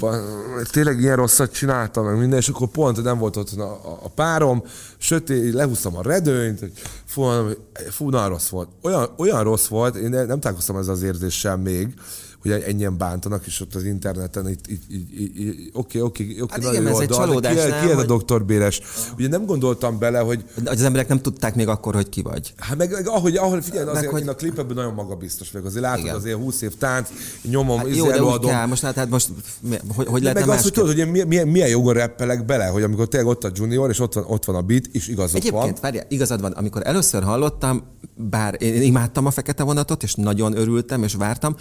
tényleg 0.72 1.00
ilyen 1.00 1.15
rosszat 1.15 1.54
csináltam, 1.54 2.06
meg 2.06 2.18
minden, 2.18 2.39
és 2.39 2.48
akkor 2.48 2.68
pont 2.68 3.04
nem 3.04 3.18
volt 3.18 3.36
ott 3.36 3.52
a, 3.52 3.62
a, 3.62 4.00
a 4.04 4.10
párom, 4.10 4.63
sötét, 4.98 5.54
lehúztam 5.54 5.98
a 5.98 6.02
redőnyt, 6.02 6.60
hogy 6.60 6.72
fú, 7.06 7.22
fú, 7.89 8.10
nagyon 8.10 8.30
rossz 8.30 8.50
volt. 8.50 8.70
Olyan, 8.82 9.10
olyan 9.18 9.44
rossz 9.44 9.68
volt, 9.68 9.96
én 9.96 10.10
nem 10.10 10.39
találkoztam 10.39 10.78
ezzel 10.78 10.94
az 10.94 11.04
érzéssel 11.04 11.58
még, 11.58 11.94
hogy 12.41 12.52
ennyien 12.52 12.97
bántanak, 12.97 13.45
és 13.45 13.62
ott 13.62 13.75
az 13.75 13.84
interneten 13.84 14.49
itt, 14.49 14.67
itt, 14.67 14.84
itt, 14.89 15.38
itt 15.38 15.75
oké, 15.75 15.99
oké, 15.99 16.41
oké, 16.41 16.62
nagyon 16.62 16.82
jó 16.82 16.88
ez 16.88 16.97
egy 16.99 17.10
csalódás, 17.10 17.63
ki, 17.63 17.69
nem, 17.69 17.86
ki 17.86 17.91
ez 17.91 17.97
a 17.97 18.06
doktor 18.06 18.45
Béres? 18.45 18.82
Ugye 19.17 19.28
nem 19.28 19.45
gondoltam 19.45 19.99
bele, 19.99 20.19
hogy... 20.19 20.43
Az 20.65 20.82
emberek 20.82 21.08
nem 21.08 21.21
tudták 21.21 21.56
még 21.56 21.67
akkor, 21.67 21.95
hogy 21.95 22.10
ki 22.10 22.21
vagy. 22.21 22.54
Hát 22.58 22.78
meg, 22.78 22.91
meg 22.91 23.08
ahogy, 23.08 23.36
ahogy 23.36 23.63
figyelj, 23.63 23.88
azért 23.88 24.02
meg, 24.02 24.13
hogy... 24.13 24.21
én 24.21 24.30
a 24.30 24.34
klipekben 24.34 24.75
nagyon 24.75 24.93
magabiztos 24.93 25.52
vagyok. 25.52 25.67
Azért 25.67 25.84
látod, 25.84 26.04
Igen. 26.04 26.15
azért 26.15 26.38
20 26.38 26.62
év 26.62 26.78
tánc, 26.78 27.10
nyomom, 27.41 27.78
hát 27.78 27.95
jó, 27.95 28.08
de 28.08 28.23
úgy 28.23 28.39
kell, 28.39 28.65
most, 28.65 28.82
hát, 28.82 28.95
hát 28.95 29.10
most 29.10 29.30
hogy, 29.95 30.08
hogy 30.08 30.21
lehet 30.21 30.39
Meg 30.39 30.49
azt, 30.49 30.63
hogy 30.63 30.71
tudod, 30.71 30.95
hogy 30.95 31.28
milyen, 31.28 31.47
milyen 31.47 31.69
jogon 31.69 31.93
reppelek 31.93 32.45
bele, 32.45 32.65
hogy 32.65 32.84
amikor 32.84 33.08
tényleg 33.08 33.30
ott 33.30 33.43
a 33.43 33.52
junior, 33.54 33.89
és 33.89 33.99
ott 33.99 34.13
van, 34.13 34.23
ott 34.28 34.45
van 34.45 34.56
a 34.56 34.62
beat, 34.62 34.86
és 34.91 35.08
igazad 35.08 35.36
Egyébként, 35.36 35.63
van. 35.63 35.78
várjál, 35.82 36.06
igazad 36.10 36.41
van, 36.41 36.52
amikor 36.52 36.82
először 36.86 37.23
hallottam, 37.23 37.84
bár 38.15 38.56
én 38.60 38.82
imádtam 38.82 39.25
a 39.25 39.32
fekete 39.32 39.63
vonatot, 39.63 40.04
és 40.04 40.13
nagyon 40.15 40.58
örültem, 40.58 41.04
és 41.04 41.13
vártam, 41.13 41.56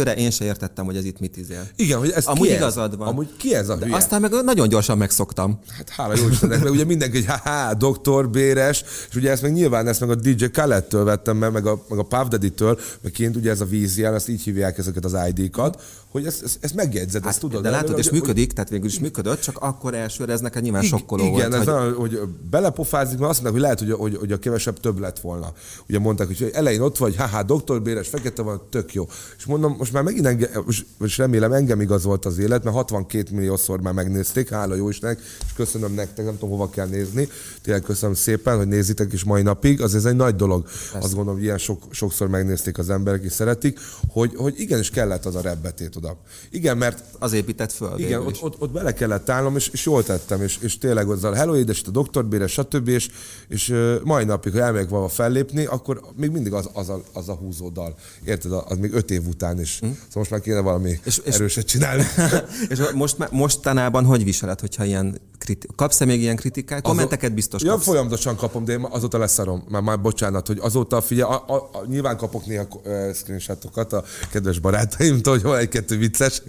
elsőre 0.00 0.22
én 0.22 0.30
se 0.30 0.44
értettem, 0.44 0.84
hogy 0.84 0.96
ez 0.96 1.04
itt 1.04 1.20
mit 1.20 1.36
izél. 1.36 1.66
Igen, 1.76 1.98
hogy 1.98 2.10
ez 2.10 2.26
Amúgy 2.26 2.48
ki 2.48 2.54
igazad 2.54 2.96
van. 2.96 3.08
Amúgy 3.08 3.28
ki 3.36 3.54
ez 3.54 3.68
a 3.68 3.76
hülye? 3.76 3.88
De 3.88 3.96
aztán 3.96 4.20
meg 4.20 4.30
nagyon 4.44 4.68
gyorsan 4.68 4.98
megszoktam. 4.98 5.58
Hát 5.76 5.88
hála 5.88 6.16
jó 6.16 6.28
Istennek, 6.28 6.58
mert 6.58 6.70
ugye 6.70 6.84
mindenki, 6.84 7.24
hogy 7.24 7.38
ha 7.44 7.74
doktor 7.74 8.30
Béres, 8.30 8.84
és 9.08 9.16
ugye 9.16 9.30
ezt 9.30 9.42
meg 9.42 9.52
nyilván 9.52 9.88
ezt 9.88 10.00
meg 10.00 10.10
a 10.10 10.14
DJ 10.14 10.44
Khaled-től 10.44 11.04
vettem 11.04 11.36
meg, 11.36 11.52
meg 11.52 11.66
a, 11.66 11.84
meg 11.88 11.98
a 11.98 12.02
Puff 12.02 12.28
Daddy-től, 12.28 12.78
meg 13.00 13.12
kint 13.12 13.36
ugye 13.36 13.50
ez 13.50 13.60
a 13.60 13.64
vízjel, 13.64 14.14
ezt 14.14 14.28
így 14.28 14.42
hívják 14.42 14.78
ezeket 14.78 15.04
az 15.04 15.16
ID-kat, 15.28 15.82
hogy 16.10 16.26
ezt, 16.26 16.42
ezt, 16.42 16.58
ezt 16.60 16.74
megjegyzed, 16.74 17.22
hát, 17.22 17.30
ezt 17.30 17.40
tudod. 17.40 17.62
De 17.62 17.70
látod, 17.70 17.98
és 17.98 18.10
működik, 18.10 18.44
hogy, 18.44 18.54
tehát 18.54 18.70
végül 18.70 18.86
is 18.86 18.98
működött, 18.98 19.40
csak 19.40 19.58
akkor 19.58 19.94
elsőre 19.94 20.32
ez 20.32 20.40
neked 20.40 20.62
nyilván 20.62 20.82
sokkoló 20.82 21.22
igen, 21.22 21.32
volt. 21.32 21.46
Igen, 21.46 21.60
ez 21.60 21.94
hogy... 21.94 21.96
hogy 21.96 22.20
belepofázik, 22.50 23.18
mert 23.18 23.30
azt 23.30 23.42
mondják, 23.42 23.52
hogy 23.52 23.78
lehet, 23.78 23.78
hogy, 23.78 24.10
hogy, 24.10 24.20
hogy 24.20 24.32
a 24.32 24.38
kevesebb 24.38 24.80
több 24.80 24.98
lett 24.98 25.18
volna. 25.18 25.52
Ugye 25.88 25.98
mondták, 25.98 26.26
hogy 26.26 26.50
elején 26.52 26.80
ott 26.80 26.98
vagy, 26.98 27.16
haha, 27.16 27.42
doktor 27.42 27.82
Béres, 27.82 28.08
fekete 28.08 28.42
van, 28.42 28.62
tök 28.70 28.94
jó. 28.94 29.08
És 29.38 29.44
mondom, 29.44 29.74
most 29.78 29.92
már 29.92 30.02
megint 30.02 30.26
engem, 30.26 30.50
most 30.98 31.18
remélem 31.18 31.52
engem 31.52 31.80
igazolt 31.80 32.24
az 32.24 32.38
élet, 32.38 32.64
mert 32.64 32.76
62 32.76 33.34
milliószor 33.34 33.80
már 33.80 33.92
megnézték, 33.92 34.48
hála 34.48 34.74
jó 34.74 34.88
Istennek, 34.88 35.20
és 35.46 35.52
köszönöm 35.56 35.94
nektek, 35.94 36.24
nem 36.24 36.34
tudom 36.34 36.50
hova 36.50 36.70
kell 36.70 36.86
nézni. 36.86 37.28
Tényleg 37.62 37.82
köszönöm 37.82 38.14
szépen, 38.14 38.56
hogy 38.56 38.68
nézitek 38.68 39.12
is 39.12 39.24
mai 39.24 39.42
napig. 39.42 39.82
Az 39.82 39.94
ez 39.94 40.04
egy 40.04 40.16
nagy 40.16 40.36
dolog. 40.36 40.62
Persze. 40.62 40.98
Azt 40.98 41.14
gondolom, 41.14 41.34
hogy 41.34 41.44
ilyen 41.44 41.58
sok, 41.58 41.82
sokszor 41.90 42.28
megnézték 42.28 42.78
az 42.78 42.90
emberek, 42.90 43.22
és 43.22 43.32
szeretik, 43.32 43.78
hogy, 44.08 44.32
hogy 44.36 44.60
igenis 44.60 44.90
kellett 44.90 45.26
az 45.26 45.34
a 45.34 45.40
rebbetét 45.40 45.96
oda. 46.00 46.16
Igen, 46.50 46.76
mert... 46.76 47.02
Az 47.18 47.32
épített 47.32 47.72
föl. 47.72 47.98
Igen, 47.98 48.20
ott, 48.20 48.42
ott, 48.42 48.60
ott, 48.60 48.70
bele 48.70 48.92
kellett 48.92 49.28
állnom, 49.28 49.56
és, 49.56 49.68
és 49.68 49.86
jól 49.86 50.04
tettem, 50.04 50.42
és, 50.42 50.58
és 50.60 50.78
tényleg 50.78 51.08
azzal 51.08 51.32
Hello 51.32 51.56
édes, 51.56 51.82
a 51.86 51.90
doktorbére, 51.90 52.46
stb. 52.46 52.88
És, 52.88 53.08
és 53.48 53.68
uh, 53.68 53.94
mai 54.04 54.24
napig, 54.24 54.52
ha 54.52 54.58
elmegyek 54.58 54.88
valahol 54.88 55.10
fellépni, 55.10 55.64
akkor 55.64 56.00
még 56.16 56.30
mindig 56.30 56.52
az, 56.52 56.68
az, 56.72 56.88
a, 56.88 57.02
az 57.12 57.28
a 57.28 57.34
húzódal. 57.34 57.96
Érted? 58.24 58.52
Az 58.52 58.78
még 58.78 58.92
öt 58.92 59.10
év 59.10 59.26
után 59.26 59.60
is. 59.60 59.78
Hm? 59.78 59.86
Szóval 59.86 60.00
most 60.12 60.30
már 60.30 60.40
kéne 60.40 60.60
valami 60.60 61.00
és, 61.04 61.18
erőset 61.18 61.66
csinálni. 61.66 62.04
és 62.70 62.78
most, 62.94 63.30
mostanában 63.30 64.04
hogy 64.04 64.24
viseled, 64.24 64.60
hogyha 64.60 64.84
ilyen 64.84 65.20
kriti- 65.38 65.68
kapsz-e 65.76 66.04
még 66.04 66.20
ilyen 66.20 66.36
kritikát? 66.36 66.82
Kommenteket 66.82 67.34
biztos 67.34 67.62
kapsz. 67.62 67.74
Ja, 67.74 67.92
folyamatosan 67.92 68.36
kapom, 68.36 68.64
de 68.64 68.72
én 68.72 68.86
azóta 68.90 69.18
leszarom. 69.18 69.64
Már, 69.68 69.82
már 69.82 70.00
bocsánat, 70.00 70.46
hogy 70.46 70.58
azóta 70.60 71.00
figyelj, 71.00 71.30
a, 71.30 71.44
a, 71.46 71.54
a, 71.72 71.84
nyilván 71.86 72.16
kapok 72.16 72.46
néha 72.46 72.66
screenshotokat 73.14 73.92
a 73.92 74.04
kedves 74.30 74.58
barátaimtól, 74.58 75.32
hogy 75.32 75.42
hol 75.42 75.56
egy-kettő 75.90 75.98
vicces. 75.98 76.42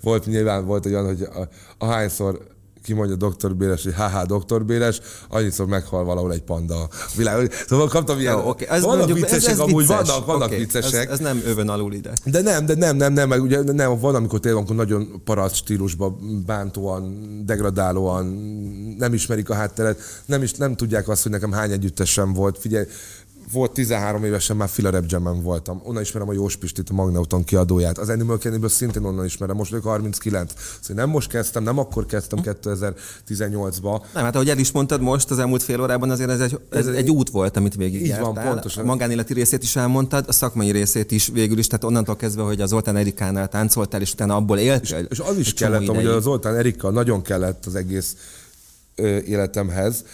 Volt 0.00 0.26
nyilván 0.26 0.66
volt 0.66 0.86
olyan, 0.86 1.04
hogy 1.04 1.22
a, 1.22 1.48
ahányszor 1.78 2.54
kimondja 2.82 3.16
doktor 3.16 3.56
Béres, 3.56 3.82
hogy 3.82 3.94
haha, 3.94 4.26
doktor 4.26 4.64
Béres, 4.64 5.00
annyiszor 5.28 5.66
meghal 5.66 6.04
valahol 6.04 6.32
egy 6.32 6.42
panda 6.42 6.82
a 6.82 6.88
világ. 7.16 7.52
Szóval 7.68 7.88
kaptam 7.88 8.18
ilyen, 8.18 8.36
Jó, 8.36 8.48
okay. 8.48 8.66
ez 8.68 8.82
vannak 8.82 8.96
mondjuk, 8.96 9.18
viccesek, 9.18 9.50
ez, 9.50 9.52
ez 9.52 9.58
amúgy 9.58 9.86
vicces. 9.86 10.06
vannak, 10.08 10.26
vannak 10.26 10.46
okay. 10.46 10.58
viccesek. 10.58 11.04
Ez, 11.04 11.10
ez, 11.10 11.18
nem 11.18 11.42
övön 11.44 11.68
alul 11.68 11.92
ide. 11.92 12.12
De 12.24 12.40
nem, 12.40 12.66
de 12.66 12.74
nem, 12.74 12.96
nem, 12.96 13.12
nem, 13.12 13.28
meg 13.28 13.42
ugye 13.42 13.62
nem, 13.62 13.98
van, 13.98 14.14
amikor 14.14 14.40
tényleg 14.40 14.60
amikor 14.60 14.76
nagyon 14.76 15.22
paraszt 15.24 15.54
stílusban, 15.54 16.42
bántóan, 16.46 17.42
degradálóan, 17.46 18.26
nem 18.98 19.14
ismerik 19.14 19.50
a 19.50 19.54
hátteret, 19.54 20.00
nem 20.26 20.42
is 20.42 20.52
nem 20.52 20.74
tudják 20.74 21.08
azt, 21.08 21.22
hogy 21.22 21.32
nekem 21.32 21.52
hány 21.52 21.72
együttesem 21.72 22.32
volt. 22.32 22.58
Figyelj, 22.58 22.86
volt 23.52 23.72
13 23.72 24.24
évesen 24.24 24.56
már 24.56 24.68
Fila 24.68 24.90
Rap 24.90 25.42
voltam. 25.42 25.80
Onnan 25.84 26.02
ismerem 26.02 26.28
a 26.28 26.32
Jós 26.32 26.56
Pistit, 26.56 26.90
a 26.90 26.94
Magneuton 26.94 27.44
kiadóját. 27.44 27.98
Az 27.98 28.08
Animal 28.08 28.38
Cannibal 28.38 28.68
szintén 28.68 29.04
onnan 29.04 29.24
ismerem, 29.24 29.56
most 29.56 29.70
vagyok 29.70 29.84
39. 29.84 30.52
Szóval 30.80 31.04
nem 31.04 31.12
most 31.12 31.28
kezdtem, 31.28 31.62
nem 31.62 31.78
akkor 31.78 32.06
kezdtem 32.06 32.38
2018-ba. 32.42 34.02
Nem, 34.14 34.24
hát 34.24 34.34
ahogy 34.34 34.48
el 34.48 34.58
is 34.58 34.72
mondtad 34.72 35.00
most, 35.00 35.30
az 35.30 35.38
elmúlt 35.38 35.62
fél 35.62 35.80
órában 35.80 36.10
azért 36.10 36.30
ez 36.30 36.40
egy, 36.40 36.60
ez 36.70 36.86
egy 36.86 37.10
út 37.10 37.30
volt, 37.30 37.56
amit 37.56 37.74
végig 37.74 38.06
Így 38.06 38.18
van, 38.18 38.34
pontosan. 38.34 38.82
A 38.82 38.86
magánéleti 38.86 39.34
részét 39.34 39.62
is 39.62 39.76
elmondtad, 39.76 40.24
a 40.28 40.32
szakmai 40.32 40.70
részét 40.70 41.10
is 41.10 41.28
végül 41.28 41.58
is, 41.58 41.66
tehát 41.66 41.84
onnantól 41.84 42.16
kezdve, 42.16 42.42
hogy 42.42 42.60
az 42.60 42.68
Zoltán 42.68 42.96
Erikánál 42.96 43.48
táncoltál, 43.48 44.00
és 44.00 44.12
utána 44.12 44.36
abból 44.36 44.58
éltél. 44.58 44.98
És, 44.98 45.06
és 45.08 45.18
az 45.18 45.38
is 45.38 45.54
kellett, 45.54 45.86
hogy 45.86 46.06
az 46.06 46.22
Zoltán 46.22 46.56
Erika 46.56 46.90
nagyon 46.90 47.22
kellett 47.22 47.66
az 47.66 47.74
egész 47.74 48.16
életemhez, 49.24 50.04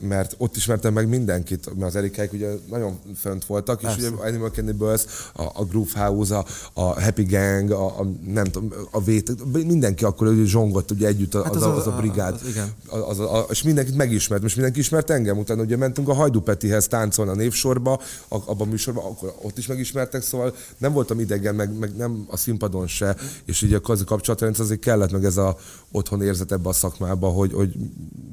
mert 0.00 0.34
ott 0.38 0.56
ismertem 0.56 0.92
meg 0.92 1.08
mindenkit, 1.08 1.74
mert 1.74 1.88
az 1.90 1.96
Erikáik 1.96 2.32
ugye 2.32 2.48
nagyon 2.70 2.98
fönt 3.16 3.44
voltak, 3.44 3.82
és 3.82 3.96
ugye 3.96 4.08
Animal 4.08 4.50
Cannibals, 4.50 5.04
a, 5.34 5.42
a 5.42 5.64
Groove 5.64 6.04
House, 6.04 6.36
a, 6.36 6.44
a 6.72 7.02
Happy 7.02 7.24
Gang, 7.24 7.70
a, 7.70 8.00
a 8.00 8.06
nem 8.26 8.44
tudom, 8.44 8.72
a 8.90 9.02
Vét, 9.02 9.52
mindenki 9.66 10.04
akkor 10.04 10.26
ugye 10.26 10.44
zsongott 10.44 10.90
ugye 10.90 11.06
együtt 11.06 11.34
az, 11.34 11.44
hát 11.44 11.56
az, 11.56 11.62
a, 11.62 11.76
az 11.76 11.86
a 11.86 11.96
brigád. 11.96 12.34
Az, 12.34 12.48
igen. 12.48 12.72
Az, 13.08 13.18
a, 13.18 13.46
és 13.50 13.62
mindenkit 13.62 13.96
megismert, 13.96 14.42
most 14.42 14.54
mindenki 14.54 14.80
ismert 14.80 15.10
engem, 15.10 15.38
utána 15.38 15.62
ugye 15.62 15.76
mentünk 15.76 16.08
a 16.08 16.14
Hajdu 16.14 16.40
Petihez 16.40 16.86
táncolni 16.86 17.30
a 17.30 17.34
névsorba, 17.34 18.00
abban 18.28 18.66
a 18.66 18.70
műsorban, 18.70 19.04
akkor 19.04 19.34
ott 19.42 19.58
is 19.58 19.66
megismertek, 19.66 20.22
szóval 20.22 20.54
nem 20.78 20.92
voltam 20.92 21.20
idegen, 21.20 21.54
meg, 21.54 21.78
meg 21.78 21.96
nem 21.96 22.26
a 22.30 22.36
színpadon 22.36 22.86
se, 22.86 23.16
és 23.44 23.62
így 23.62 23.72
a 23.72 23.80
kapcsolatrendszer 23.80 24.64
azért 24.64 24.80
kellett 24.80 25.12
meg 25.12 25.24
ez 25.24 25.36
a 25.36 25.56
otthon 25.92 26.22
érzet 26.22 26.52
ebbe 26.52 26.68
a 26.68 26.72
szakmába, 26.72 27.28
hogy, 27.28 27.52
hogy 27.52 27.74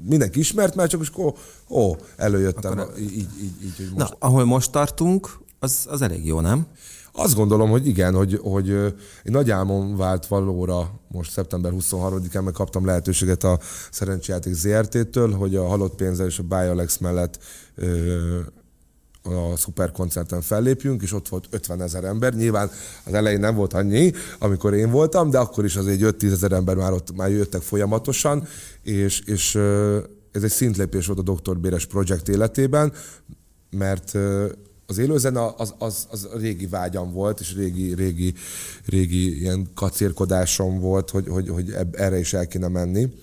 mindenki 0.07 0.39
ismert 0.39 0.75
már, 0.75 0.87
csak 0.87 1.01
most 1.13 1.37
ó, 1.69 1.77
ó 1.77 1.95
előjöttem 2.15 2.79
Akkor... 2.79 2.97
így, 2.99 3.11
így, 3.11 3.29
így, 3.41 3.63
így, 3.63 3.75
hogy 3.77 3.89
most. 3.95 4.09
Na, 4.09 4.27
ahol 4.27 4.45
most 4.45 4.71
tartunk, 4.71 5.29
az, 5.59 5.85
az 5.89 6.01
elég 6.01 6.25
jó, 6.25 6.39
nem? 6.39 6.67
Azt 7.17 7.35
gondolom, 7.35 7.69
hogy 7.69 7.87
igen, 7.87 8.13
hogy, 8.13 8.39
hogy 8.43 8.69
egy 9.23 9.31
nagy 9.31 9.51
álmom 9.51 9.97
vált 9.97 10.27
valóra 10.27 10.91
most 11.07 11.31
szeptember 11.31 11.71
23-án, 11.75 12.43
meg 12.43 12.53
kaptam 12.53 12.85
lehetőséget 12.85 13.43
a 13.43 13.59
Szerencsejáték 13.91 14.53
ZRT-től, 14.53 15.31
hogy 15.33 15.55
a 15.55 15.67
Halott 15.67 15.95
Pénzzel 15.95 16.25
és 16.25 16.39
a 16.39 16.43
Bialex 16.43 16.97
mellett 16.97 17.39
ö, 17.75 18.39
a 19.23 19.55
szuperkoncerten 19.55 20.41
fellépjünk, 20.41 21.01
és 21.01 21.13
ott 21.13 21.27
volt 21.27 21.47
50 21.49 21.81
ezer 21.81 22.03
ember. 22.03 22.33
Nyilván 22.33 22.71
az 23.05 23.13
elején 23.13 23.39
nem 23.39 23.55
volt 23.55 23.73
annyi, 23.73 24.11
amikor 24.39 24.73
én 24.73 24.91
voltam, 24.91 25.29
de 25.29 25.37
akkor 25.37 25.65
is 25.65 25.75
azért 25.75 25.99
5-10 26.01 26.31
ezer 26.31 26.51
ember 26.51 26.75
már 26.75 26.91
ott 26.91 27.15
már 27.15 27.29
jöttek 27.29 27.61
folyamatosan, 27.61 28.47
és, 28.83 29.19
és 29.19 29.59
ez 30.35 30.43
egy 30.43 30.51
szintlépés 30.51 31.05
volt 31.05 31.19
a 31.19 31.33
Dr. 31.33 31.57
Béres 31.57 31.85
projekt 31.85 32.27
életében, 32.27 32.93
mert 33.69 34.13
az 34.85 34.97
élőzene 34.97 35.53
az, 35.57 35.73
az, 35.77 36.07
az 36.11 36.29
régi 36.37 36.67
vágyam 36.67 37.11
volt, 37.11 37.39
és 37.39 37.55
régi, 37.55 37.93
régi, 37.93 38.33
régi 38.85 39.39
ilyen 39.39 39.67
kacérkodásom 39.73 40.79
volt, 40.79 41.09
hogy, 41.09 41.27
hogy, 41.27 41.49
hogy 41.49 41.75
erre 41.91 42.19
is 42.19 42.33
el 42.33 42.47
kéne 42.47 42.67
menni 42.67 43.13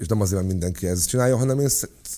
és 0.00 0.06
nem 0.06 0.20
azért, 0.20 0.40
mert 0.40 0.52
mindenki 0.52 0.86
ezt 0.86 1.08
csinálja, 1.08 1.36
hanem 1.36 1.58
én 1.58 1.68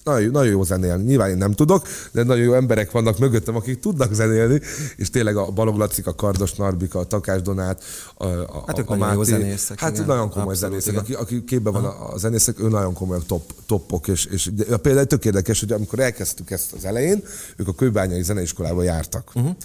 nagyon, 0.04 0.30
nagyon 0.30 0.52
jó 0.52 0.62
zenélni. 0.62 1.04
Nyilván 1.04 1.30
én 1.30 1.36
nem 1.36 1.52
tudok, 1.52 1.86
de 2.12 2.22
nagyon 2.22 2.44
jó 2.44 2.52
emberek 2.52 2.90
vannak 2.90 3.18
mögöttem, 3.18 3.56
akik 3.56 3.80
tudnak 3.80 4.12
zenélni, 4.12 4.60
és 4.96 5.10
tényleg 5.10 5.36
a 5.36 5.50
Balog 5.50 5.76
Lacik, 5.76 6.06
a 6.06 6.14
Kardos 6.14 6.52
Narbika, 6.52 6.98
a 6.98 7.04
Takás 7.04 7.42
Donát, 7.42 7.82
a, 8.14 8.26
a, 8.26 8.64
hát 8.66 8.78
a, 8.78 8.84
a 8.86 8.96
Máté, 8.96 9.14
jó 9.14 9.22
zenészek. 9.22 9.80
Hát 9.80 9.92
igen. 9.92 10.06
nagyon 10.06 10.30
komoly 10.30 10.52
Abszolút, 10.52 10.80
zenészek, 10.80 11.02
aki, 11.02 11.12
aki 11.12 11.44
képben 11.44 11.72
van 11.72 11.84
a, 11.84 12.12
a 12.12 12.18
zenészek, 12.18 12.60
ő 12.60 12.68
nagyon 12.68 12.94
komoly 12.94 13.18
top, 13.26 13.52
toppok, 13.66 14.08
és, 14.08 14.24
és 14.24 14.50
például 14.82 15.06
tök 15.06 15.24
érdekes, 15.24 15.60
hogy 15.60 15.72
amikor 15.72 15.98
elkezdtük 15.98 16.50
ezt 16.50 16.72
az 16.72 16.84
elején, 16.84 17.22
ők 17.56 17.68
a 17.68 17.74
Kőbányai 17.74 18.22
Zeneiskolába 18.22 18.82
jártak. 18.82 19.30
Uh-huh 19.34 19.56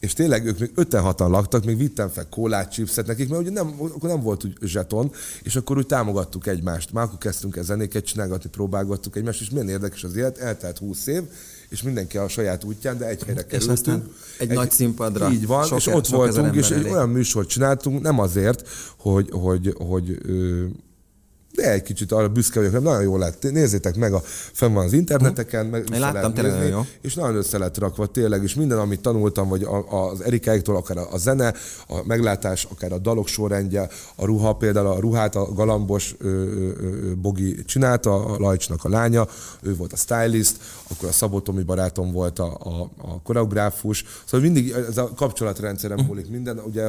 és 0.00 0.12
tényleg 0.12 0.46
ők 0.46 0.58
még 0.58 0.70
56-an 0.76 1.28
laktak, 1.28 1.64
még 1.64 1.76
vittem 1.76 2.08
fel 2.08 2.28
kólát, 2.28 2.72
chipset 2.72 3.06
nekik, 3.06 3.28
mert 3.28 3.40
ugye 3.40 3.50
nem, 3.50 3.74
akkor 3.78 4.08
nem 4.08 4.20
volt 4.20 4.44
úgy 4.44 4.56
zseton, 4.60 5.12
és 5.42 5.56
akkor 5.56 5.76
úgy 5.76 5.86
támogattuk 5.86 6.46
egymást. 6.46 6.92
Már 6.92 7.04
akkor 7.04 7.18
kezdtünk 7.18 7.56
el 7.56 7.62
zenéket 7.62 8.04
csinálgatni, 8.04 8.50
próbálgattuk 8.50 9.16
egymást, 9.16 9.40
és 9.40 9.50
milyen 9.50 9.68
érdekes 9.68 10.04
az 10.04 10.16
élet, 10.16 10.38
eltelt 10.38 10.78
20 10.78 11.06
év, 11.06 11.22
és 11.68 11.82
mindenki 11.82 12.18
a 12.18 12.28
saját 12.28 12.64
útján, 12.64 12.98
de 12.98 13.06
egy 13.06 13.22
helyre 13.22 13.44
kerültünk. 13.44 14.04
egy, 14.38 14.48
egy 14.48 14.56
nagy 14.56 14.70
színpadra. 14.70 15.30
Így 15.30 15.46
van, 15.46 15.66
sok, 15.66 15.78
és 15.78 15.86
ott 15.86 16.06
voltunk, 16.06 16.54
és 16.54 16.70
egy 16.70 16.88
olyan 16.88 17.08
műsort 17.08 17.48
csináltunk, 17.48 18.02
nem 18.02 18.18
azért, 18.18 18.68
hogy, 18.96 19.28
hogy, 19.30 19.74
hogy, 19.76 19.76
hogy 19.88 20.18
de 21.56 21.70
egy 21.72 21.82
kicsit 21.82 22.12
arra 22.12 22.28
büszke 22.28 22.60
vagyok, 22.60 22.82
nagyon 22.82 23.02
jó 23.02 23.16
lett. 23.16 23.42
Nézzétek 23.50 23.96
meg, 23.96 24.12
a, 24.12 24.22
fenn 24.52 24.72
van 24.72 24.84
az 24.84 24.92
interneteken, 24.92 25.66
meg 25.66 25.88
Én 25.92 26.00
láttam, 26.00 26.34
tényleg 26.34 26.68
jó. 26.68 26.80
És 27.00 27.14
nagyon 27.14 27.36
össze 27.36 27.58
lett 27.58 27.78
rakva 27.78 28.06
tényleg, 28.06 28.42
és 28.42 28.54
minden, 28.54 28.78
amit 28.78 29.00
tanultam, 29.00 29.48
vagy 29.48 29.66
az 29.90 30.20
Erikáiktól, 30.20 30.76
akár 30.76 30.98
a 31.10 31.18
zene, 31.18 31.54
a 31.88 32.06
meglátás, 32.06 32.64
akár 32.64 32.92
a 32.92 32.98
dalok 32.98 33.28
sorrendje, 33.28 33.88
a 34.14 34.24
ruha, 34.24 34.52
például 34.52 34.86
a 34.86 35.00
ruhát 35.00 35.34
a 35.34 35.52
Galambos 35.52 36.14
ö, 36.18 36.28
ö, 36.28 36.70
ö, 36.80 37.14
Bogi 37.14 37.64
csinálta, 37.64 38.24
a 38.24 38.38
Lajcsnak 38.38 38.84
a 38.84 38.88
lánya, 38.88 39.28
ő 39.62 39.76
volt 39.76 39.92
a 39.92 39.96
stylist, 39.96 40.56
akkor 40.88 41.08
a 41.08 41.12
Szabó 41.12 41.40
Tomi 41.40 41.62
barátom 41.62 42.12
volt 42.12 42.38
a, 42.38 42.58
a, 42.62 42.90
a 42.96 43.20
koreográfus, 43.22 44.04
szóval 44.24 44.40
mindig 44.40 44.70
ez 44.70 44.98
a 44.98 45.10
kapcsolatrendszerem 45.16 45.96
mhm. 45.98 46.06
múlik 46.06 46.28
minden, 46.30 46.58
ugye 46.58 46.84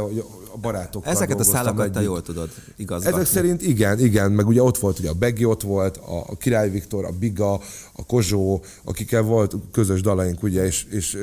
a 0.54 0.58
barátokkal 0.62 1.12
Ezeket 1.12 1.40
a 1.40 1.44
szálakat 1.44 1.92
te 1.92 2.02
jól 2.02 2.22
tudod 2.22 2.50
igazgatni. 2.76 3.20
Ezek 3.20 3.34
szerint 3.34 3.62
igen, 3.62 4.00
igen, 4.00 4.32
meg 4.32 4.48
ugye 4.48 4.62
ott 4.62 4.78
volt, 4.78 5.00
ugye 5.00 5.10
a 5.10 5.14
Begi 5.14 5.46
ott 5.46 5.62
volt, 5.62 5.98
a 6.28 6.38
Király 6.38 6.70
Viktor, 6.70 7.06
a 7.06 7.12
Biga, 7.20 7.54
a 7.94 8.06
Kozsó, 8.08 8.64
akikkel 8.84 9.22
volt 9.22 9.56
közös 9.72 10.02
dalaink, 10.02 10.44
ugye, 10.44 10.66
és, 10.66 10.86
és 10.90 11.18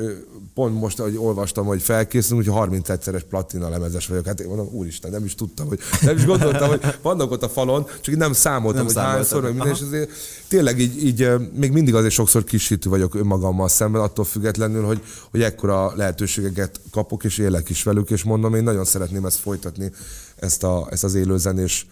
pont 0.53 0.79
most, 0.79 0.97
hogy 0.97 1.17
olvastam, 1.17 1.65
hogy 1.65 1.81
felkészülünk, 1.81 2.45
hogy 2.45 2.55
30 2.55 2.89
egyszeres 2.89 3.23
platina 3.23 3.69
lemezes 3.69 4.07
vagyok. 4.07 4.25
Hát 4.25 4.39
én 4.39 4.47
mondom, 4.47 4.67
úristen, 4.71 5.11
nem 5.11 5.25
is 5.25 5.35
tudtam, 5.35 5.67
hogy 5.67 5.79
nem 6.01 6.15
is 6.15 6.25
gondoltam, 6.25 6.67
hogy 6.67 6.81
vannak 7.01 7.31
ott 7.31 7.43
a 7.43 7.49
falon, 7.49 7.85
csak 8.01 8.13
én 8.13 8.17
nem 8.17 8.33
számoltam, 8.33 8.85
nem 8.85 8.95
hogy 8.95 9.03
hányszor, 9.03 9.41
meg 9.41 9.53
minden, 9.53 9.73
és 9.73 9.81
azért 9.81 10.09
tényleg 10.47 10.79
így, 10.79 11.05
így, 11.05 11.29
még 11.53 11.71
mindig 11.71 11.95
azért 11.95 12.13
sokszor 12.13 12.43
kisítő 12.67 12.89
vagyok 12.89 13.15
önmagammal 13.15 13.67
szemben, 13.67 14.01
attól 14.01 14.25
függetlenül, 14.25 14.83
hogy, 14.83 15.01
hogy 15.31 15.41
ekkora 15.41 15.95
lehetőségeket 15.95 16.79
kapok, 16.91 17.23
és 17.23 17.37
élek 17.37 17.69
is 17.69 17.83
velük, 17.83 18.09
és 18.09 18.23
mondom, 18.23 18.55
én 18.55 18.63
nagyon 18.63 18.85
szeretném 18.85 19.25
ezt 19.25 19.39
folytatni, 19.39 19.91
ezt, 20.35 20.63
a, 20.63 20.87
ezt 20.89 21.03
az 21.03 21.15
élőzenés 21.15 21.87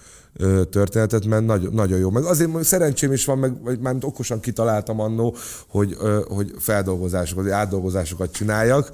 történetet, 0.69 1.25
mert 1.25 1.45
nagyon, 1.45 1.73
nagyon 1.73 1.99
jó. 1.99 2.09
Meg 2.09 2.23
azért 2.23 2.63
szerencsém 2.63 3.11
is 3.11 3.25
van, 3.25 3.37
meg 3.37 3.63
vagy 3.63 3.79
már 3.79 3.95
okosan 4.01 4.39
kitaláltam 4.39 4.99
annó, 4.99 5.35
hogy, 5.67 5.97
hogy 6.27 6.53
feldolgozásokat, 6.59 7.43
vagy 7.43 7.53
átdolgozásokat 7.53 8.31
csináljak, 8.31 8.89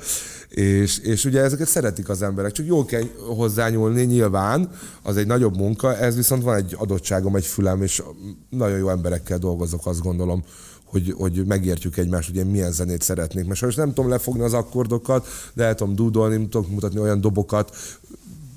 és, 0.50 0.98
és 0.98 1.26
ugye 1.26 1.42
ezeket 1.42 1.68
szeretik 1.68 2.10
az 2.10 2.22
emberek, 2.22 2.52
csak 2.52 2.66
jól 2.66 2.86
kell 2.86 3.04
hozzányúlni 3.36 4.04
nyilván, 4.04 4.70
az 5.04 5.18
egy 5.18 5.28
nagyobb 5.28 5.58
munka, 5.58 5.98
ez 5.98 6.16
viszont 6.16 6.44
van 6.44 6.56
egy 6.56 6.76
adottságom, 6.78 7.36
egy 7.36 7.46
fülem, 7.46 7.82
és 7.82 8.04
nagyon 8.50 8.78
jó 8.78 8.90
emberekkel 8.90 9.38
dolgozok, 9.38 9.86
azt 9.86 10.02
gondolom, 10.02 10.44
hogy, 10.90 11.14
hogy 11.18 11.46
megértjük 11.46 11.98
egymást, 11.98 12.30
hogy 12.30 12.38
én 12.38 12.46
milyen 12.46 12.72
zenét 12.72 13.02
szeretnék. 13.02 13.46
Mert 13.46 13.60
sajnos 13.60 13.78
nem 13.78 13.94
tudom 13.94 14.10
lefogni 14.10 14.42
az 14.42 14.54
akkordokat, 14.54 15.28
de 15.54 15.64
el 15.64 15.76
tudom 15.76 15.96
dúdolni, 15.96 16.36
tudok 16.36 16.70
mutatni 16.70 17.00
olyan 17.00 17.22
dobokat, 17.22 17.76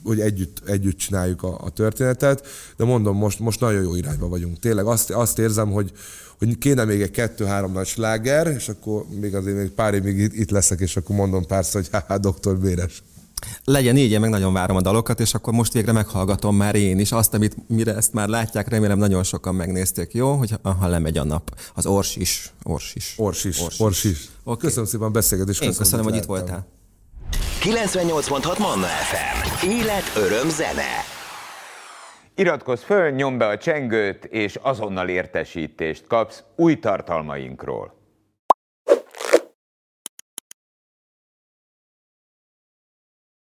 hogy 0.04 0.20
együtt, 0.20 0.62
együtt 0.66 0.96
csináljuk 0.96 1.42
a, 1.42 1.58
a 1.64 1.70
történetet, 1.70 2.46
de 2.76 2.84
mondom, 2.84 3.16
most, 3.16 3.38
most 3.38 3.60
nagyon 3.60 3.82
jó 3.82 3.94
irányba 3.94 4.28
vagyunk. 4.28 4.58
Tényleg 4.58 4.86
azt, 4.86 5.10
azt 5.10 5.38
érzem, 5.38 5.70
hogy, 5.70 5.92
hogy 6.38 6.58
kéne 6.58 6.84
még 6.84 7.02
egy 7.02 7.10
kettő-három 7.10 7.72
nagy 7.72 7.86
sláger, 7.86 8.46
és 8.46 8.68
akkor 8.68 9.04
még 9.20 9.34
azért 9.34 9.56
még 9.56 9.70
pár 9.70 9.94
évig 9.94 10.18
itt, 10.18 10.50
leszek, 10.50 10.80
és 10.80 10.96
akkor 10.96 11.16
mondom 11.16 11.46
párszor, 11.46 11.80
hogy 11.80 11.90
hát 12.08 12.20
doktor 12.20 12.58
Béres. 12.58 13.02
Legyen 13.64 13.96
így, 13.96 14.10
én 14.10 14.20
meg 14.20 14.30
nagyon 14.30 14.52
várom 14.52 14.76
a 14.76 14.80
dalokat, 14.80 15.20
és 15.20 15.34
akkor 15.34 15.52
most 15.52 15.72
végre 15.72 15.92
meghallgatom 15.92 16.56
már 16.56 16.74
én 16.74 16.98
is 16.98 17.12
azt, 17.12 17.34
amit 17.34 17.56
mire 17.68 17.96
ezt 17.96 18.12
már 18.12 18.28
látják, 18.28 18.68
remélem 18.68 18.98
nagyon 18.98 19.22
sokan 19.22 19.54
megnézték, 19.54 20.12
jó? 20.12 20.32
Hogy 20.32 20.54
ha 20.62 20.86
lemegy 20.86 21.18
a 21.18 21.24
nap. 21.24 21.60
Az 21.74 21.86
ors 21.86 22.16
is. 22.16 22.52
Ors 22.62 22.94
is. 22.94 23.14
Ors 23.16 23.44
is. 23.44 23.60
Ors 23.60 23.74
is. 23.74 23.80
Ors 23.80 24.04
is. 24.04 24.28
Okay. 24.44 24.68
Köszönöm 24.68 24.88
szépen 24.88 25.06
a 25.06 25.10
beszélgetést. 25.10 25.62
Én 25.62 25.74
köszönöm, 25.74 26.04
hogy 26.04 26.16
itt 26.16 26.24
voltál. 26.24 26.66
98.6 27.60 28.58
Manna 28.58 28.86
FM. 28.86 29.66
Élet, 29.68 30.12
öröm, 30.16 30.48
zene. 30.48 31.04
Iratkozz 32.34 32.82
föl, 32.82 33.10
nyomd 33.10 33.38
be 33.38 33.46
a 33.46 33.58
csengőt, 33.58 34.24
és 34.24 34.58
azonnal 34.62 35.08
értesítést 35.08 36.06
kapsz 36.06 36.42
új 36.56 36.78
tartalmainkról. 36.78 38.01